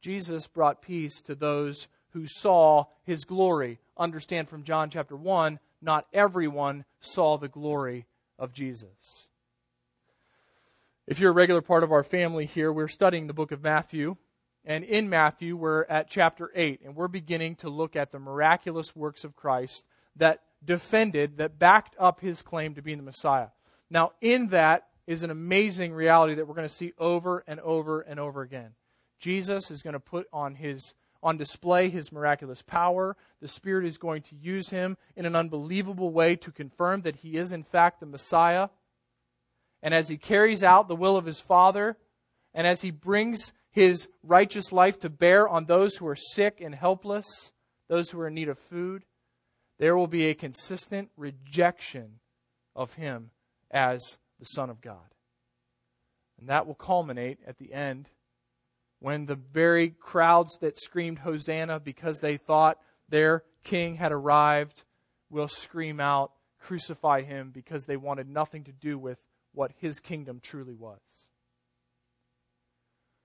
Jesus 0.03 0.47
brought 0.47 0.81
peace 0.81 1.21
to 1.21 1.33
those 1.33 1.87
who 2.09 2.27
saw 2.27 2.87
his 3.03 3.23
glory. 3.23 3.79
Understand 3.95 4.49
from 4.49 4.65
John 4.65 4.89
chapter 4.89 5.15
1, 5.15 5.59
not 5.81 6.07
everyone 6.11 6.83
saw 6.99 7.37
the 7.37 7.47
glory 7.47 8.05
of 8.37 8.51
Jesus. 8.51 9.29
If 11.07 11.21
you're 11.21 11.31
a 11.31 11.33
regular 11.33 11.61
part 11.61 11.85
of 11.85 11.93
our 11.93 12.03
family 12.03 12.45
here, 12.45 12.71
we're 12.71 12.89
studying 12.89 13.27
the 13.27 13.33
book 13.33 13.53
of 13.53 13.63
Matthew. 13.63 14.17
And 14.65 14.83
in 14.83 15.09
Matthew, 15.09 15.55
we're 15.55 15.85
at 15.85 16.09
chapter 16.09 16.51
8, 16.53 16.81
and 16.83 16.97
we're 16.97 17.07
beginning 17.07 17.55
to 17.57 17.69
look 17.69 17.95
at 17.95 18.11
the 18.11 18.19
miraculous 18.19 18.93
works 18.93 19.23
of 19.23 19.37
Christ 19.37 19.87
that 20.17 20.41
defended, 20.63 21.37
that 21.37 21.57
backed 21.57 21.95
up 21.97 22.19
his 22.19 22.41
claim 22.41 22.75
to 22.75 22.81
being 22.81 22.97
the 22.97 23.03
Messiah. 23.03 23.47
Now, 23.89 24.11
in 24.19 24.49
that 24.49 24.87
is 25.07 25.23
an 25.23 25.31
amazing 25.31 25.93
reality 25.93 26.35
that 26.35 26.45
we're 26.45 26.55
going 26.55 26.67
to 26.67 26.73
see 26.73 26.91
over 26.97 27.45
and 27.47 27.61
over 27.61 28.01
and 28.01 28.19
over 28.19 28.41
again. 28.41 28.71
Jesus 29.23 29.71
is 29.71 29.81
going 29.81 29.93
to 29.93 30.01
put 30.01 30.27
on 30.33 30.55
his 30.55 30.95
on 31.21 31.37
display 31.37 31.89
his 31.89 32.11
miraculous 32.11 32.61
power. 32.61 33.15
The 33.39 33.47
Spirit 33.47 33.85
is 33.85 33.97
going 33.97 34.23
to 34.23 34.35
use 34.35 34.69
him 34.69 34.97
in 35.15 35.25
an 35.25 35.37
unbelievable 35.37 36.11
way 36.11 36.35
to 36.35 36.51
confirm 36.51 37.03
that 37.03 37.15
he 37.15 37.37
is 37.37 37.53
in 37.53 37.63
fact 37.63 38.01
the 38.01 38.05
Messiah. 38.05 38.67
And 39.81 39.93
as 39.93 40.09
he 40.09 40.17
carries 40.17 40.61
out 40.61 40.89
the 40.89 40.97
will 40.97 41.15
of 41.15 41.23
his 41.23 41.39
Father, 41.39 41.95
and 42.53 42.67
as 42.67 42.81
he 42.81 42.91
brings 42.91 43.53
his 43.71 44.09
righteous 44.21 44.73
life 44.73 44.99
to 44.99 45.09
bear 45.09 45.47
on 45.47 45.65
those 45.65 45.95
who 45.95 46.07
are 46.07 46.17
sick 46.17 46.59
and 46.59 46.75
helpless, 46.75 47.53
those 47.87 48.09
who 48.09 48.19
are 48.19 48.27
in 48.27 48.33
need 48.33 48.49
of 48.49 48.59
food, 48.59 49.05
there 49.79 49.95
will 49.95 50.07
be 50.07 50.25
a 50.25 50.35
consistent 50.35 51.09
rejection 51.15 52.19
of 52.75 52.95
him 52.95 53.31
as 53.71 54.17
the 54.39 54.45
Son 54.45 54.69
of 54.69 54.81
God. 54.81 55.15
And 56.37 56.49
that 56.49 56.67
will 56.67 56.75
culminate 56.75 57.39
at 57.47 57.57
the 57.57 57.71
end 57.71 58.09
when 59.03 59.25
the 59.25 59.35
very 59.35 59.89
crowds 59.89 60.59
that 60.59 60.79
screamed 60.79 61.19
Hosanna 61.19 61.77
because 61.77 62.21
they 62.21 62.37
thought 62.37 62.79
their 63.09 63.43
king 63.65 63.95
had 63.97 64.13
arrived 64.13 64.85
will 65.29 65.49
scream 65.49 65.99
out, 65.99 66.31
Crucify 66.57 67.23
him, 67.23 67.51
because 67.53 67.83
they 67.83 67.97
wanted 67.97 68.29
nothing 68.29 68.63
to 68.63 68.71
do 68.71 68.97
with 68.97 69.21
what 69.53 69.73
his 69.81 69.99
kingdom 69.99 70.39
truly 70.41 70.73
was. 70.73 71.01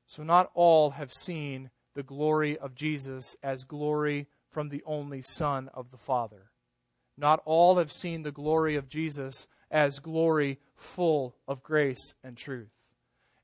So, 0.08 0.24
not 0.24 0.50
all 0.52 0.90
have 0.90 1.12
seen 1.12 1.70
the 1.94 2.02
glory 2.02 2.58
of 2.58 2.74
Jesus 2.74 3.36
as 3.40 3.62
glory 3.62 4.26
from 4.50 4.70
the 4.70 4.82
only 4.84 5.22
Son 5.22 5.70
of 5.72 5.92
the 5.92 5.96
Father. 5.96 6.50
Not 7.16 7.40
all 7.44 7.78
have 7.78 7.92
seen 7.92 8.24
the 8.24 8.32
glory 8.32 8.74
of 8.74 8.88
Jesus 8.88 9.46
as 9.70 10.00
glory 10.00 10.58
full 10.74 11.36
of 11.46 11.62
grace 11.62 12.14
and 12.24 12.36
truth. 12.36 12.72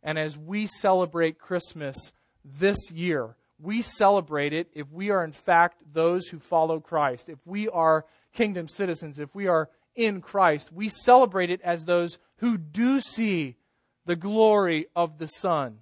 And 0.03 0.19
as 0.19 0.37
we 0.37 0.67
celebrate 0.67 1.39
Christmas 1.39 2.11
this 2.45 2.91
year. 2.93 3.37
We 3.59 3.83
celebrate 3.83 4.53
it 4.53 4.69
if 4.75 4.91
we 4.91 5.11
are, 5.11 5.25
in 5.25 5.33
fact, 5.33 5.83
those 5.93 6.29
who 6.29 6.39
follow 6.39 6.81
Christ. 6.81 7.29
If 7.29 7.39
we 7.47 7.69
are 7.69 8.05
kingdom 8.33 8.69
citizens, 8.69 9.19
if 9.19 9.35
we 9.35 9.47
are 9.47 9.71
in 9.95 10.21
Christ, 10.21 10.73
we 10.73 10.89
celebrate 10.89 11.51
it 11.51 11.61
as 11.63 11.85
those 11.85 12.19
who 12.39 12.59
do 12.59 13.01
see 13.01 13.57
the 14.07 14.17
glory 14.17 14.87
of 14.95 15.19
the 15.19 15.27
Son. 15.27 15.79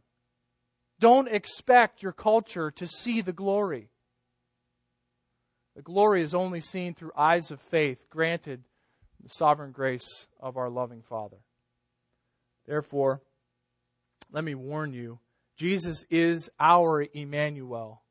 Don't 1.00 1.28
expect 1.28 2.02
your 2.02 2.12
culture 2.12 2.70
to 2.70 2.86
see 2.86 3.20
the 3.20 3.32
glory. 3.32 3.88
The 5.74 5.82
glory 5.82 6.22
is 6.22 6.34
only 6.34 6.60
seen 6.60 6.94
through 6.94 7.12
eyes 7.16 7.50
of 7.50 7.60
faith, 7.60 8.04
granted 8.10 8.62
the 9.22 9.30
sovereign 9.30 9.72
grace 9.72 10.28
of 10.38 10.56
our 10.56 10.68
loving 10.68 11.02
Father. 11.02 11.38
Therefore, 12.66 13.22
let 14.30 14.44
me 14.44 14.54
warn 14.54 14.92
you 14.92 15.18
Jesus 15.56 16.04
is 16.10 16.50
our 16.58 17.06
Emmanuel. 17.12 18.02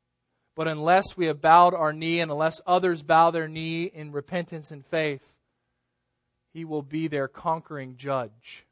But 0.54 0.68
unless 0.68 1.16
we 1.16 1.26
have 1.26 1.40
bowed 1.40 1.74
our 1.74 1.92
knee 1.92 2.20
and 2.20 2.30
unless 2.30 2.60
others 2.66 3.02
bow 3.02 3.30
their 3.30 3.48
knee 3.48 3.84
in 3.84 4.12
repentance 4.12 4.70
and 4.70 4.84
faith, 4.84 5.34
He 6.52 6.64
will 6.64 6.82
be 6.82 7.08
their 7.08 7.28
conquering 7.28 7.96
judge, 7.96 8.66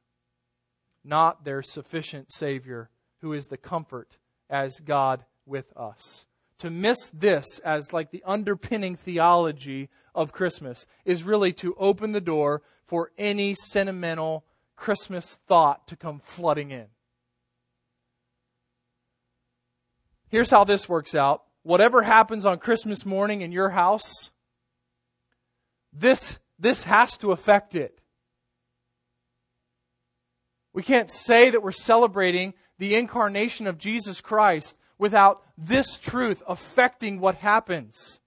not 1.03 1.45
their 1.45 1.62
sufficient 1.62 2.31
Savior, 2.33 2.91
who 3.21 3.33
is 3.33 3.47
the 3.47 3.57
comfort 3.57 4.18
as 4.51 4.81
God 4.81 5.25
with 5.47 5.73
us. 5.77 6.27
To 6.59 6.68
miss 6.68 7.09
this 7.09 7.59
as 7.61 7.95
like 7.95 8.11
the 8.11 8.23
underpinning 8.27 8.95
theology 8.95 9.89
of 10.14 10.33
Christmas 10.33 10.85
is 11.07 11.25
really 11.25 11.55
to 11.55 11.75
open 11.77 12.12
the 12.12 12.21
door 12.21 12.62
for 12.85 13.12
any 13.16 13.55
sentimental 13.55 14.45
Christmas 14.77 15.39
thought 15.47 15.89
to 15.89 15.97
come 15.97 16.18
flooding 16.18 16.71
in. 16.71 16.87
Here's 20.31 20.51
how 20.51 20.64
this 20.64 20.89
works 20.89 21.14
out. 21.14 21.43
Whatever 21.62 22.03
happens 22.03 22.47
on 22.47 22.59
Christmas 22.59 23.05
morning 23.05 23.43
in 23.43 23.53
your 23.53 23.70
house, 23.70 24.31
this, 25.93 26.39
this 26.59 26.85
has 26.85 27.18
to 27.18 27.33
affect 27.33 27.74
it. 27.74 28.01
We 30.72 30.83
can't 30.83 31.11
say 31.11 31.51
that 31.51 31.62
we're 31.62 31.72
celebrating 31.72 32.55
the 32.78 32.95
incarnation 32.95 33.66
of 33.66 33.76
Jesus 33.76 34.20
Christ 34.20 34.76
without 34.99 35.43
this 35.59 35.99
truth 35.99 36.43
affecting 36.47 37.20
what 37.20 37.35
happens. 37.37 38.20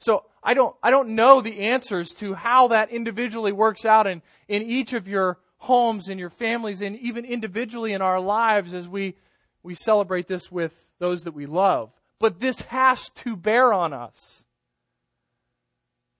So 0.00 0.24
I 0.42 0.54
don't, 0.54 0.76
I 0.82 0.90
don't 0.90 1.10
know 1.10 1.40
the 1.40 1.60
answers 1.60 2.10
to 2.18 2.34
how 2.34 2.68
that 2.68 2.90
individually 2.90 3.52
works 3.52 3.84
out 3.84 4.06
in, 4.06 4.22
in 4.46 4.62
each 4.62 4.92
of 4.92 5.08
your 5.08 5.38
homes 5.56 6.08
and 6.08 6.20
your 6.20 6.30
families 6.30 6.82
and 6.82 6.96
even 6.96 7.24
individually 7.24 7.92
in 7.92 8.02
our 8.02 8.20
lives 8.20 8.74
as 8.74 8.86
we, 8.86 9.16
we 9.68 9.74
celebrate 9.74 10.26
this 10.26 10.50
with 10.50 10.82
those 10.98 11.24
that 11.24 11.34
we 11.34 11.44
love. 11.44 11.92
But 12.18 12.40
this 12.40 12.62
has 12.62 13.10
to 13.10 13.36
bear 13.36 13.70
on 13.72 13.92
us. 13.92 14.46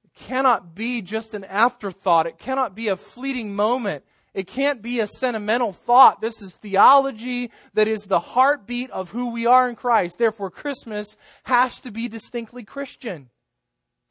It 0.04 0.12
cannot 0.14 0.74
be 0.74 1.00
just 1.00 1.32
an 1.32 1.44
afterthought. 1.44 2.26
It 2.26 2.38
cannot 2.38 2.74
be 2.74 2.88
a 2.88 2.96
fleeting 2.96 3.56
moment. 3.56 4.04
It 4.34 4.46
can't 4.46 4.82
be 4.82 5.00
a 5.00 5.06
sentimental 5.06 5.72
thought. 5.72 6.20
This 6.20 6.42
is 6.42 6.56
theology 6.56 7.50
that 7.72 7.88
is 7.88 8.02
the 8.02 8.20
heartbeat 8.20 8.90
of 8.90 9.10
who 9.10 9.30
we 9.30 9.46
are 9.46 9.66
in 9.66 9.74
Christ. 9.74 10.18
Therefore, 10.18 10.50
Christmas 10.50 11.16
has 11.44 11.80
to 11.80 11.90
be 11.90 12.06
distinctly 12.06 12.64
Christian 12.64 13.30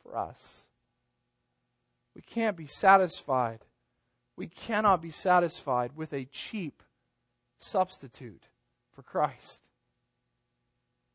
for 0.02 0.18
us. 0.18 0.64
We 2.16 2.24
can't 2.24 2.58
be 2.58 2.66
satisfied. 2.66 3.60
We 4.36 4.48
cannot 4.48 5.00
be 5.00 5.12
satisfied 5.12 5.92
with 5.96 6.12
a 6.12 6.26
cheap 6.26 6.82
substitute 7.60 8.48
for 8.98 9.04
Christ. 9.04 9.62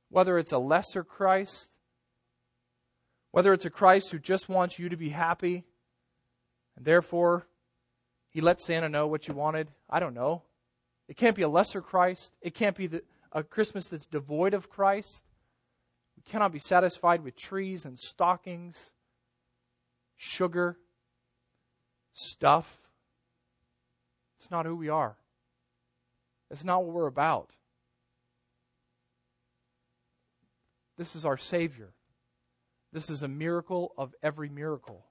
Whether 0.09 0.39
it's 0.39 0.53
a 0.53 0.59
lesser 0.59 1.03
Christ, 1.03 1.78
whether 3.33 3.53
it's 3.53 3.64
a 3.64 3.70
Christ 3.70 4.12
who 4.12 4.20
just 4.20 4.49
wants 4.49 4.78
you 4.78 4.89
to 4.89 4.97
be 4.97 5.09
happy, 5.09 5.64
and 6.76 6.85
therefore 6.85 7.49
he 8.30 8.41
let 8.41 8.61
Santa 8.61 8.89
know 8.89 9.09
what 9.09 9.26
you 9.26 9.35
wanted. 9.35 9.66
I 9.91 9.99
don't 9.99 10.14
know. 10.14 10.43
It 11.09 11.16
can't 11.16 11.35
be 11.35 11.43
a 11.43 11.49
lesser 11.49 11.80
Christ. 11.80 12.37
It 12.41 12.55
can't 12.55 12.76
be 12.76 12.87
the, 12.87 13.03
a 13.33 13.43
Christmas 13.43 13.89
that's 13.89 14.07
devoid 14.07 14.55
of 14.55 14.70
Christ. 14.70 15.24
We 16.16 16.22
cannot 16.22 16.53
be 16.53 16.61
satisfied 16.61 17.24
with 17.24 17.35
trees 17.35 17.85
and 17.85 17.99
stockings, 17.99 18.93
sugar, 20.16 20.76
stuff. 22.12 22.78
It's 24.39 24.53
not 24.53 24.66
who 24.66 24.76
we 24.76 24.89
are. 24.89 25.16
It's 26.49 26.64
not 26.64 26.85
what 26.85 26.95
we're 26.95 27.09
about. 27.09 27.57
This 30.97 31.16
is 31.16 31.24
our 31.24 31.36
Savior. 31.36 31.93
This 32.93 33.11
is 33.11 33.22
a 33.22 33.28
miracle 33.28 33.93
of 33.97 34.14
every 34.22 34.49
miracle. 34.49 35.07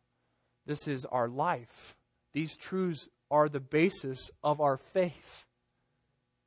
This 0.66 0.88
is 0.88 1.06
our 1.06 1.28
life. 1.28 1.96
These 2.34 2.56
truths 2.56 3.10
are 3.30 3.50
the 3.50 3.60
basis 3.60 4.30
of 4.44 4.62
our 4.62 4.78
faith. 4.78 5.46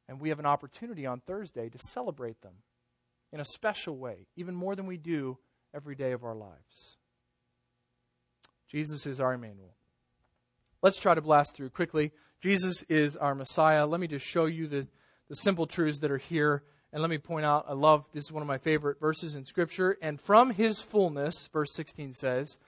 And 0.09 0.21
we 0.21 0.29
have 0.29 0.39
an 0.39 0.47
opportunity 0.47 1.07
on 1.07 1.21
Thursday 1.21 1.69
to 1.69 1.79
celebrate 1.79 2.43
them 2.43 2.55
in 3.33 3.41
a 3.41 3.45
special 3.45 3.97
way, 3.97 4.29
even 4.37 4.55
more 4.55 4.77
than 4.77 4.87
we 4.87 4.97
do 4.97 5.39
every 5.75 5.97
day 5.97 6.13
of 6.13 6.23
our 6.23 6.37
lives. 6.37 6.99
Jesus 8.69 9.07
is 9.07 9.21
our 9.21 9.35
Emmanuel. 9.35 9.75
Let's 10.83 11.01
try 11.01 11.15
to 11.15 11.23
blast 11.23 11.57
through 11.57 11.71
quickly. 11.71 12.13
Jesus 12.41 12.85
is 12.89 13.17
our 13.17 13.35
Messiah. 13.35 13.87
Let 13.87 14.01
me 14.01 14.07
just 14.07 14.27
show 14.27 14.45
you 14.45 14.69
the, 14.69 14.87
the 15.29 15.37
simple 15.37 15.67
truths 15.67 16.01
that 16.01 16.11
are 16.11 16.19
here. 16.19 16.63
And 16.95 17.03
let 17.03 17.11
me 17.11 17.19
point 17.19 17.45
out, 17.45 17.67
I 17.69 17.73
love 17.73 18.07
this 18.13 18.27
is 18.27 18.33
one 18.33 18.41
of 18.41 18.47
my 18.47 18.59
favorite 18.59 19.01
verses 19.01 19.35
in 19.35 19.45
Scripture. 19.45 19.99
And 20.01 20.21
from 20.21 20.51
his 20.51 20.81
fullness, 20.81 21.49
verse 21.53 21.75
16 21.75 22.13
says, 22.13 22.61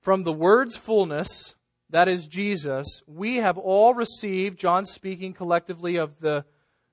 from 0.00 0.24
the 0.24 0.32
word's 0.32 0.76
fullness, 0.76 1.54
that 1.88 2.08
is 2.08 2.26
Jesus, 2.26 3.00
we 3.06 3.36
have 3.36 3.56
all 3.56 3.94
received, 3.94 4.58
John 4.58 4.86
speaking 4.86 5.32
collectively 5.32 5.94
of 5.94 6.18
the, 6.18 6.44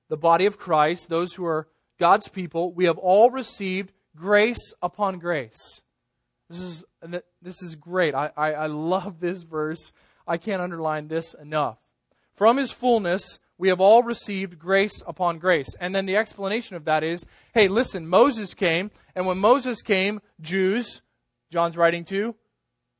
the 0.08 0.16
body 0.16 0.46
of 0.46 0.56
Christ, 0.56 1.08
those 1.08 1.34
who 1.34 1.44
are 1.44 1.66
God's 1.98 2.28
people, 2.28 2.72
we 2.72 2.84
have 2.84 2.98
all 2.98 3.28
received 3.28 3.90
grace 4.14 4.72
upon 4.80 5.18
grace. 5.18 5.82
This 6.48 6.60
is, 6.60 6.84
this 7.42 7.60
is 7.60 7.74
great. 7.74 8.14
I, 8.14 8.30
I, 8.36 8.52
I 8.52 8.66
love 8.66 9.18
this 9.18 9.42
verse. 9.42 9.92
I 10.28 10.36
can't 10.36 10.62
underline 10.62 11.08
this 11.08 11.34
enough. 11.34 11.78
From 12.36 12.56
his 12.56 12.70
fullness, 12.70 13.40
we 13.58 13.68
have 13.68 13.80
all 13.80 14.02
received 14.02 14.58
grace 14.58 15.02
upon 15.06 15.38
grace. 15.38 15.74
And 15.80 15.94
then 15.94 16.06
the 16.06 16.16
explanation 16.16 16.76
of 16.76 16.84
that 16.84 17.02
is 17.02 17.26
hey, 17.54 17.68
listen, 17.68 18.08
Moses 18.08 18.54
came, 18.54 18.90
and 19.14 19.26
when 19.26 19.38
Moses 19.38 19.82
came, 19.82 20.20
Jews, 20.40 21.02
John's 21.50 21.76
writing 21.76 22.04
to, 22.04 22.34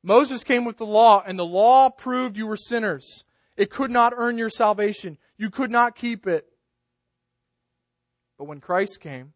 Moses 0.03 0.43
came 0.43 0.65
with 0.65 0.77
the 0.77 0.85
law, 0.85 1.23
and 1.25 1.39
the 1.39 1.45
law 1.45 1.89
proved 1.89 2.37
you 2.37 2.47
were 2.47 2.57
sinners. 2.57 3.23
It 3.57 3.69
could 3.69 3.91
not 3.91 4.13
earn 4.15 4.37
your 4.37 4.49
salvation, 4.49 5.17
you 5.37 5.49
could 5.49 5.71
not 5.71 5.95
keep 5.95 6.27
it. 6.27 6.45
But 8.37 8.45
when 8.45 8.61
Christ 8.61 9.01
came, 9.01 9.33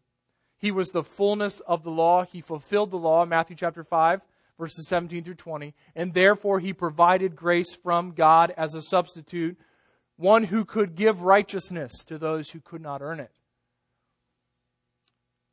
he 0.56 0.70
was 0.70 0.88
the 0.88 1.02
fullness 1.02 1.60
of 1.60 1.82
the 1.82 1.90
law. 1.90 2.24
He 2.24 2.40
fulfilled 2.40 2.90
the 2.90 2.96
law, 2.96 3.26
Matthew 3.26 3.54
chapter 3.54 3.84
5, 3.84 4.22
verses 4.58 4.88
17 4.88 5.22
through 5.22 5.34
20. 5.34 5.74
And 5.94 6.14
therefore, 6.14 6.58
he 6.58 6.72
provided 6.72 7.36
grace 7.36 7.74
from 7.74 8.12
God 8.12 8.54
as 8.56 8.74
a 8.74 8.80
substitute, 8.80 9.58
one 10.16 10.44
who 10.44 10.64
could 10.64 10.94
give 10.94 11.22
righteousness 11.22 11.92
to 12.06 12.18
those 12.18 12.50
who 12.50 12.60
could 12.60 12.80
not 12.80 13.02
earn 13.02 13.20
it. 13.20 13.32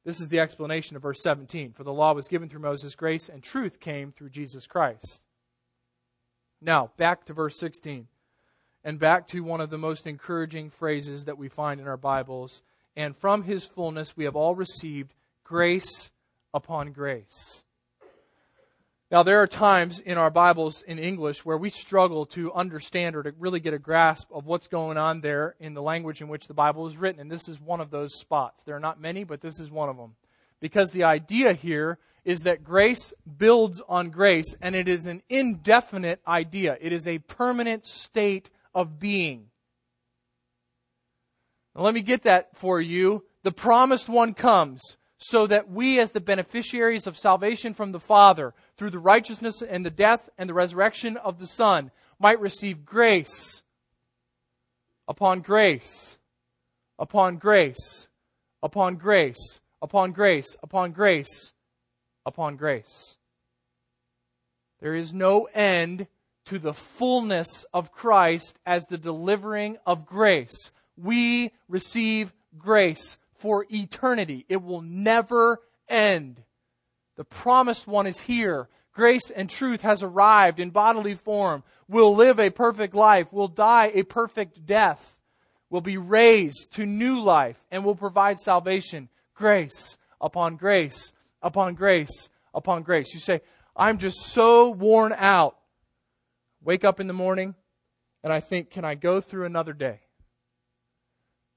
This 0.03 0.19
is 0.19 0.29
the 0.29 0.39
explanation 0.39 0.95
of 0.95 1.03
verse 1.03 1.21
17. 1.21 1.73
For 1.73 1.83
the 1.83 1.93
law 1.93 2.13
was 2.13 2.27
given 2.27 2.49
through 2.49 2.61
Moses, 2.61 2.95
grace 2.95 3.29
and 3.29 3.43
truth 3.43 3.79
came 3.79 4.11
through 4.11 4.29
Jesus 4.29 4.65
Christ. 4.65 5.23
Now, 6.61 6.91
back 6.97 7.25
to 7.25 7.33
verse 7.33 7.59
16, 7.59 8.07
and 8.83 8.99
back 8.99 9.27
to 9.27 9.41
one 9.41 9.61
of 9.61 9.69
the 9.69 9.77
most 9.77 10.07
encouraging 10.07 10.69
phrases 10.69 11.25
that 11.25 11.37
we 11.37 11.49
find 11.49 11.79
in 11.79 11.87
our 11.87 11.97
Bibles. 11.97 12.61
And 12.95 13.15
from 13.15 13.43
his 13.43 13.65
fullness 13.65 14.17
we 14.17 14.25
have 14.25 14.35
all 14.35 14.55
received 14.55 15.13
grace 15.43 16.11
upon 16.53 16.91
grace. 16.91 17.63
Now, 19.11 19.23
there 19.23 19.41
are 19.41 19.47
times 19.47 19.99
in 19.99 20.17
our 20.17 20.29
Bibles 20.29 20.83
in 20.83 20.97
English 20.97 21.43
where 21.43 21.57
we 21.57 21.69
struggle 21.69 22.25
to 22.27 22.53
understand 22.53 23.17
or 23.17 23.23
to 23.23 23.33
really 23.37 23.59
get 23.59 23.73
a 23.73 23.77
grasp 23.77 24.31
of 24.31 24.45
what's 24.45 24.67
going 24.67 24.97
on 24.97 25.19
there 25.19 25.55
in 25.59 25.73
the 25.73 25.81
language 25.81 26.21
in 26.21 26.29
which 26.29 26.47
the 26.47 26.53
Bible 26.53 26.87
is 26.87 26.95
written. 26.95 27.19
And 27.19 27.29
this 27.29 27.49
is 27.49 27.59
one 27.59 27.81
of 27.81 27.91
those 27.91 28.17
spots. 28.17 28.63
There 28.63 28.77
are 28.77 28.79
not 28.79 29.01
many, 29.01 29.25
but 29.25 29.41
this 29.41 29.59
is 29.59 29.69
one 29.69 29.89
of 29.89 29.97
them. 29.97 30.15
Because 30.61 30.91
the 30.91 31.03
idea 31.03 31.51
here 31.51 31.97
is 32.23 32.43
that 32.43 32.63
grace 32.63 33.13
builds 33.37 33.81
on 33.89 34.11
grace, 34.11 34.55
and 34.61 34.75
it 34.75 34.87
is 34.87 35.07
an 35.07 35.23
indefinite 35.27 36.21
idea, 36.25 36.77
it 36.79 36.93
is 36.93 37.05
a 37.05 37.17
permanent 37.17 37.85
state 37.85 38.49
of 38.73 38.97
being. 38.97 39.47
Now, 41.75 41.81
let 41.81 41.93
me 41.93 42.01
get 42.01 42.23
that 42.23 42.55
for 42.55 42.79
you. 42.79 43.25
The 43.43 43.51
promised 43.51 44.07
one 44.07 44.33
comes 44.33 44.95
so 45.23 45.45
that 45.45 45.69
we, 45.69 45.99
as 45.99 46.11
the 46.11 46.19
beneficiaries 46.19 47.05
of 47.05 47.17
salvation 47.17 47.73
from 47.73 47.91
the 47.91 47.99
Father, 47.99 48.55
through 48.75 48.89
the 48.89 48.97
righteousness 48.97 49.61
and 49.61 49.85
the 49.85 49.91
death 49.91 50.29
and 50.35 50.49
the 50.49 50.53
resurrection 50.53 51.15
of 51.15 51.37
the 51.39 51.45
Son, 51.45 51.91
might 52.19 52.39
receive 52.39 52.83
grace 52.83 53.61
upon 55.07 55.41
grace, 55.41 56.17
upon 56.97 57.37
grace, 57.37 58.07
upon 58.63 58.95
grace, 58.95 59.59
upon 59.79 60.11
grace, 60.11 60.57
upon 60.63 60.91
grace, 60.91 61.53
upon 62.25 62.55
grace. 62.55 63.17
There 64.79 64.95
is 64.95 65.13
no 65.13 65.47
end 65.53 66.07
to 66.45 66.57
the 66.57 66.73
fullness 66.73 67.63
of 67.71 67.91
Christ 67.91 68.59
as 68.65 68.85
the 68.85 68.97
delivering 68.97 69.77
of 69.85 70.07
grace. 70.07 70.71
We 70.97 71.51
receive 71.69 72.33
grace 72.57 73.17
for 73.41 73.65
eternity. 73.71 74.45
It 74.47 74.61
will 74.61 74.81
never 74.81 75.59
end. 75.89 76.43
The 77.17 77.23
promised 77.23 77.87
one 77.87 78.05
is 78.05 78.19
here. 78.19 78.69
Grace 78.93 79.31
and 79.31 79.49
truth 79.49 79.81
has 79.81 80.03
arrived 80.03 80.59
in 80.59 80.69
bodily 80.69 81.15
form. 81.15 81.63
Will 81.87 82.15
live 82.15 82.39
a 82.39 82.51
perfect 82.51 82.93
life. 82.93 83.33
Will 83.33 83.47
die 83.47 83.91
a 83.95 84.03
perfect 84.03 84.67
death. 84.67 85.17
Will 85.71 85.81
be 85.81 85.97
raised 85.97 86.71
to 86.73 86.85
new 86.85 87.19
life 87.19 87.65
and 87.71 87.83
will 87.83 87.95
provide 87.95 88.39
salvation. 88.39 89.09
Grace 89.33 89.97
upon 90.19 90.55
grace 90.55 91.13
upon 91.41 91.73
grace 91.73 92.29
upon 92.53 92.83
grace. 92.83 93.11
You 93.13 93.19
say, 93.19 93.41
I'm 93.75 93.97
just 93.97 94.19
so 94.27 94.69
worn 94.69 95.13
out. 95.17 95.57
wake 96.63 96.83
up 96.83 96.99
in 96.99 97.07
the 97.07 97.13
morning 97.13 97.55
and 98.23 98.31
I 98.31 98.39
think, 98.39 98.69
can 98.69 98.85
I 98.85 98.93
go 98.93 99.19
through 99.19 99.45
another 99.45 99.73
day? 99.73 100.01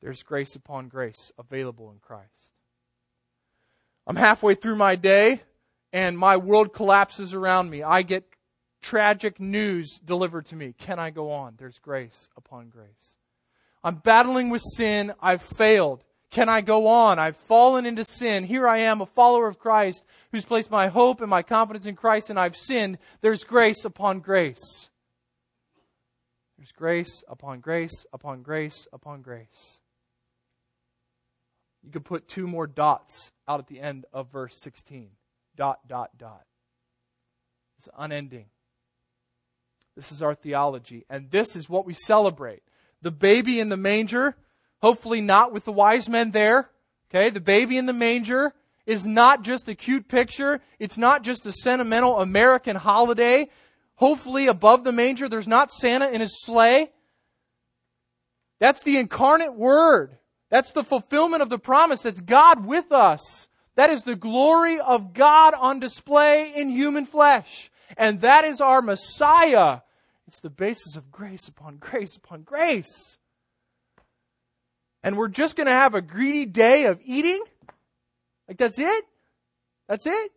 There's 0.05 0.23
grace 0.23 0.55
upon 0.55 0.89
grace 0.89 1.33
available 1.39 1.91
in 1.91 1.99
Christ. 1.99 2.53
I'm 4.07 4.17
halfway 4.17 4.55
through 4.55 4.77
my 4.77 4.97
day 4.97 5.41
and 5.95 6.19
my 6.19 6.37
world 6.37 6.75
collapses 6.75 7.33
around 7.33 7.71
me. 7.71 7.83
I 7.83 8.03
get 8.03 8.25
tragic 8.83 9.41
news 9.41 9.99
delivered 10.05 10.45
to 10.47 10.57
me. 10.57 10.75
Can 10.77 10.99
I 10.99 11.09
go 11.09 11.31
on? 11.33 11.55
There's 11.57 11.79
grace 11.79 12.29
upon 12.37 12.69
grace. 12.69 13.17
I'm 13.83 13.95
battling 13.95 14.51
with 14.51 14.61
sin. 14.77 15.15
I've 15.23 15.41
failed. 15.41 16.05
Can 16.31 16.51
I 16.51 16.61
go 16.61 16.87
on? 16.87 17.19
I've 17.19 17.39
fallen 17.39 17.87
into 17.87 18.05
sin. 18.05 18.45
Here 18.45 18.69
I 18.69 18.81
am, 18.81 19.01
a 19.01 19.07
follower 19.07 19.49
of 19.49 19.59
Christ 19.59 20.05
who's 20.33 20.45
placed 20.45 20.71
my 20.71 20.89
hope 20.89 21.23
and 21.23 21.31
my 21.31 21.43
confidence 21.43 21.87
in 21.87 21.97
Christ, 21.97 22.29
and 22.29 22.39
I've 22.39 22.57
sinned. 22.57 22.99
There's 23.23 23.43
grace 23.43 23.87
upon 23.87 24.21
grace. 24.21 24.91
There's 26.59 26.73
grace 26.73 27.25
upon 27.27 27.61
grace 27.61 28.05
upon 28.13 28.43
grace 28.43 28.87
upon 28.93 29.23
grace. 29.23 29.81
You 31.85 31.91
could 31.91 32.05
put 32.05 32.27
two 32.27 32.47
more 32.47 32.67
dots 32.67 33.33
out 33.47 33.61
at 33.61 33.67
the 33.67 33.81
end 33.81 34.07
of 34.13 34.33
verse 34.33 34.57
16. 34.61 35.11
Dot, 35.57 35.87
dot, 35.87 36.17
dot. 36.19 36.45
It's 37.79 37.89
unending. 37.97 38.47
This 39.95 40.11
is 40.11 40.23
our 40.23 40.35
theology, 40.35 41.05
and 41.09 41.31
this 41.31 41.55
is 41.55 41.69
what 41.69 41.87
we 41.87 41.93
celebrate. 41.93 42.63
The 43.03 43.13
baby 43.13 43.61
in 43.61 43.69
the 43.69 43.77
manger, 43.77 44.35
hopefully 44.81 45.21
not 45.21 45.53
with 45.53 45.65
the 45.65 45.73
wise 45.73 46.09
men 46.09 46.33
there. 46.33 46.71
Okay, 47.11 47.31
the 47.31 47.41
baby 47.41 47.77
in 47.77 47.87
the 47.87 47.93
manger 47.93 48.55
is 48.87 49.07
not 49.07 49.43
just 49.43 49.69
a 49.69 49.75
cute 49.75 50.09
picture. 50.09 50.61
It's 50.79 50.99
not 50.99 51.23
just 51.23 51.47
a 51.47 51.53
sentimental 51.53 52.19
American 52.19 52.77
holiday. 52.77 53.49
Hopefully, 53.97 54.49
above 54.49 54.83
the 54.83 54.91
manger, 54.91 55.29
there's 55.29 55.47
not 55.47 55.71
Santa 55.71 56.09
in 56.09 56.21
his 56.21 56.43
sleigh. 56.45 56.91
That's 58.59 58.83
the 58.83 58.97
incarnate 58.97 59.55
word. 59.55 60.17
That's 60.55 60.71
the 60.71 60.85
fulfillment 60.85 61.43
of 61.43 61.49
the 61.49 61.59
promise. 61.59 62.03
That's 62.03 62.21
God 62.21 62.65
with 62.65 62.93
us. 62.93 63.49
That 63.75 63.91
is 63.91 64.05
the 64.05 64.15
glory 64.15 64.79
of 64.79 65.13
God 65.13 65.53
on 65.53 65.81
display 65.81 66.53
in 66.55 66.71
human 66.71 67.07
flesh. 67.07 67.73
And 67.97 68.21
that 68.21 68.45
is 68.45 68.61
our 68.61 68.81
Messiah. 68.81 69.81
It's 70.29 70.39
the 70.39 70.51
basis 70.51 70.95
of 70.95 71.11
grace 71.11 71.49
upon 71.49 71.79
grace 71.79 72.17
upon 72.17 72.43
grace. 72.43 73.19
And 75.03 75.17
we're 75.17 75.27
just 75.27 75.57
going 75.57 75.67
to 75.67 75.73
have 75.73 75.97
a 75.97 76.01
greedy 76.01 76.47
day 76.47 76.85
of 76.85 77.01
eating? 77.05 77.43
Like, 78.47 78.57
that's 78.57 78.79
it? 78.79 79.05
That's 79.89 80.07
it? 80.07 80.31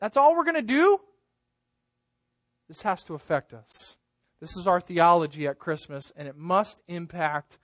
That's 0.00 0.16
all 0.16 0.34
we're 0.34 0.42
going 0.42 0.56
to 0.56 0.62
do? 0.62 0.98
This 2.66 2.82
has 2.82 3.04
to 3.04 3.14
affect 3.14 3.54
us. 3.54 3.96
This 4.40 4.56
is 4.56 4.66
our 4.66 4.80
theology 4.80 5.46
at 5.46 5.60
Christmas, 5.60 6.10
and 6.16 6.26
it 6.26 6.36
must 6.36 6.82
impact 6.88 7.56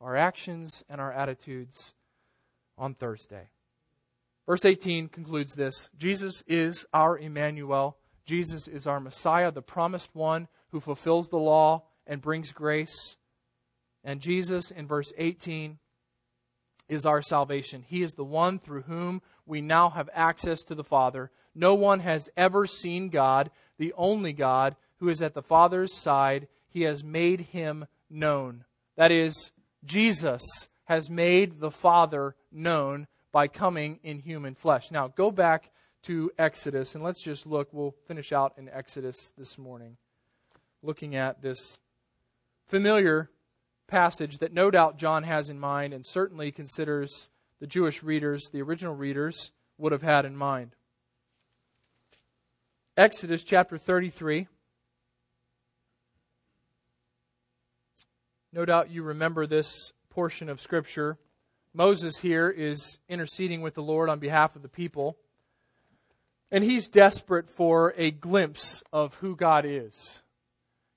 our 0.00 0.16
actions 0.16 0.84
and 0.88 1.00
our 1.00 1.12
attitudes 1.12 1.94
on 2.76 2.94
Thursday. 2.94 3.50
Verse 4.46 4.64
18 4.64 5.08
concludes 5.08 5.54
this 5.54 5.90
Jesus 5.98 6.42
is 6.46 6.86
our 6.92 7.18
Emmanuel. 7.18 7.98
Jesus 8.24 8.68
is 8.68 8.86
our 8.86 9.00
Messiah, 9.00 9.50
the 9.50 9.62
promised 9.62 10.10
one 10.14 10.48
who 10.70 10.80
fulfills 10.80 11.28
the 11.28 11.38
law 11.38 11.84
and 12.06 12.20
brings 12.20 12.52
grace. 12.52 13.16
And 14.04 14.20
Jesus, 14.20 14.70
in 14.70 14.86
verse 14.86 15.12
18, 15.18 15.78
is 16.88 17.04
our 17.04 17.22
salvation. 17.22 17.84
He 17.86 18.02
is 18.02 18.12
the 18.12 18.24
one 18.24 18.58
through 18.58 18.82
whom 18.82 19.22
we 19.46 19.60
now 19.60 19.90
have 19.90 20.08
access 20.14 20.62
to 20.62 20.74
the 20.74 20.84
Father. 20.84 21.30
No 21.54 21.74
one 21.74 22.00
has 22.00 22.28
ever 22.36 22.66
seen 22.66 23.08
God, 23.08 23.50
the 23.78 23.92
only 23.96 24.32
God 24.32 24.76
who 24.98 25.08
is 25.08 25.22
at 25.22 25.34
the 25.34 25.42
Father's 25.42 25.94
side. 25.94 26.48
He 26.68 26.82
has 26.82 27.04
made 27.04 27.40
him 27.40 27.86
known. 28.10 28.64
That 28.96 29.10
is, 29.10 29.52
Jesus 29.84 30.42
has 30.84 31.10
made 31.10 31.60
the 31.60 31.70
Father 31.70 32.34
known 32.50 33.06
by 33.32 33.46
coming 33.46 34.00
in 34.02 34.18
human 34.18 34.54
flesh. 34.54 34.90
Now, 34.90 35.08
go 35.08 35.30
back 35.30 35.70
to 36.04 36.30
Exodus 36.38 36.94
and 36.94 37.04
let's 37.04 37.22
just 37.22 37.46
look. 37.46 37.68
We'll 37.72 37.94
finish 38.06 38.32
out 38.32 38.54
in 38.56 38.68
Exodus 38.68 39.32
this 39.36 39.58
morning, 39.58 39.96
looking 40.82 41.14
at 41.14 41.42
this 41.42 41.78
familiar 42.66 43.30
passage 43.86 44.38
that 44.38 44.52
no 44.52 44.70
doubt 44.70 44.98
John 44.98 45.24
has 45.24 45.48
in 45.50 45.58
mind 45.58 45.92
and 45.92 46.04
certainly 46.06 46.52
considers 46.52 47.28
the 47.60 47.66
Jewish 47.66 48.02
readers, 48.02 48.50
the 48.52 48.62
original 48.62 48.94
readers, 48.94 49.52
would 49.78 49.92
have 49.92 50.02
had 50.02 50.24
in 50.24 50.36
mind. 50.36 50.72
Exodus 52.96 53.44
chapter 53.44 53.78
33. 53.78 54.48
No 58.52 58.64
doubt 58.64 58.90
you 58.90 59.02
remember 59.02 59.46
this 59.46 59.92
portion 60.10 60.48
of 60.48 60.60
Scripture. 60.60 61.18
Moses 61.74 62.18
here 62.18 62.48
is 62.48 62.98
interceding 63.08 63.60
with 63.60 63.74
the 63.74 63.82
Lord 63.82 64.08
on 64.08 64.18
behalf 64.18 64.56
of 64.56 64.62
the 64.62 64.68
people, 64.68 65.16
and 66.50 66.64
he's 66.64 66.88
desperate 66.88 67.50
for 67.50 67.92
a 67.96 68.10
glimpse 68.10 68.82
of 68.92 69.16
who 69.16 69.36
God 69.36 69.64
is. 69.66 70.22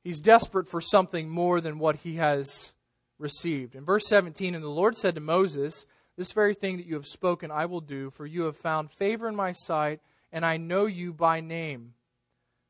He's 0.03 0.21
desperate 0.21 0.67
for 0.67 0.81
something 0.81 1.29
more 1.29 1.61
than 1.61 1.77
what 1.77 1.97
he 1.97 2.15
has 2.15 2.73
received. 3.19 3.75
In 3.75 3.85
verse 3.85 4.07
17, 4.07 4.55
and 4.55 4.63
the 4.63 4.69
Lord 4.69 4.95
said 4.95 5.15
to 5.15 5.21
Moses, 5.21 5.85
This 6.17 6.31
very 6.31 6.53
thing 6.53 6.77
that 6.77 6.85
you 6.85 6.95
have 6.95 7.05
spoken 7.05 7.51
I 7.51 7.65
will 7.65 7.81
do, 7.81 8.09
for 8.09 8.25
you 8.25 8.43
have 8.43 8.57
found 8.57 8.91
favor 8.91 9.27
in 9.27 9.35
my 9.35 9.51
sight 9.51 9.99
and 10.31 10.45
I 10.45 10.57
know 10.57 10.85
you 10.85 11.13
by 11.13 11.41
name. 11.41 11.93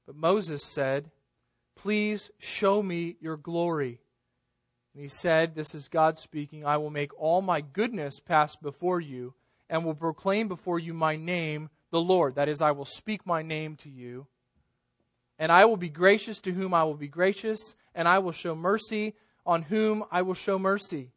But 0.06 0.16
Moses 0.16 0.66
said, 0.66 1.12
Please 1.76 2.32
show 2.40 2.82
me 2.82 3.18
your 3.20 3.38
glory. 3.38 4.00
And 4.94 5.02
he 5.02 5.08
said, 5.08 5.56
This 5.56 5.74
is 5.74 5.88
God 5.88 6.18
speaking, 6.18 6.66
I 6.66 6.78
will 6.78 6.90
make 6.90 7.18
all 7.20 7.42
my 7.42 7.62
goodness 7.62 8.20
pass 8.20 8.56
before 8.56 9.00
you, 9.00 9.34
and 9.70 9.86
will 9.86 9.96
proclaim 9.96 10.48
before 10.48 10.80
you 10.80 10.94
my 10.94 11.16
name, 11.16 11.70
the 11.92 12.02
Lord. 12.02 12.36
That 12.36 12.50
is, 12.50 12.62
I 12.62 12.72
will 12.72 12.86
speak 12.86 13.26
my 13.26 13.42
name 13.42 13.76
to 13.78 13.90
you. 13.90 14.28
And 15.40 15.52
I 15.52 15.66
will 15.66 15.78
be 15.78 15.90
gracious 15.90 16.40
to 16.42 16.52
whom 16.52 16.74
I 16.74 16.84
will 16.84 16.96
be 16.96 17.08
gracious, 17.08 17.76
and 17.96 18.08
I 18.08 18.20
will 18.20 18.32
show 18.32 18.54
mercy 18.54 19.16
on 19.46 19.64
whom 19.64 20.04
I 20.12 20.22
will 20.22 20.36
show 20.36 20.60
mercy. 20.60 21.10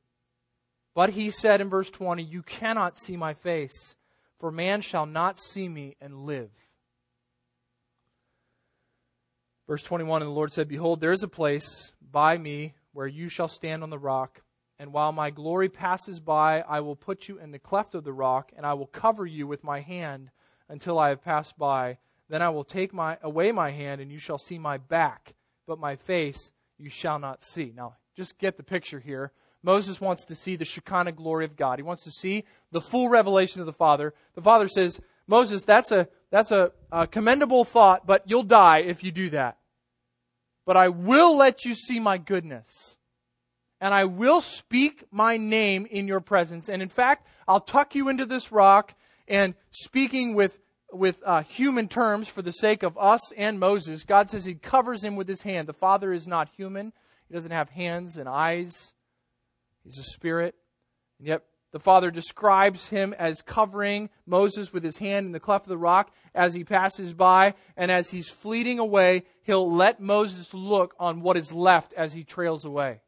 But 0.94 1.10
he 1.10 1.30
said 1.30 1.60
in 1.60 1.68
verse 1.68 1.90
20, 1.90 2.22
You 2.22 2.42
cannot 2.42 2.96
see 2.96 3.16
my 3.16 3.34
face 3.34 3.96
for 4.44 4.50
man 4.50 4.82
shall 4.82 5.06
not 5.06 5.40
see 5.40 5.70
me 5.70 5.96
and 6.02 6.26
live. 6.26 6.50
Verse 9.66 9.82
21 9.82 10.20
And 10.20 10.28
the 10.28 10.34
Lord 10.34 10.52
said, 10.52 10.68
Behold, 10.68 11.00
there 11.00 11.12
is 11.12 11.22
a 11.22 11.28
place 11.28 11.94
by 12.12 12.36
me 12.36 12.74
where 12.94 13.06
you 13.06 13.28
shall 13.28 13.48
stand 13.48 13.82
on 13.82 13.90
the 13.90 13.98
rock. 13.98 14.40
And 14.78 14.92
while 14.92 15.12
my 15.12 15.30
glory 15.30 15.68
passes 15.68 16.18
by, 16.18 16.62
I 16.62 16.80
will 16.80 16.96
put 16.96 17.28
you 17.28 17.38
in 17.38 17.50
the 17.50 17.58
cleft 17.58 17.94
of 17.94 18.04
the 18.04 18.12
rock, 18.12 18.50
and 18.56 18.64
I 18.64 18.72
will 18.72 18.86
cover 18.86 19.26
you 19.26 19.46
with 19.46 19.62
my 19.62 19.80
hand 19.80 20.30
until 20.68 20.98
I 20.98 21.10
have 21.10 21.22
passed 21.22 21.58
by. 21.58 21.98
Then 22.28 22.40
I 22.40 22.48
will 22.48 22.64
take 22.64 22.94
my, 22.94 23.18
away 23.22 23.52
my 23.52 23.70
hand, 23.70 24.00
and 24.00 24.10
you 24.10 24.18
shall 24.18 24.38
see 24.38 24.58
my 24.58 24.78
back, 24.78 25.34
but 25.66 25.78
my 25.78 25.96
face 25.96 26.52
you 26.78 26.88
shall 26.88 27.18
not 27.18 27.42
see. 27.42 27.72
Now, 27.76 27.96
just 28.16 28.38
get 28.38 28.56
the 28.56 28.62
picture 28.62 29.00
here. 29.00 29.32
Moses 29.62 30.00
wants 30.00 30.24
to 30.26 30.34
see 30.34 30.56
the 30.56 30.64
Shekinah 30.64 31.12
glory 31.12 31.44
of 31.44 31.56
God. 31.56 31.78
He 31.78 31.82
wants 31.82 32.04
to 32.04 32.10
see 32.10 32.44
the 32.70 32.80
full 32.80 33.08
revelation 33.08 33.60
of 33.60 33.66
the 33.66 33.72
Father. 33.72 34.12
The 34.34 34.42
Father 34.42 34.68
says, 34.68 35.00
Moses, 35.26 35.64
that's 35.64 35.90
a, 35.90 36.08
that's 36.30 36.50
a, 36.50 36.72
a 36.92 37.06
commendable 37.06 37.64
thought, 37.64 38.06
but 38.06 38.22
you'll 38.26 38.42
die 38.42 38.80
if 38.80 39.02
you 39.02 39.10
do 39.10 39.30
that. 39.30 39.56
But 40.66 40.76
I 40.76 40.88
will 40.88 41.36
let 41.36 41.64
you 41.64 41.74
see 41.74 42.00
my 42.00 42.18
goodness. 42.18 42.96
And 43.80 43.92
I 43.92 44.04
will 44.04 44.40
speak 44.40 45.04
my 45.10 45.36
name 45.36 45.86
in 45.90 46.08
your 46.08 46.20
presence. 46.20 46.68
And 46.68 46.80
in 46.80 46.88
fact, 46.88 47.26
I'll 47.46 47.60
tuck 47.60 47.94
you 47.94 48.08
into 48.08 48.24
this 48.24 48.50
rock 48.50 48.94
and 49.28 49.54
speaking 49.70 50.34
with 50.34 50.58
with 50.94 51.20
uh, 51.26 51.42
human 51.42 51.88
terms 51.88 52.28
for 52.28 52.40
the 52.40 52.52
sake 52.52 52.82
of 52.82 52.96
us 52.96 53.32
and 53.32 53.58
Moses, 53.58 54.04
God 54.04 54.30
says 54.30 54.44
He 54.44 54.54
covers 54.54 55.02
him 55.02 55.16
with 55.16 55.28
His 55.28 55.42
hand. 55.42 55.68
The 55.68 55.72
Father 55.72 56.12
is 56.12 56.28
not 56.28 56.48
human, 56.56 56.92
He 57.28 57.34
doesn't 57.34 57.50
have 57.50 57.70
hands 57.70 58.16
and 58.16 58.28
eyes. 58.28 58.94
He's 59.82 59.98
a 59.98 60.04
spirit. 60.04 60.54
And 61.18 61.28
yet 61.28 61.42
the 61.74 61.80
Father 61.80 62.12
describes 62.12 62.90
him 62.90 63.12
as 63.18 63.40
covering 63.40 64.08
Moses 64.26 64.72
with 64.72 64.84
his 64.84 64.98
hand 64.98 65.26
in 65.26 65.32
the 65.32 65.40
cleft 65.40 65.64
of 65.64 65.70
the 65.70 65.76
rock 65.76 66.12
as 66.32 66.54
he 66.54 66.62
passes 66.62 67.12
by. 67.12 67.54
And 67.76 67.90
as 67.90 68.10
he's 68.10 68.28
fleeting 68.28 68.78
away, 68.78 69.24
he'll 69.42 69.68
let 69.68 70.00
Moses 70.00 70.54
look 70.54 70.94
on 71.00 71.20
what 71.20 71.36
is 71.36 71.52
left 71.52 71.92
as 71.94 72.12
he 72.12 72.22
trails 72.22 72.64
away. 72.64 73.00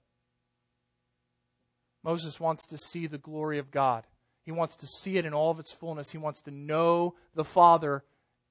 Moses 2.02 2.40
wants 2.40 2.66
to 2.66 2.76
see 2.76 3.06
the 3.06 3.18
glory 3.18 3.60
of 3.60 3.70
God. 3.70 4.04
He 4.42 4.50
wants 4.50 4.74
to 4.78 4.88
see 4.88 5.16
it 5.16 5.24
in 5.24 5.32
all 5.32 5.52
of 5.52 5.60
its 5.60 5.72
fullness. 5.72 6.10
He 6.10 6.18
wants 6.18 6.42
to 6.42 6.50
know 6.50 7.14
the 7.36 7.44
Father 7.44 8.02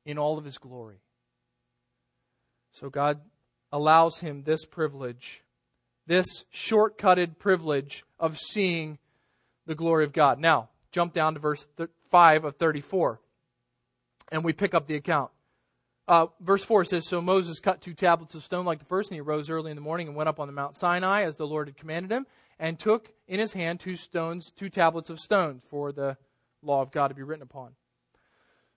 in 0.05 0.18
all 0.18 0.38
of 0.38 0.45
his 0.45 0.57
glory. 0.57 1.01
So 2.72 2.89
God 2.89 3.20
allows 3.70 4.20
him 4.20 4.43
this 4.43 4.63
privilege 4.63 5.43
this 6.07 6.45
shortcutted 6.53 7.39
privilege 7.39 8.03
of 8.20 8.38
seeing 8.38 8.99
the 9.66 9.76
glory 9.76 10.03
of 10.03 10.13
God. 10.13 10.39
Now, 10.39 10.70
jump 10.91 11.13
down 11.13 11.34
to 11.34 11.39
verse 11.39 11.66
5 12.09 12.45
of 12.45 12.55
34, 12.57 13.20
and 14.32 14.43
we 14.43 14.53
pick 14.53 14.74
up 14.74 14.88
the 14.88 14.95
account. 14.95 15.32
Uh, 16.07 16.28
verse 16.39 16.63
4 16.63 16.86
says 16.86 17.07
So 17.07 17.20
Moses 17.22 17.59
cut 17.59 17.82
two 17.82 17.93
tablets 17.93 18.36
of 18.36 18.43
stone 18.43 18.66
like 18.66 18.80
the 18.80 18.86
first, 18.86 19.11
and 19.11 19.18
he 19.18 19.22
rose 19.22 19.49
early 19.49 19.72
in 19.72 19.76
the 19.76 19.82
morning 19.82 20.07
and 20.07 20.16
went 20.16 20.30
up 20.30 20.39
on 20.39 20.47
the 20.47 20.53
Mount 20.53 20.78
Sinai 20.78 21.24
as 21.24 21.36
the 21.36 21.47
Lord 21.47 21.68
had 21.68 21.78
commanded 21.78 22.11
him, 22.11 22.28
and 22.59 22.78
took 22.78 23.11
in 23.28 23.39
his 23.39 23.53
hand 23.53 23.80
two 23.80 23.95
stones, 23.95 24.51
two 24.51 24.70
tablets 24.70 25.09
of 25.09 25.20
stone 25.20 25.61
for 25.70 25.91
the 25.91 26.18
law 26.61 26.82
of 26.82 26.91
God 26.91 27.07
to 27.07 27.16
be 27.16 27.24
written 27.24 27.43
upon. 27.43 27.72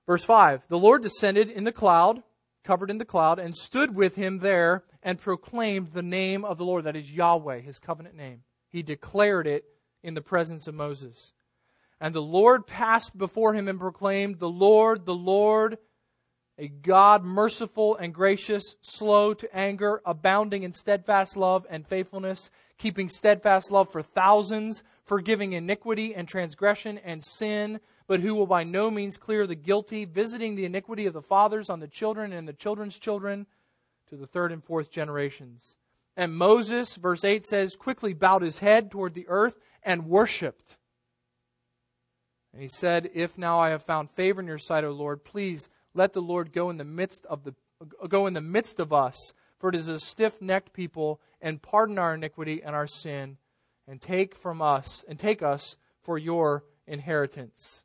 Verse 0.07 0.25
5 0.25 0.67
The 0.69 0.79
Lord 0.79 1.03
descended 1.03 1.51
in 1.51 1.65
the 1.65 1.73
cloud, 1.73 2.23
covered 2.65 2.91
in 2.91 2.99
the 2.99 3.05
cloud, 3.05 3.39
and 3.39 3.55
stood 3.55 3.95
with 3.95 4.17
him 4.17 4.39
there 4.39 4.85
and 5.03 5.21
proclaimed 5.21 5.89
the 5.89 6.03
name 6.03 6.45
of 6.45 6.59
the 6.59 6.65
Lord, 6.65 6.85
that 6.85 6.97
is 6.97 7.13
Yahweh, 7.13 7.61
his 7.61 7.79
covenant 7.79 8.17
name. 8.17 8.43
He 8.69 8.83
declared 8.83 9.47
it 9.47 9.65
in 10.03 10.15
the 10.15 10.21
presence 10.21 10.67
of 10.67 10.75
Moses. 10.75 11.33
And 12.01 12.15
the 12.15 12.23
Lord 12.23 12.67
passed 12.67 13.19
before 13.19 13.55
him 13.55 13.69
and 13.69 13.79
proclaimed, 13.79 14.39
The 14.39 14.49
Lord, 14.49 15.05
the 15.05 15.15
Lord, 15.15 15.79
a 16.57 16.69
God 16.69 17.25
merciful 17.25 17.97
and 17.97 18.13
gracious, 18.13 18.77
slow 18.83 19.35
to 19.35 19.57
anger, 19.57 20.01
abounding 20.05 20.65
in 20.65 20.73
steadfast 20.73 21.37
love 21.37 21.67
and 21.71 21.87
faithfulness, 21.87 22.51
keeping 22.79 23.09
steadfast 23.09 23.71
love 23.71 23.91
for 23.91 24.03
thousands, 24.03 24.83
forgiving 25.05 25.53
iniquity 25.53 26.15
and 26.15 26.29
transgression 26.29 26.99
and 26.99 27.23
sin, 27.23 27.81
but 28.07 28.21
who 28.21 28.35
will 28.35 28.47
by 28.47 28.65
no 28.65 28.91
means 28.91 29.17
clear 29.17 29.47
the 29.47 29.55
guilty, 29.55 30.05
visiting 30.05 30.55
the 30.55 30.65
iniquity 30.65 31.07
of 31.07 31.15
the 31.15 31.23
fathers 31.23 31.71
on 31.71 31.81
the 31.81 31.89
children 31.89 32.33
and 32.33 32.49
the 32.49 32.53
children's 32.53 32.99
children 32.99 33.47
to 34.09 34.17
the 34.17 34.27
third 34.27 34.51
and 34.51 34.65
fourth 34.65 34.91
generations. 34.91 35.77
And 36.17 36.35
Moses, 36.35 36.97
verse 36.97 37.23
8 37.23 37.45
says, 37.45 37.77
quickly 37.77 38.13
bowed 38.13 38.43
his 38.43 38.59
head 38.59 38.91
toward 38.91 39.15
the 39.15 39.29
earth 39.29 39.55
and 39.83 40.07
worshiped. 40.07 40.77
And 42.53 42.63
he 42.63 42.69
said, 42.69 43.11
If 43.15 43.39
now 43.39 43.59
I 43.59 43.71
have 43.71 43.83
found 43.83 44.11
favor 44.11 44.41
in 44.41 44.47
your 44.47 44.59
sight, 44.59 44.85
O 44.85 44.91
Lord, 44.91 45.25
please 45.25 45.69
let 45.95 46.13
the 46.13 46.23
Lord 46.23 46.53
go 46.53 46.71
in 46.71 46.77
the 46.77 46.85
midst 46.85 47.27
of 47.27 47.45
the 47.45 47.55
go 48.09 48.27
in 48.27 48.35
the 48.35 48.41
midst 48.41 48.81
of 48.81 48.93
us, 48.93 49.33
for 49.59 49.69
it 49.69 49.77
is 49.77 49.89
a 49.89 50.01
stiff-necked 50.01 50.73
people, 50.73 51.21
and 51.41 51.63
pardon 51.63 51.99
our 51.99 52.15
iniquity 52.15 52.61
and 52.63 52.75
our 52.75 52.89
sin, 52.89 53.37
and 53.87 54.01
take 54.01 54.35
from 54.35 54.61
us 54.61 55.05
and 55.09 55.19
take 55.19 55.43
us 55.43 55.77
for 56.03 56.19
your 56.19 56.65
inheritance. 56.87 57.85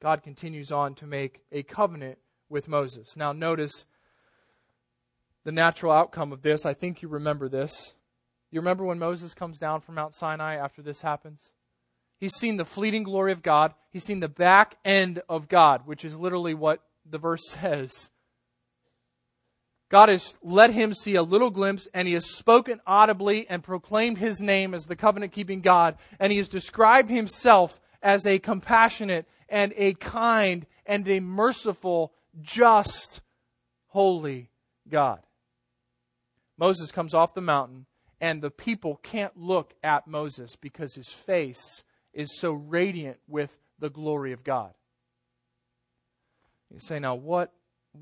God 0.00 0.22
continues 0.22 0.72
on 0.72 0.94
to 0.94 1.06
make 1.06 1.42
a 1.52 1.62
covenant 1.62 2.18
with 2.48 2.68
Moses. 2.68 3.16
Now 3.16 3.32
notice 3.32 3.86
the 5.44 5.52
natural 5.52 5.92
outcome 5.92 6.32
of 6.32 6.42
this. 6.42 6.64
I 6.64 6.74
think 6.74 7.02
you 7.02 7.08
remember 7.08 7.48
this. 7.48 7.94
You 8.50 8.60
remember 8.60 8.84
when 8.84 8.98
Moses 8.98 9.34
comes 9.34 9.58
down 9.58 9.80
from 9.80 9.96
Mount 9.96 10.14
Sinai 10.14 10.56
after 10.56 10.82
this 10.82 11.00
happens? 11.00 11.52
He's 12.18 12.34
seen 12.34 12.56
the 12.56 12.64
fleeting 12.64 13.02
glory 13.02 13.32
of 13.32 13.42
God. 13.42 13.74
He's 13.90 14.04
seen 14.04 14.20
the 14.20 14.28
back 14.28 14.76
end 14.84 15.22
of 15.28 15.48
God, 15.48 15.82
which 15.86 16.04
is 16.04 16.16
literally 16.16 16.54
what 16.54 16.80
the 17.08 17.18
verse 17.18 17.48
says. 17.50 18.10
God 19.88 20.08
has 20.08 20.36
let 20.42 20.72
him 20.72 20.94
see 20.94 21.14
a 21.14 21.22
little 21.22 21.50
glimpse, 21.50 21.88
and 21.94 22.08
he 22.08 22.14
has 22.14 22.34
spoken 22.34 22.80
audibly 22.86 23.48
and 23.48 23.62
proclaimed 23.62 24.18
his 24.18 24.40
name 24.40 24.74
as 24.74 24.84
the 24.84 24.96
covenant 24.96 25.32
keeping 25.32 25.60
God, 25.60 25.96
and 26.18 26.32
he 26.32 26.38
has 26.38 26.48
described 26.48 27.08
himself 27.08 27.80
as 28.02 28.26
a 28.26 28.40
compassionate 28.40 29.28
and 29.48 29.72
a 29.76 29.94
kind 29.94 30.66
and 30.86 31.06
a 31.08 31.20
merciful, 31.20 32.12
just, 32.40 33.20
holy 33.88 34.50
God. 34.88 35.20
Moses 36.58 36.90
comes 36.90 37.14
off 37.14 37.34
the 37.34 37.40
mountain, 37.40 37.86
and 38.20 38.42
the 38.42 38.50
people 38.50 39.00
can't 39.02 39.36
look 39.36 39.74
at 39.82 40.06
Moses 40.06 40.56
because 40.56 40.94
his 40.94 41.08
face 41.08 41.84
is 42.12 42.38
so 42.38 42.52
radiant 42.52 43.18
with 43.28 43.58
the 43.78 43.90
glory 43.90 44.32
of 44.32 44.44
God. 44.44 44.72
You 46.72 46.80
say, 46.80 46.98
now 46.98 47.14
what 47.14 47.52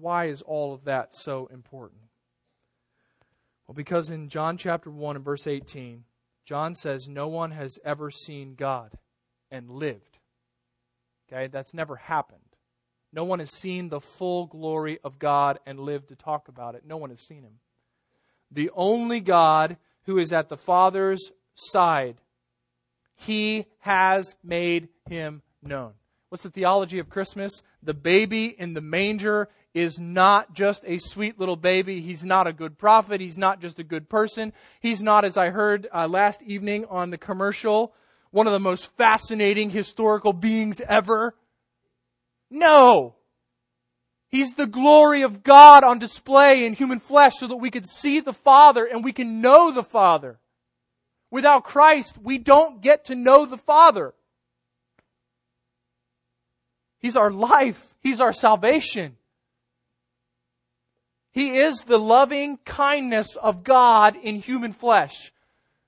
why 0.00 0.26
is 0.26 0.42
all 0.42 0.74
of 0.74 0.84
that 0.84 1.14
so 1.14 1.48
important? 1.52 2.02
Well, 3.66 3.74
because 3.74 4.10
in 4.10 4.28
John 4.28 4.56
chapter 4.56 4.90
1 4.90 5.16
and 5.16 5.24
verse 5.24 5.46
18, 5.46 6.04
John 6.44 6.74
says, 6.74 7.08
No 7.08 7.28
one 7.28 7.52
has 7.52 7.78
ever 7.84 8.10
seen 8.10 8.54
God 8.54 8.98
and 9.50 9.70
lived. 9.70 10.18
Okay, 11.26 11.46
that's 11.46 11.72
never 11.72 11.96
happened. 11.96 12.40
No 13.12 13.24
one 13.24 13.38
has 13.38 13.56
seen 13.56 13.88
the 13.88 14.00
full 14.00 14.46
glory 14.46 14.98
of 15.04 15.18
God 15.18 15.58
and 15.64 15.78
lived 15.78 16.08
to 16.08 16.16
talk 16.16 16.48
about 16.48 16.74
it. 16.74 16.84
No 16.84 16.96
one 16.96 17.10
has 17.10 17.20
seen 17.20 17.44
him. 17.44 17.60
The 18.50 18.70
only 18.74 19.20
God 19.20 19.76
who 20.04 20.18
is 20.18 20.32
at 20.32 20.48
the 20.48 20.56
Father's 20.56 21.32
side, 21.54 22.16
he 23.16 23.66
has 23.80 24.36
made 24.42 24.88
him 25.08 25.42
known. 25.62 25.92
What's 26.28 26.44
the 26.44 26.50
theology 26.50 26.98
of 26.98 27.08
Christmas? 27.08 27.62
The 27.82 27.94
baby 27.94 28.46
in 28.46 28.74
the 28.74 28.80
manger 28.80 29.48
is 29.72 29.98
not 29.98 30.54
just 30.54 30.84
a 30.86 30.98
sweet 30.98 31.38
little 31.38 31.56
baby. 31.56 32.00
He's 32.00 32.24
not 32.24 32.46
a 32.46 32.52
good 32.52 32.78
prophet. 32.78 33.20
He's 33.20 33.38
not 33.38 33.60
just 33.60 33.78
a 33.78 33.84
good 33.84 34.08
person. 34.08 34.52
He's 34.80 35.02
not, 35.02 35.24
as 35.24 35.36
I 35.36 35.50
heard 35.50 35.88
uh, 35.92 36.08
last 36.08 36.42
evening 36.42 36.86
on 36.86 37.10
the 37.10 37.18
commercial, 37.18 37.92
one 38.30 38.46
of 38.46 38.52
the 38.52 38.60
most 38.60 38.96
fascinating 38.96 39.70
historical 39.70 40.32
beings 40.32 40.80
ever. 40.88 41.34
No! 42.50 43.14
He's 44.34 44.54
the 44.54 44.66
glory 44.66 45.22
of 45.22 45.44
God 45.44 45.84
on 45.84 46.00
display 46.00 46.66
in 46.66 46.72
human 46.72 46.98
flesh 46.98 47.34
so 47.38 47.46
that 47.46 47.54
we 47.54 47.70
could 47.70 47.86
see 47.86 48.18
the 48.18 48.32
Father 48.32 48.84
and 48.84 49.04
we 49.04 49.12
can 49.12 49.40
know 49.40 49.70
the 49.70 49.84
Father. 49.84 50.40
Without 51.30 51.62
Christ, 51.62 52.18
we 52.20 52.38
don't 52.38 52.82
get 52.82 53.04
to 53.04 53.14
know 53.14 53.46
the 53.46 53.56
Father. 53.56 54.12
He's 56.98 57.14
our 57.14 57.30
life. 57.30 57.94
He's 58.00 58.20
our 58.20 58.32
salvation. 58.32 59.18
He 61.30 61.58
is 61.58 61.84
the 61.84 62.00
loving 62.00 62.56
kindness 62.64 63.36
of 63.36 63.62
God 63.62 64.16
in 64.20 64.40
human 64.40 64.72
flesh. 64.72 65.32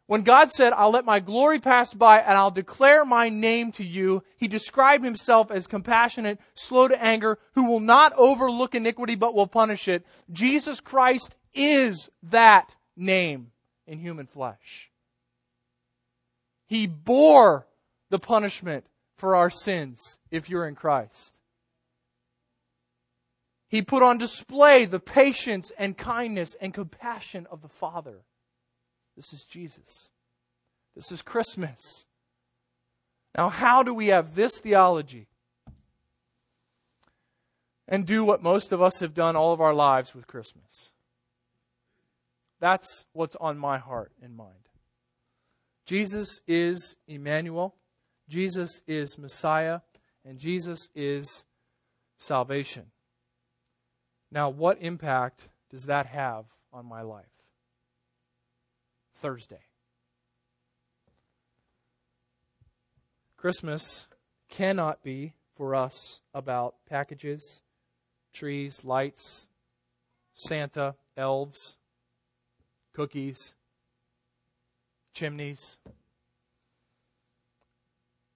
When 0.06 0.22
God 0.22 0.52
said, 0.52 0.72
I'll 0.72 0.92
let 0.92 1.04
my 1.04 1.18
glory 1.18 1.58
pass 1.58 1.92
by 1.92 2.20
and 2.20 2.38
I'll 2.38 2.52
declare 2.52 3.04
my 3.04 3.28
name 3.28 3.72
to 3.72 3.84
you, 3.84 4.22
he 4.36 4.46
described 4.46 5.04
himself 5.04 5.50
as 5.50 5.66
compassionate, 5.66 6.38
slow 6.54 6.86
to 6.86 7.02
anger, 7.02 7.38
who 7.54 7.64
will 7.64 7.80
not 7.80 8.12
overlook 8.16 8.76
iniquity 8.76 9.16
but 9.16 9.34
will 9.34 9.48
punish 9.48 9.88
it. 9.88 10.06
Jesus 10.30 10.80
Christ 10.80 11.36
is 11.54 12.08
that 12.22 12.76
name 12.96 13.50
in 13.86 13.98
human 13.98 14.26
flesh. 14.26 14.90
He 16.66 16.86
bore 16.86 17.66
the 18.10 18.18
punishment 18.20 18.84
for 19.16 19.34
our 19.34 19.50
sins 19.50 20.18
if 20.30 20.48
you're 20.48 20.68
in 20.68 20.76
Christ. 20.76 21.36
He 23.68 23.82
put 23.82 24.04
on 24.04 24.18
display 24.18 24.84
the 24.84 25.00
patience 25.00 25.72
and 25.76 25.98
kindness 25.98 26.54
and 26.60 26.72
compassion 26.72 27.48
of 27.50 27.62
the 27.62 27.68
Father. 27.68 28.22
This 29.16 29.32
is 29.32 29.46
Jesus. 29.46 30.10
This 30.94 31.10
is 31.10 31.22
Christmas. 31.22 32.06
Now, 33.36 33.48
how 33.48 33.82
do 33.82 33.92
we 33.92 34.08
have 34.08 34.34
this 34.34 34.60
theology 34.60 35.28
and 37.88 38.06
do 38.06 38.24
what 38.24 38.42
most 38.42 38.72
of 38.72 38.82
us 38.82 39.00
have 39.00 39.14
done 39.14 39.36
all 39.36 39.52
of 39.52 39.60
our 39.60 39.74
lives 39.74 40.14
with 40.14 40.26
Christmas? 40.26 40.90
That's 42.60 43.04
what's 43.12 43.36
on 43.36 43.58
my 43.58 43.78
heart 43.78 44.12
and 44.22 44.36
mind. 44.36 44.68
Jesus 45.84 46.40
is 46.48 46.96
Emmanuel. 47.06 47.74
Jesus 48.28 48.82
is 48.88 49.18
Messiah, 49.18 49.80
and 50.24 50.38
Jesus 50.38 50.88
is 50.94 51.44
salvation. 52.18 52.86
Now, 54.32 54.48
what 54.48 54.78
impact 54.80 55.48
does 55.70 55.84
that 55.84 56.06
have 56.06 56.46
on 56.72 56.86
my 56.86 57.02
life? 57.02 57.35
Thursday. 59.16 59.66
Christmas 63.36 64.08
cannot 64.48 65.02
be 65.02 65.34
for 65.56 65.74
us 65.74 66.20
about 66.34 66.74
packages, 66.88 67.62
trees, 68.32 68.84
lights, 68.84 69.48
Santa, 70.34 70.94
elves, 71.16 71.76
cookies, 72.92 73.54
chimneys 75.12 75.78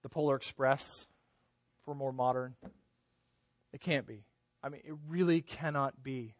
the 0.01 0.09
Polar 0.09 0.35
Express 0.35 1.07
for 1.85 1.93
more 1.93 2.11
modern. 2.11 2.55
It 3.73 3.81
can't 3.81 4.07
be. 4.07 4.25
I 4.63 4.69
mean, 4.69 4.81
it 4.83 4.95
really 5.07 5.41
cannot 5.41 6.03
be. 6.03 6.35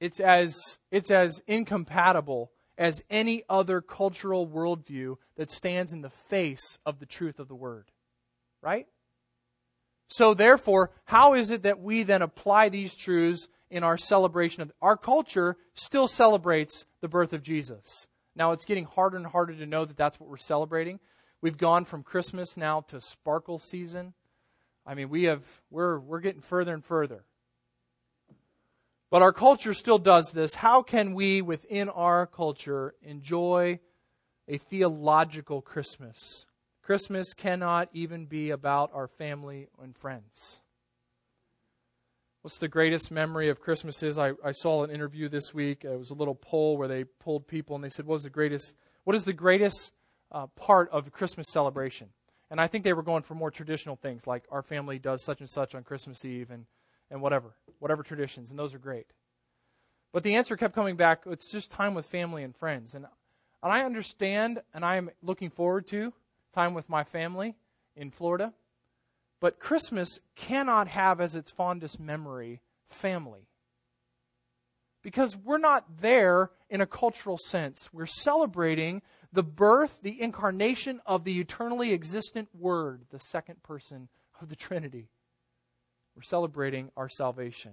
It's 0.00 0.20
as, 0.20 0.78
it's 0.90 1.10
as 1.10 1.42
incompatible 1.46 2.52
as 2.78 3.02
any 3.08 3.42
other 3.48 3.80
cultural 3.80 4.46
worldview 4.46 5.16
that 5.36 5.50
stands 5.50 5.92
in 5.92 6.02
the 6.02 6.10
face 6.10 6.78
of 6.84 6.98
the 6.98 7.06
truth 7.06 7.38
of 7.38 7.48
the 7.48 7.54
Word. 7.54 7.90
Right? 8.62 8.86
So, 10.08 10.34
therefore, 10.34 10.90
how 11.04 11.34
is 11.34 11.50
it 11.50 11.62
that 11.62 11.80
we 11.80 12.02
then 12.02 12.22
apply 12.22 12.68
these 12.68 12.96
truths 12.96 13.48
in 13.70 13.82
our 13.82 13.96
celebration 13.96 14.62
of 14.62 14.72
our 14.80 14.96
culture 14.96 15.56
still 15.74 16.06
celebrates 16.06 16.84
the 17.00 17.08
birth 17.08 17.32
of 17.32 17.42
Jesus? 17.42 18.06
Now, 18.36 18.52
it's 18.52 18.66
getting 18.66 18.84
harder 18.84 19.16
and 19.16 19.26
harder 19.26 19.54
to 19.54 19.66
know 19.66 19.84
that 19.84 19.96
that's 19.96 20.20
what 20.20 20.28
we're 20.28 20.36
celebrating 20.36 21.00
We've 21.42 21.58
gone 21.58 21.84
from 21.84 22.02
Christmas 22.02 22.56
now 22.56 22.80
to 22.88 23.00
sparkle 23.00 23.58
season. 23.58 24.14
I 24.86 24.94
mean, 24.94 25.10
we 25.10 25.24
have 25.24 25.44
we're 25.70 25.98
we're 25.98 26.20
getting 26.20 26.40
further 26.40 26.72
and 26.72 26.84
further 26.84 27.24
But 29.10 29.22
our 29.22 29.32
culture 29.32 29.72
still 29.72 29.98
does 29.98 30.32
this. 30.32 30.56
How 30.56 30.82
can 30.82 31.14
we, 31.14 31.40
within 31.40 31.88
our 31.88 32.26
culture, 32.26 32.94
enjoy 33.02 33.78
a 34.48 34.58
theological 34.58 35.62
Christmas? 35.62 36.46
Christmas 36.82 37.32
cannot 37.32 37.88
even 37.92 38.26
be 38.26 38.50
about 38.50 38.90
our 38.92 39.06
family 39.06 39.68
and 39.82 39.96
friends. 39.96 40.60
What's 42.42 42.58
the 42.58 42.68
greatest 42.68 43.10
memory 43.10 43.48
of 43.48 43.60
Christmas 43.60 44.04
is? 44.04 44.18
I, 44.18 44.32
I 44.44 44.52
saw 44.52 44.84
an 44.84 44.90
interview 44.90 45.28
this 45.28 45.52
week. 45.52 45.84
It 45.84 45.98
was 45.98 46.10
a 46.10 46.14
little 46.14 46.36
poll 46.36 46.76
where 46.76 46.86
they 46.86 47.02
polled 47.02 47.48
people 47.48 47.74
and 47.74 47.84
they 47.84 47.88
said, 47.88 48.06
What 48.06 48.14
was 48.14 48.22
the 48.22 48.30
greatest, 48.30 48.76
what 49.02 49.16
is 49.16 49.24
the 49.24 49.32
greatest 49.32 49.94
uh, 50.30 50.46
part 50.54 50.88
of 50.90 51.10
Christmas 51.10 51.48
celebration? 51.50 52.10
And 52.48 52.60
I 52.60 52.68
think 52.68 52.84
they 52.84 52.92
were 52.92 53.02
going 53.02 53.24
for 53.24 53.34
more 53.34 53.50
traditional 53.50 53.96
things 53.96 54.28
like 54.28 54.44
our 54.50 54.62
family 54.62 55.00
does 55.00 55.24
such 55.24 55.40
and 55.40 55.50
such 55.50 55.74
on 55.74 55.82
Christmas 55.82 56.24
Eve 56.24 56.52
and, 56.52 56.66
and 57.10 57.20
whatever, 57.20 57.56
whatever 57.78 58.02
traditions, 58.02 58.50
and 58.50 58.58
those 58.58 58.74
are 58.74 58.78
great. 58.78 59.06
But 60.12 60.22
the 60.22 60.36
answer 60.36 60.56
kept 60.56 60.74
coming 60.74 60.96
back 60.96 61.24
it's 61.26 61.50
just 61.50 61.70
time 61.70 61.94
with 61.94 62.06
family 62.06 62.42
and 62.42 62.56
friends. 62.56 62.94
And, 62.94 63.06
and 63.62 63.72
I 63.72 63.84
understand 63.84 64.62
and 64.72 64.84
I 64.84 64.96
am 64.96 65.10
looking 65.22 65.50
forward 65.50 65.86
to 65.88 66.12
time 66.54 66.72
with 66.72 66.88
my 66.88 67.04
family 67.04 67.54
in 67.94 68.10
Florida. 68.10 68.54
But 69.40 69.60
Christmas 69.60 70.20
cannot 70.34 70.88
have 70.88 71.20
as 71.20 71.36
its 71.36 71.50
fondest 71.50 72.00
memory 72.00 72.62
family. 72.86 73.48
Because 75.02 75.36
we're 75.36 75.58
not 75.58 75.98
there 76.00 76.50
in 76.70 76.80
a 76.80 76.86
cultural 76.86 77.38
sense. 77.38 77.90
We're 77.92 78.06
celebrating 78.06 79.02
the 79.32 79.42
birth, 79.42 80.00
the 80.02 80.20
incarnation 80.20 81.00
of 81.04 81.24
the 81.24 81.38
eternally 81.38 81.92
existent 81.92 82.48
Word, 82.58 83.02
the 83.10 83.20
second 83.20 83.62
person 83.62 84.08
of 84.40 84.48
the 84.48 84.56
Trinity. 84.56 85.10
We're 86.16 86.22
celebrating 86.22 86.90
our 86.96 87.10
salvation. 87.10 87.72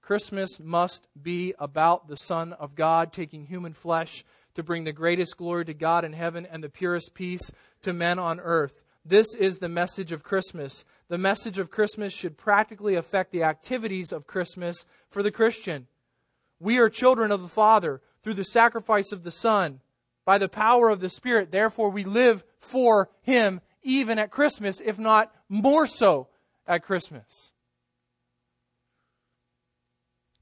Christmas 0.00 0.58
must 0.58 1.06
be 1.20 1.52
about 1.58 2.08
the 2.08 2.16
Son 2.16 2.54
of 2.54 2.74
God 2.74 3.12
taking 3.12 3.44
human 3.44 3.74
flesh 3.74 4.24
to 4.54 4.62
bring 4.62 4.84
the 4.84 4.92
greatest 4.92 5.36
glory 5.36 5.66
to 5.66 5.74
God 5.74 6.06
in 6.06 6.14
heaven 6.14 6.46
and 6.50 6.64
the 6.64 6.70
purest 6.70 7.12
peace 7.14 7.52
to 7.82 7.92
men 7.92 8.18
on 8.18 8.40
earth. 8.40 8.84
This 9.04 9.34
is 9.34 9.58
the 9.58 9.68
message 9.68 10.12
of 10.12 10.22
Christmas. 10.22 10.86
The 11.08 11.18
message 11.18 11.58
of 11.58 11.70
Christmas 11.70 12.14
should 12.14 12.38
practically 12.38 12.94
affect 12.94 13.32
the 13.32 13.42
activities 13.42 14.12
of 14.12 14.26
Christmas 14.26 14.86
for 15.10 15.22
the 15.22 15.30
Christian. 15.30 15.88
We 16.58 16.78
are 16.78 16.88
children 16.88 17.30
of 17.30 17.42
the 17.42 17.48
Father 17.48 18.00
through 18.22 18.34
the 18.34 18.44
sacrifice 18.44 19.12
of 19.12 19.24
the 19.24 19.30
Son 19.30 19.80
by 20.24 20.38
the 20.38 20.48
power 20.48 20.88
of 20.88 21.00
the 21.00 21.10
Spirit. 21.10 21.50
Therefore, 21.50 21.90
we 21.90 22.04
live 22.04 22.44
for 22.56 23.10
Him 23.20 23.60
even 23.82 24.18
at 24.18 24.30
Christmas, 24.30 24.80
if 24.80 24.98
not 24.98 25.34
more 25.50 25.86
so 25.86 26.28
at 26.66 26.82
Christmas. 26.82 27.52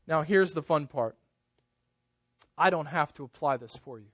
Now, 0.06 0.22
here's 0.22 0.52
the 0.52 0.62
fun 0.62 0.86
part 0.86 1.16
I 2.58 2.70
don't 2.70 2.86
have 2.86 3.12
to 3.14 3.24
apply 3.24 3.56
this 3.56 3.76
for 3.76 3.98
you. 3.98 4.08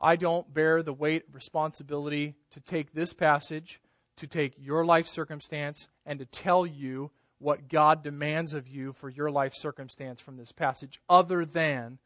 I 0.00 0.16
don't 0.16 0.52
bear 0.52 0.82
the 0.82 0.92
weight 0.92 1.24
of 1.28 1.34
responsibility 1.34 2.34
to 2.52 2.60
take 2.60 2.92
this 2.92 3.12
passage, 3.12 3.80
to 4.16 4.26
take 4.26 4.54
your 4.58 4.84
life 4.84 5.06
circumstance, 5.06 5.88
and 6.06 6.18
to 6.20 6.24
tell 6.24 6.64
you 6.64 7.10
what 7.38 7.68
God 7.68 8.02
demands 8.02 8.54
of 8.54 8.66
you 8.66 8.92
for 8.92 9.08
your 9.08 9.30
life 9.30 9.52
circumstance 9.54 10.20
from 10.20 10.36
this 10.36 10.52
passage, 10.52 11.00
other 11.08 11.44
than 11.44 11.98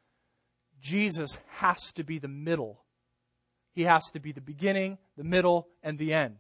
Jesus 0.81 1.39
has 1.59 1.93
to 1.95 2.03
be 2.03 2.19
the 2.19 2.29
middle. 2.29 2.83
He 3.75 3.85
has 3.85 4.11
to 4.13 4.21
be 4.21 4.33
the 4.33 4.41
beginning, 4.41 4.99
the 5.17 5.25
middle, 5.25 5.69
and 5.83 5.99
the 5.99 6.13
end. 6.13 6.39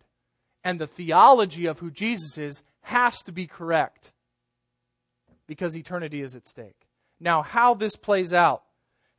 And 0.65 0.81
the 0.81 0.87
theology 0.87 1.67
of 1.67 1.81
who 1.81 1.91
Jesus 1.91 2.39
is 2.39 2.63
has 2.83 3.23
to 3.23 3.33
be 3.33 3.47
correct 3.47 4.13
because 5.47 5.77
eternity 5.77 6.23
is 6.23 6.37
at 6.37 6.47
stake. 6.47 6.87
Now, 7.21 7.43
how 7.43 7.75
this 7.75 7.97
plays 7.97 8.33
out 8.33 8.63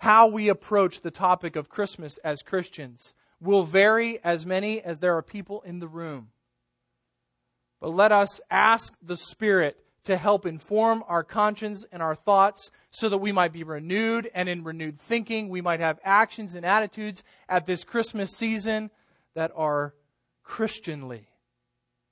how 0.04 0.28
we 0.28 0.50
approach 0.50 1.00
the 1.00 1.12
topic 1.12 1.56
of 1.56 1.70
Christmas 1.70 2.18
as 2.26 2.42
Christians 2.42 3.14
will 3.40 3.64
vary 3.64 4.20
as 4.22 4.46
many 4.46 4.82
as 4.82 5.00
there 5.00 5.16
are 5.16 5.22
people 5.22 5.62
in 5.62 5.80
the 5.80 5.88
room. 5.88 6.30
But 7.80 7.94
let 7.94 8.12
us 8.12 8.42
ask 8.52 8.94
the 9.02 9.16
Spirit 9.16 9.78
to 10.04 10.18
help 10.18 10.46
inform 10.46 11.04
our 11.08 11.24
conscience 11.24 11.86
and 11.92 12.02
our 12.02 12.16
thoughts 12.16 12.70
so 12.92 13.08
that 13.10 13.20
we 13.20 13.32
might 13.32 13.54
be 13.54 13.64
renewed 13.64 14.30
and 14.34 14.50
in 14.50 14.64
renewed 14.64 15.00
thinking 15.00 15.48
we 15.48 15.62
might 15.62 15.80
have 15.80 16.00
actions 16.04 16.56
and 16.56 16.66
attitudes 16.66 17.24
at 17.48 17.66
this 17.66 17.84
Christmas 17.84 18.32
season 18.36 18.92
that 19.36 19.52
are 19.56 19.94
Christianly, 20.44 21.30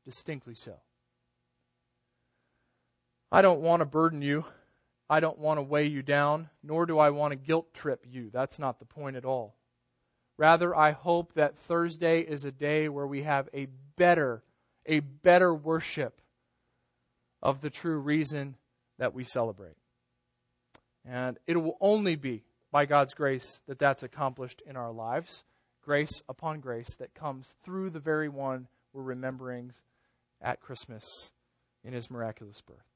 distinctly 0.05 0.55
so. 0.55 0.75
I 3.31 3.41
don't 3.41 3.61
want 3.61 3.81
to 3.81 3.85
burden 3.85 4.21
you 4.21 4.45
I 5.11 5.19
don't 5.19 5.39
want 5.39 5.57
to 5.57 5.61
weigh 5.61 5.87
you 5.87 6.01
down, 6.01 6.49
nor 6.63 6.85
do 6.85 6.97
I 6.97 7.09
want 7.09 7.33
to 7.33 7.35
guilt 7.35 7.73
trip 7.73 8.05
you. 8.09 8.29
That's 8.31 8.59
not 8.59 8.79
the 8.79 8.85
point 8.85 9.17
at 9.17 9.25
all. 9.25 9.57
Rather, 10.37 10.73
I 10.73 10.91
hope 10.91 11.33
that 11.33 11.59
Thursday 11.59 12.21
is 12.21 12.45
a 12.45 12.51
day 12.51 12.87
where 12.87 13.05
we 13.05 13.23
have 13.23 13.49
a 13.53 13.67
better, 13.97 14.41
a 14.85 15.01
better 15.01 15.53
worship 15.53 16.21
of 17.43 17.59
the 17.59 17.69
true 17.69 17.99
reason 17.99 18.55
that 18.99 19.13
we 19.13 19.25
celebrate. 19.25 19.75
And 21.03 21.37
it 21.45 21.57
will 21.57 21.77
only 21.81 22.15
be 22.15 22.45
by 22.71 22.85
God's 22.85 23.13
grace 23.13 23.61
that 23.67 23.79
that's 23.79 24.03
accomplished 24.03 24.63
in 24.65 24.77
our 24.77 24.93
lives. 24.93 25.43
Grace 25.83 26.21
upon 26.29 26.61
grace 26.61 26.95
that 26.99 27.13
comes 27.13 27.53
through 27.63 27.89
the 27.89 27.99
very 27.99 28.29
one 28.29 28.69
we're 28.93 29.03
remembering 29.03 29.73
at 30.41 30.59
Christmas 30.59 31.31
in 31.83 31.93
his 31.93 32.09
miraculous 32.09 32.61
birth. 32.61 32.90